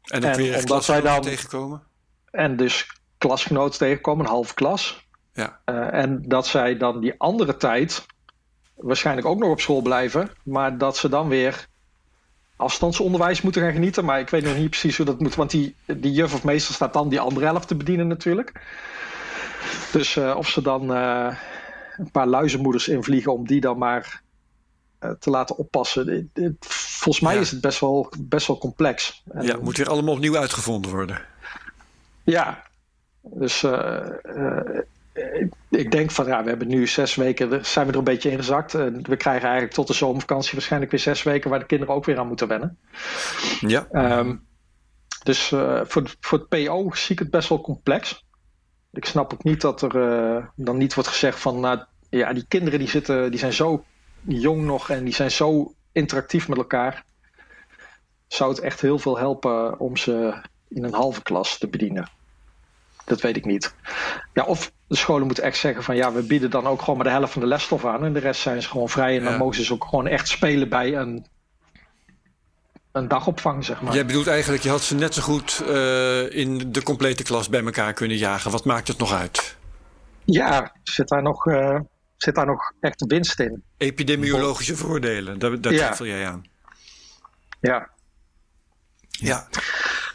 En, 0.03 0.25
en 0.25 0.37
weer 0.37 0.59
omdat 0.59 0.85
zij 0.85 1.01
dan 1.01 1.21
tegenkomen? 1.21 1.83
En 2.31 2.57
dus 2.57 2.87
klasgenoten 3.19 3.79
tegenkomen, 3.79 4.25
een 4.25 4.31
halve 4.31 4.55
klas. 4.55 5.07
Ja. 5.33 5.61
Uh, 5.67 5.93
en 5.93 6.23
dat 6.27 6.47
zij 6.47 6.77
dan 6.77 7.01
die 7.01 7.15
andere 7.19 7.57
tijd 7.57 8.07
waarschijnlijk 8.75 9.27
ook 9.27 9.39
nog 9.39 9.51
op 9.51 9.61
school 9.61 9.83
blijven, 9.83 10.31
maar 10.45 10.79
dat 10.79 10.97
ze 10.97 11.09
dan 11.09 11.29
weer 11.29 11.67
afstandsonderwijs 12.57 13.43
moeten 13.43 13.63
gaan 13.63 13.73
genieten. 13.73 14.05
Maar 14.05 14.21
ik 14.21 14.29
weet 14.29 14.45
nog 14.45 14.57
niet 14.57 14.71
precies 14.71 14.97
hoe 14.97 15.07
dat 15.07 15.21
moet, 15.21 15.35
want 15.35 15.51
die, 15.51 15.75
die 15.87 16.13
juf 16.13 16.35
of 16.35 16.45
meester 16.45 16.75
staat 16.75 16.93
dan 16.93 17.09
die 17.09 17.21
andere 17.21 17.47
helft 17.47 17.69
te 17.69 17.75
bedienen 17.75 18.09
natuurlijk. 18.09 18.61
Dus 19.93 20.17
uh, 20.17 20.35
of 20.37 20.49
ze 20.49 20.63
dan 20.63 20.97
uh, 20.97 21.37
een 21.97 22.11
paar 22.11 22.27
luizenmoeders 22.27 22.89
invliegen 22.89 23.33
om 23.33 23.47
die 23.47 23.61
dan 23.61 23.79
maar 23.79 24.23
te 25.19 25.31
laten 25.31 25.57
oppassen. 25.57 26.31
Volgens 26.61 27.21
mij 27.21 27.35
ja. 27.35 27.41
is 27.41 27.51
het 27.51 27.61
best 27.61 27.81
wel, 27.81 28.13
best 28.19 28.47
wel 28.47 28.59
complex. 28.59 29.23
En, 29.33 29.47
ja, 29.47 29.57
moet 29.61 29.77
weer 29.77 29.89
allemaal 29.89 30.15
opnieuw 30.15 30.37
uitgevonden 30.37 30.91
worden. 30.91 31.21
Ja, 32.25 32.63
dus 33.21 33.65
ik 35.69 35.91
denk 35.91 36.11
van 36.11 36.27
ja, 36.27 36.43
we 36.43 36.49
hebben 36.49 36.69
nu 36.69 36.87
zes 36.87 37.15
weken, 37.15 37.67
zijn 37.67 37.87
we 37.87 37.93
er 37.93 37.99
een 37.99 38.05
beetje 38.05 38.31
in 38.31 38.39
gezakt. 38.39 38.73
We 38.73 39.17
krijgen 39.17 39.43
eigenlijk 39.43 39.73
tot 39.73 39.87
de 39.87 39.93
zomervakantie 39.93 40.53
waarschijnlijk 40.53 40.91
weer 40.91 41.01
zes 41.01 41.23
weken 41.23 41.51
waar 41.51 41.59
de 41.59 41.67
kinderen 41.67 41.95
ook 41.95 42.05
weer 42.05 42.19
aan 42.19 42.27
moeten 42.27 42.49
wennen. 42.49 42.79
Ja. 43.61 43.87
Um, 44.19 44.47
dus 45.23 45.51
uh, 45.51 45.81
voor, 45.85 46.17
voor 46.21 46.39
het 46.39 46.49
PO 46.49 46.91
zie 46.95 47.13
ik 47.13 47.19
het 47.19 47.31
best 47.31 47.49
wel 47.49 47.61
complex. 47.61 48.25
Ik 48.93 49.05
snap 49.05 49.33
ook 49.33 49.45
niet 49.45 49.61
dat 49.61 49.83
er 49.83 49.95
uh, 49.97 50.47
dan 50.57 50.77
niet 50.77 50.95
wordt 50.95 51.09
gezegd 51.09 51.41
van 51.41 51.61
nou, 51.61 51.85
ja, 52.11 52.33
die 52.33 52.45
kinderen 52.49 52.79
die 52.79 52.89
zitten, 52.89 53.31
die 53.31 53.39
zijn 53.39 53.53
zo 53.53 53.85
jong 54.21 54.63
nog 54.63 54.91
en 54.91 55.05
die 55.05 55.15
zijn 55.15 55.31
zo 55.31 55.75
interactief 55.93 56.49
met 56.49 56.59
elkaar. 56.59 57.05
Zou 58.27 58.51
het 58.51 58.61
echt 58.61 58.81
heel 58.81 58.99
veel 58.99 59.19
helpen 59.19 59.79
om 59.79 59.97
ze 59.97 60.43
in 60.69 60.85
een 60.85 60.95
halve 60.95 61.23
klas 61.23 61.59
te 61.59 61.69
bedienen? 61.69 62.11
Dat 63.05 63.21
weet 63.21 63.37
ik 63.37 63.45
niet. 63.45 63.75
Ja, 64.33 64.45
of 64.45 64.73
de 64.93 64.99
scholen 64.99 65.27
moeten 65.27 65.45
echt 65.45 65.57
zeggen 65.57 65.83
van 65.83 65.97
ja, 65.97 66.13
we 66.13 66.23
bieden 66.23 66.51
dan 66.51 66.67
ook 66.67 66.81
gewoon 66.81 66.97
maar 66.97 67.07
de 67.07 67.13
helft 67.13 67.33
van 67.33 67.43
de 67.43 67.49
lesstof 67.49 67.85
aan. 67.85 68.05
En 68.05 68.13
de 68.13 68.19
rest 68.19 68.41
zijn 68.41 68.63
ze 68.63 68.69
gewoon 68.69 68.89
vrij. 68.89 69.17
En 69.17 69.25
dan 69.25 69.37
mogen 69.37 69.65
ze 69.65 69.73
ook 69.73 69.85
gewoon 69.85 70.07
echt 70.07 70.29
spelen 70.29 70.69
bij 70.69 70.97
een, 70.97 71.27
een 72.93 73.09
dagopvang, 73.09 73.65
zeg 73.65 73.83
maar. 73.83 73.95
Jij 73.95 74.07
bedoelt 74.07 74.27
eigenlijk, 74.27 74.63
je 74.63 74.69
had 74.69 74.83
ze 74.83 74.95
net 74.95 75.15
zo 75.15 75.23
goed 75.23 75.63
uh, 75.69 76.37
in 76.37 76.73
de 76.73 76.83
complete 76.83 77.23
klas 77.23 77.49
bij 77.49 77.65
elkaar 77.65 77.93
kunnen 77.93 78.17
jagen. 78.17 78.51
Wat 78.51 78.65
maakt 78.65 78.89
het 78.89 78.99
nog 78.99 79.13
uit? 79.13 79.57
Ja, 80.25 80.73
zit 80.83 81.09
daar 81.09 81.23
nog, 81.23 81.47
uh, 81.47 81.81
zit 82.17 82.35
daar 82.35 82.47
nog 82.47 82.73
echt 82.81 83.05
winst 83.07 83.41
in? 83.41 83.63
Epidemiologische 83.77 84.77
voordelen, 84.77 85.39
daar, 85.39 85.61
daar 85.61 85.73
ja. 85.73 85.79
twijfel 85.79 86.07
jij 86.07 86.27
aan. 86.27 86.45
Ja. 87.61 87.91
Ja. 89.09 89.49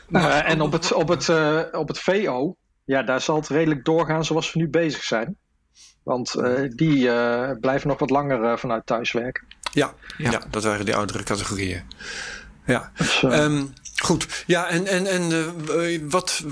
Uh, 0.09 0.49
en 0.49 0.61
op 0.61 0.71
het, 0.71 0.93
op, 0.93 1.07
het, 1.07 1.29
op 1.71 1.87
het 1.87 1.99
VO 1.99 2.55
ja, 2.87 3.03
daar 3.03 3.21
zal 3.21 3.35
het 3.35 3.47
redelijk 3.47 3.85
doorgaan 3.85 4.25
zoals 4.25 4.53
we 4.53 4.59
nu 4.59 4.69
bezig 4.69 5.03
zijn. 5.03 5.35
Want 6.03 6.35
uh, 6.35 6.69
die 6.75 6.97
uh, 6.97 7.51
blijven 7.59 7.87
nog 7.87 7.99
wat 7.99 8.09
langer 8.09 8.43
uh, 8.43 8.57
vanuit 8.57 8.85
thuis 8.85 9.11
werken. 9.11 9.45
Ja, 9.71 9.93
ja. 10.17 10.31
ja, 10.31 10.41
dat 10.49 10.63
waren 10.63 10.85
die 10.85 10.95
oudere 10.95 11.23
categorieën. 11.23 11.83
Ja. 12.65 12.91
Dus, 12.97 13.23
um, 13.23 13.73
goed. 13.95 14.43
Ja, 14.45 14.67
en, 14.67 14.87
en, 14.87 15.07
en 15.07 16.09
wat, 16.09 16.43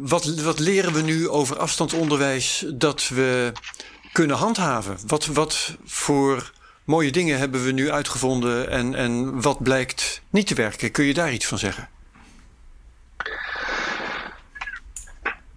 wat, 0.00 0.40
wat 0.40 0.58
leren 0.58 0.92
we 0.92 1.02
nu 1.02 1.28
over 1.28 1.58
afstandsonderwijs 1.58 2.64
dat 2.74 3.08
we 3.08 3.52
kunnen 4.12 4.36
handhaven? 4.36 4.98
Wat, 5.06 5.26
wat 5.26 5.76
voor 5.84 6.52
mooie 6.84 7.12
dingen 7.12 7.38
hebben 7.38 7.64
we 7.64 7.72
nu 7.72 7.90
uitgevonden 7.90 8.70
en, 8.70 8.94
en 8.94 9.40
wat 9.42 9.62
blijkt 9.62 10.22
niet 10.30 10.46
te 10.46 10.54
werken? 10.54 10.90
Kun 10.90 11.04
je 11.04 11.14
daar 11.14 11.32
iets 11.32 11.46
van 11.46 11.58
zeggen? 11.58 11.88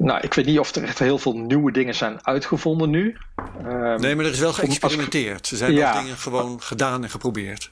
Nou, 0.07 0.19
ik 0.21 0.33
weet 0.33 0.45
niet 0.45 0.59
of 0.59 0.75
er 0.75 0.83
echt 0.83 0.99
heel 0.99 1.17
veel 1.17 1.33
nieuwe 1.33 1.71
dingen 1.71 1.95
zijn 1.95 2.25
uitgevonden 2.25 2.89
nu. 2.89 3.17
Um, 3.65 4.01
nee, 4.01 4.15
maar 4.15 4.25
er 4.25 4.31
is 4.31 4.39
wel 4.39 4.53
geëxperimenteerd. 4.53 5.47
Ze 5.47 5.55
zijn 5.55 5.73
ja, 5.73 6.01
dingen 6.01 6.17
gewoon 6.17 6.61
gedaan 6.61 7.03
en 7.03 7.09
geprobeerd. 7.09 7.71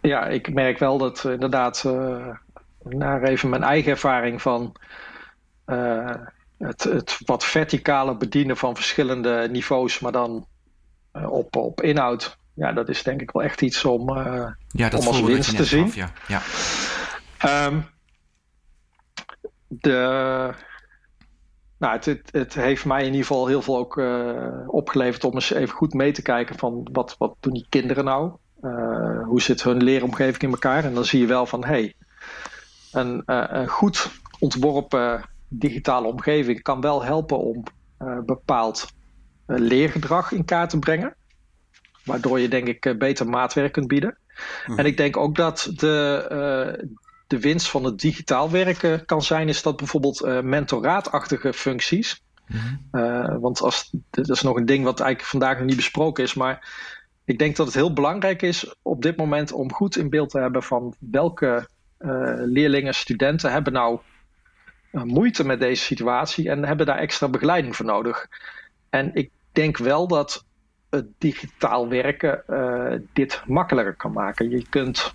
Ja, 0.00 0.26
ik 0.26 0.52
merk 0.52 0.78
wel 0.78 0.98
dat 0.98 1.24
inderdaad, 1.24 1.84
uh, 1.86 2.26
naar 2.82 3.22
even 3.22 3.48
mijn 3.48 3.62
eigen 3.62 3.90
ervaring 3.90 4.42
van 4.42 4.76
uh, 5.66 6.10
het, 6.58 6.82
het, 6.82 7.18
wat 7.24 7.44
verticale 7.44 8.16
bedienen 8.16 8.56
van 8.56 8.74
verschillende 8.74 9.48
niveaus, 9.50 9.98
maar 9.98 10.12
dan 10.12 10.46
uh, 11.12 11.30
op, 11.30 11.56
op 11.56 11.82
inhoud. 11.82 12.38
Ja, 12.54 12.72
dat 12.72 12.88
is 12.88 13.02
denk 13.02 13.20
ik 13.20 13.30
wel 13.30 13.42
echt 13.42 13.62
iets 13.62 13.84
om, 13.84 14.18
ja, 14.68 14.90
om 14.96 15.06
als 15.06 15.20
winst 15.20 15.56
te 15.56 15.64
zien. 15.64 15.84
Af, 15.84 15.94
ja. 15.94 16.12
Ja. 16.26 16.42
Um, 17.66 17.86
de 19.68 20.54
nou, 21.78 21.92
het, 21.92 22.04
het, 22.04 22.28
het, 22.32 22.54
heeft 22.54 22.84
mij 22.84 23.00
in 23.00 23.10
ieder 23.10 23.26
geval 23.26 23.46
heel 23.46 23.62
veel 23.62 23.76
ook 23.76 23.96
uh, 23.96 24.68
opgeleverd 24.68 25.24
om 25.24 25.34
eens 25.34 25.52
even 25.52 25.74
goed 25.74 25.94
mee 25.94 26.12
te 26.12 26.22
kijken 26.22 26.58
van 26.58 26.88
wat, 26.92 27.14
wat 27.18 27.36
doen 27.40 27.52
die 27.52 27.66
kinderen 27.68 28.04
nou? 28.04 28.32
Uh, 28.62 29.26
hoe 29.26 29.42
zit 29.42 29.62
hun 29.62 29.82
leeromgeving 29.82 30.42
in 30.42 30.50
elkaar? 30.50 30.84
En 30.84 30.94
dan 30.94 31.04
zie 31.04 31.20
je 31.20 31.26
wel 31.26 31.46
van 31.46 31.64
hé, 31.64 31.70
hey, 31.70 31.94
een, 32.92 33.22
uh, 33.26 33.44
een, 33.48 33.68
goed 33.68 34.10
ontworpen 34.38 35.24
digitale 35.48 36.06
omgeving 36.06 36.62
kan 36.62 36.80
wel 36.80 37.04
helpen 37.04 37.38
om 37.38 37.62
bepaald 38.26 38.86
leergedrag 39.46 40.32
in 40.32 40.44
kaart 40.44 40.70
te 40.70 40.78
brengen. 40.78 41.14
Waardoor 42.04 42.40
je 42.40 42.48
denk 42.48 42.68
ik 42.68 42.98
beter 42.98 43.28
maatwerk 43.28 43.72
kunt 43.72 43.88
bieden. 43.88 44.18
Mhm. 44.66 44.78
En 44.78 44.86
ik 44.86 44.96
denk 44.96 45.16
ook 45.16 45.34
dat 45.36 45.70
de, 45.74 46.86
de 47.34 47.40
winst 47.40 47.68
van 47.68 47.84
het 47.84 48.00
digitaal 48.00 48.50
werken 48.50 49.04
kan 49.04 49.22
zijn, 49.22 49.48
is 49.48 49.62
dat 49.62 49.76
bijvoorbeeld 49.76 50.24
uh, 50.24 50.40
mentoraatachtige 50.40 51.52
functies. 51.52 52.22
Mm 52.46 52.58
-hmm. 52.58 53.00
uh, 53.00 53.36
want 53.40 53.60
als, 53.60 53.90
dat 54.10 54.30
is 54.30 54.42
nog 54.42 54.56
een 54.56 54.66
ding 54.66 54.84
wat 54.84 55.00
eigenlijk 55.00 55.30
vandaag 55.30 55.58
nog 55.58 55.66
niet 55.66 55.76
besproken 55.76 56.24
is, 56.24 56.34
maar 56.34 56.72
ik 57.24 57.38
denk 57.38 57.56
dat 57.56 57.66
het 57.66 57.74
heel 57.74 57.92
belangrijk 57.92 58.42
is 58.42 58.74
op 58.82 59.02
dit 59.02 59.16
moment 59.16 59.52
om 59.52 59.72
goed 59.72 59.96
in 59.96 60.10
beeld 60.10 60.30
te 60.30 60.38
hebben 60.38 60.62
van 60.62 60.94
welke 60.98 61.68
leerlingen, 62.44 62.94
studenten 62.94 63.52
hebben 63.52 63.72
nou 63.72 63.98
moeite 64.90 65.44
met 65.44 65.60
deze 65.60 65.82
situatie 65.82 66.50
en 66.50 66.64
hebben 66.64 66.86
daar 66.86 66.98
extra 66.98 67.28
begeleiding 67.28 67.76
voor 67.76 67.86
nodig. 67.86 68.28
En 68.90 69.10
ik 69.14 69.30
denk 69.52 69.76
wel 69.76 70.08
dat 70.08 70.44
het 70.90 71.06
digitaal 71.18 71.88
werken 71.88 72.44
dit 73.12 73.42
makkelijker 73.46 73.94
kan 73.94 74.12
maken. 74.12 74.50
Je 74.50 74.68
kunt 74.68 75.14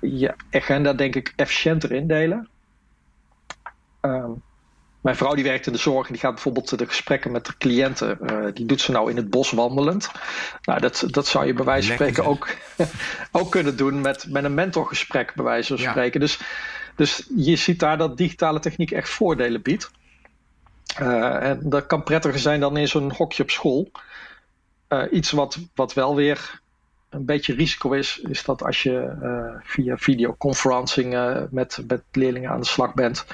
je 0.00 0.34
agenda 0.50 0.92
denk 0.92 1.14
ik 1.14 1.32
efficiënter 1.36 1.92
indelen. 1.92 2.48
Ehm, 4.00 4.30
mijn 5.02 5.16
vrouw 5.16 5.34
die 5.34 5.44
werkt 5.44 5.66
in 5.66 5.72
de 5.72 5.78
zorg 5.78 6.06
en 6.06 6.12
die 6.12 6.22
gaat 6.22 6.32
bijvoorbeeld 6.32 6.78
de 6.78 6.86
gesprekken 6.86 7.32
met 7.32 7.46
de 7.46 7.56
cliënten, 7.58 8.18
uh, 8.22 8.46
die 8.54 8.66
doet 8.66 8.80
ze 8.80 8.92
nou 8.92 9.10
in 9.10 9.16
het 9.16 9.30
bos 9.30 9.50
wandelend. 9.50 10.10
Nou, 10.62 10.80
dat, 10.80 11.04
dat 11.06 11.26
zou 11.26 11.46
je 11.46 11.52
bij 11.52 11.64
wijze 11.64 11.86
van 11.86 11.96
spreken 11.96 12.24
ook, 12.24 12.48
ook 13.32 13.50
kunnen 13.50 13.76
doen 13.76 14.00
met, 14.00 14.26
met 14.28 14.44
een 14.44 14.54
mentorgesprek, 14.54 15.34
bij 15.34 15.44
wijze 15.44 15.76
van 15.76 15.90
spreken. 15.90 16.20
Dus, 16.20 16.40
dus 16.96 17.28
je 17.36 17.56
ziet 17.56 17.78
daar 17.78 17.98
dat 17.98 18.16
digitale 18.16 18.60
techniek 18.60 18.90
echt 18.90 19.08
voordelen 19.08 19.62
biedt. 19.62 19.90
Uh, 21.00 21.42
en 21.42 21.60
dat 21.62 21.86
kan 21.86 22.02
prettiger 22.02 22.38
zijn 22.38 22.60
dan 22.60 22.76
in 22.76 22.88
zo'n 22.88 23.12
hokje 23.12 23.42
op 23.42 23.50
school. 23.50 23.90
Uh, 24.88 25.02
iets 25.10 25.30
wat, 25.30 25.58
wat 25.74 25.94
wel 25.94 26.14
weer 26.14 26.60
een 27.12 27.24
beetje 27.24 27.54
risico 27.54 27.92
is, 27.92 28.20
is 28.28 28.44
dat 28.44 28.62
als 28.62 28.82
je 28.82 29.12
via 29.62 29.96
videoconferencing 29.96 31.16
met, 31.50 31.78
met 31.86 32.02
leerlingen 32.12 32.50
aan 32.50 32.60
de 32.60 32.66
slag 32.66 32.94
bent, 32.94 33.24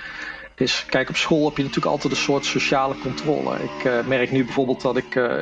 is, 0.55 0.87
kijk, 0.89 1.09
op 1.09 1.17
school 1.17 1.45
heb 1.45 1.57
je 1.57 1.63
natuurlijk 1.63 1.93
altijd 1.93 2.13
een 2.13 2.19
soort 2.19 2.45
sociale 2.45 2.99
controle. 2.99 3.55
Ik 3.55 3.85
uh, 3.85 4.07
merk 4.07 4.31
nu 4.31 4.45
bijvoorbeeld 4.45 4.81
dat 4.81 4.97
ik 4.97 5.41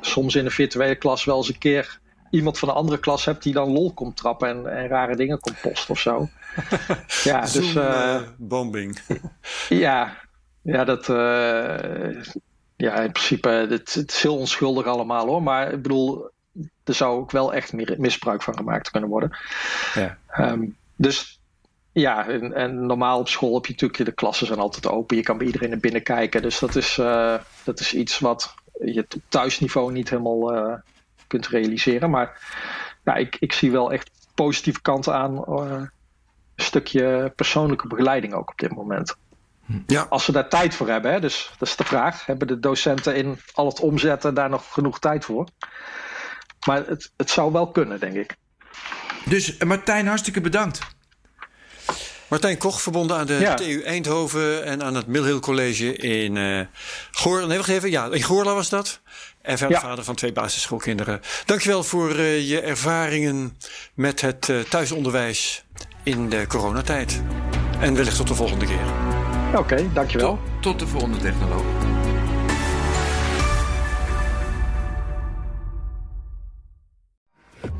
soms 0.00 0.34
in 0.34 0.44
een 0.44 0.50
virtuele 0.50 0.94
klas 0.94 1.24
wel 1.24 1.36
eens 1.36 1.48
een 1.48 1.58
keer 1.58 2.00
iemand 2.30 2.58
van 2.58 2.68
een 2.68 2.74
andere 2.74 2.98
klas 2.98 3.24
heb 3.24 3.42
die 3.42 3.52
dan 3.52 3.72
lol 3.72 3.92
komt 3.92 4.16
trappen 4.16 4.48
en, 4.48 4.76
en 4.76 4.88
rare 4.88 5.16
dingen 5.16 5.40
komt 5.40 5.60
posten 5.60 5.90
of 5.90 6.00
zo. 6.00 6.28
ja, 7.24 7.40
dus. 7.40 7.74
Uh, 7.74 8.20
bombing. 8.36 8.98
ja, 9.68 10.16
ja, 10.62 10.84
dat. 10.84 11.06
ja, 12.76 12.94
in 12.94 13.12
principe, 13.12 13.48
het, 13.48 13.94
het 13.94 14.12
is 14.12 14.22
heel 14.22 14.38
onschuldig 14.38 14.86
allemaal 14.86 15.26
hoor. 15.26 15.42
Maar 15.42 15.72
ik 15.72 15.82
bedoel, 15.82 16.30
er 16.84 16.94
zou 16.94 17.20
ook 17.20 17.30
wel 17.30 17.54
echt 17.54 17.72
misbruik 17.98 18.42
van 18.42 18.56
gemaakt 18.56 18.90
kunnen 18.90 19.10
worden. 19.10 19.36
Ja. 19.94 20.18
Um, 20.38 20.76
dus 20.96 21.40
ja, 21.92 22.28
en, 22.28 22.54
en, 22.54 22.86
normaal 22.86 23.18
op 23.18 23.28
school 23.28 23.54
heb 23.54 23.66
je 23.66 23.72
natuurlijk, 23.72 24.04
de 24.04 24.12
klassen 24.12 24.46
zijn 24.46 24.58
altijd 24.58 24.86
open. 24.86 25.16
Je 25.16 25.22
kan 25.22 25.38
bij 25.38 25.46
iedereen 25.46 25.70
naar 25.70 25.78
binnen 25.78 26.02
kijken. 26.02 26.42
Dus 26.42 26.58
dat 26.58 26.74
is, 26.74 26.98
uh, 26.98 27.34
dat 27.64 27.80
is 27.80 27.94
iets 27.94 28.18
wat 28.18 28.54
je 28.84 29.00
op 29.00 29.20
thuisniveau 29.28 29.92
niet 29.92 30.10
helemaal 30.10 30.56
uh, 30.56 30.74
kunt 31.26 31.46
realiseren. 31.46 32.10
Maar 32.10 32.40
ja, 33.04 33.14
ik, 33.14 33.36
ik 33.40 33.52
zie 33.52 33.70
wel 33.70 33.92
echt 33.92 34.10
positieve 34.34 34.82
kanten 34.82 35.14
aan. 35.14 35.44
Uh, 35.48 35.82
een 36.54 36.64
stukje 36.64 37.32
persoonlijke 37.36 37.88
begeleiding 37.88 38.34
ook 38.34 38.50
op 38.50 38.58
dit 38.58 38.74
moment. 38.74 39.16
Ja. 39.86 40.06
Als 40.08 40.26
we 40.26 40.32
daar 40.32 40.48
tijd 40.48 40.74
voor 40.74 40.88
hebben, 40.88 41.12
hè? 41.12 41.20
dus 41.20 41.50
dat 41.58 41.68
is 41.68 41.76
de 41.76 41.84
vraag. 41.84 42.26
Hebben 42.26 42.46
de 42.46 42.60
docenten 42.60 43.14
in 43.16 43.38
al 43.52 43.66
het 43.66 43.80
omzetten 43.80 44.34
daar 44.34 44.50
nog 44.50 44.72
genoeg 44.72 44.98
tijd 44.98 45.24
voor? 45.24 45.48
Maar 46.66 46.86
het, 46.86 47.10
het 47.16 47.30
zou 47.30 47.52
wel 47.52 47.70
kunnen, 47.70 48.00
denk 48.00 48.14
ik. 48.14 48.36
Dus 49.24 49.56
Martijn, 49.56 50.06
hartstikke 50.06 50.40
bedankt. 50.40 50.80
Martijn 52.28 52.58
Koch, 52.58 52.80
verbonden 52.80 53.16
aan 53.16 53.26
de 53.26 53.52
TU 53.56 53.82
Eindhoven 53.82 54.64
en 54.64 54.82
aan 54.82 54.94
het 54.94 55.06
Millhill 55.06 55.40
College 55.40 55.96
in 55.96 56.36
uh, 56.36 56.60
Goor. 57.10 57.46
Nee, 57.46 57.56
wacht 57.56 57.68
even. 57.68 57.90
Ja, 57.90 58.08
in 58.10 58.22
Goorla 58.22 58.54
was 58.54 58.68
dat. 58.68 59.00
En 59.42 59.58
vader 59.58 60.04
van 60.04 60.14
twee 60.14 60.32
basisschoolkinderen. 60.32 61.20
Dankjewel 61.44 61.84
voor 61.84 62.10
uh, 62.10 62.48
je 62.48 62.60
ervaringen 62.60 63.58
met 63.94 64.20
het 64.20 64.48
uh, 64.48 64.60
thuisonderwijs 64.60 65.64
in 66.02 66.28
de 66.28 66.44
coronatijd. 66.48 67.22
En 67.80 67.94
wellicht 67.94 68.16
tot 68.16 68.28
de 68.28 68.34
volgende 68.34 68.66
keer. 68.66 68.86
Oké, 69.48 69.58
okay, 69.58 69.90
dankjewel. 69.92 70.38
Tot, 70.60 70.62
tot 70.62 70.78
de 70.78 70.86
volgende 70.86 71.18
technoloog. 71.18 71.87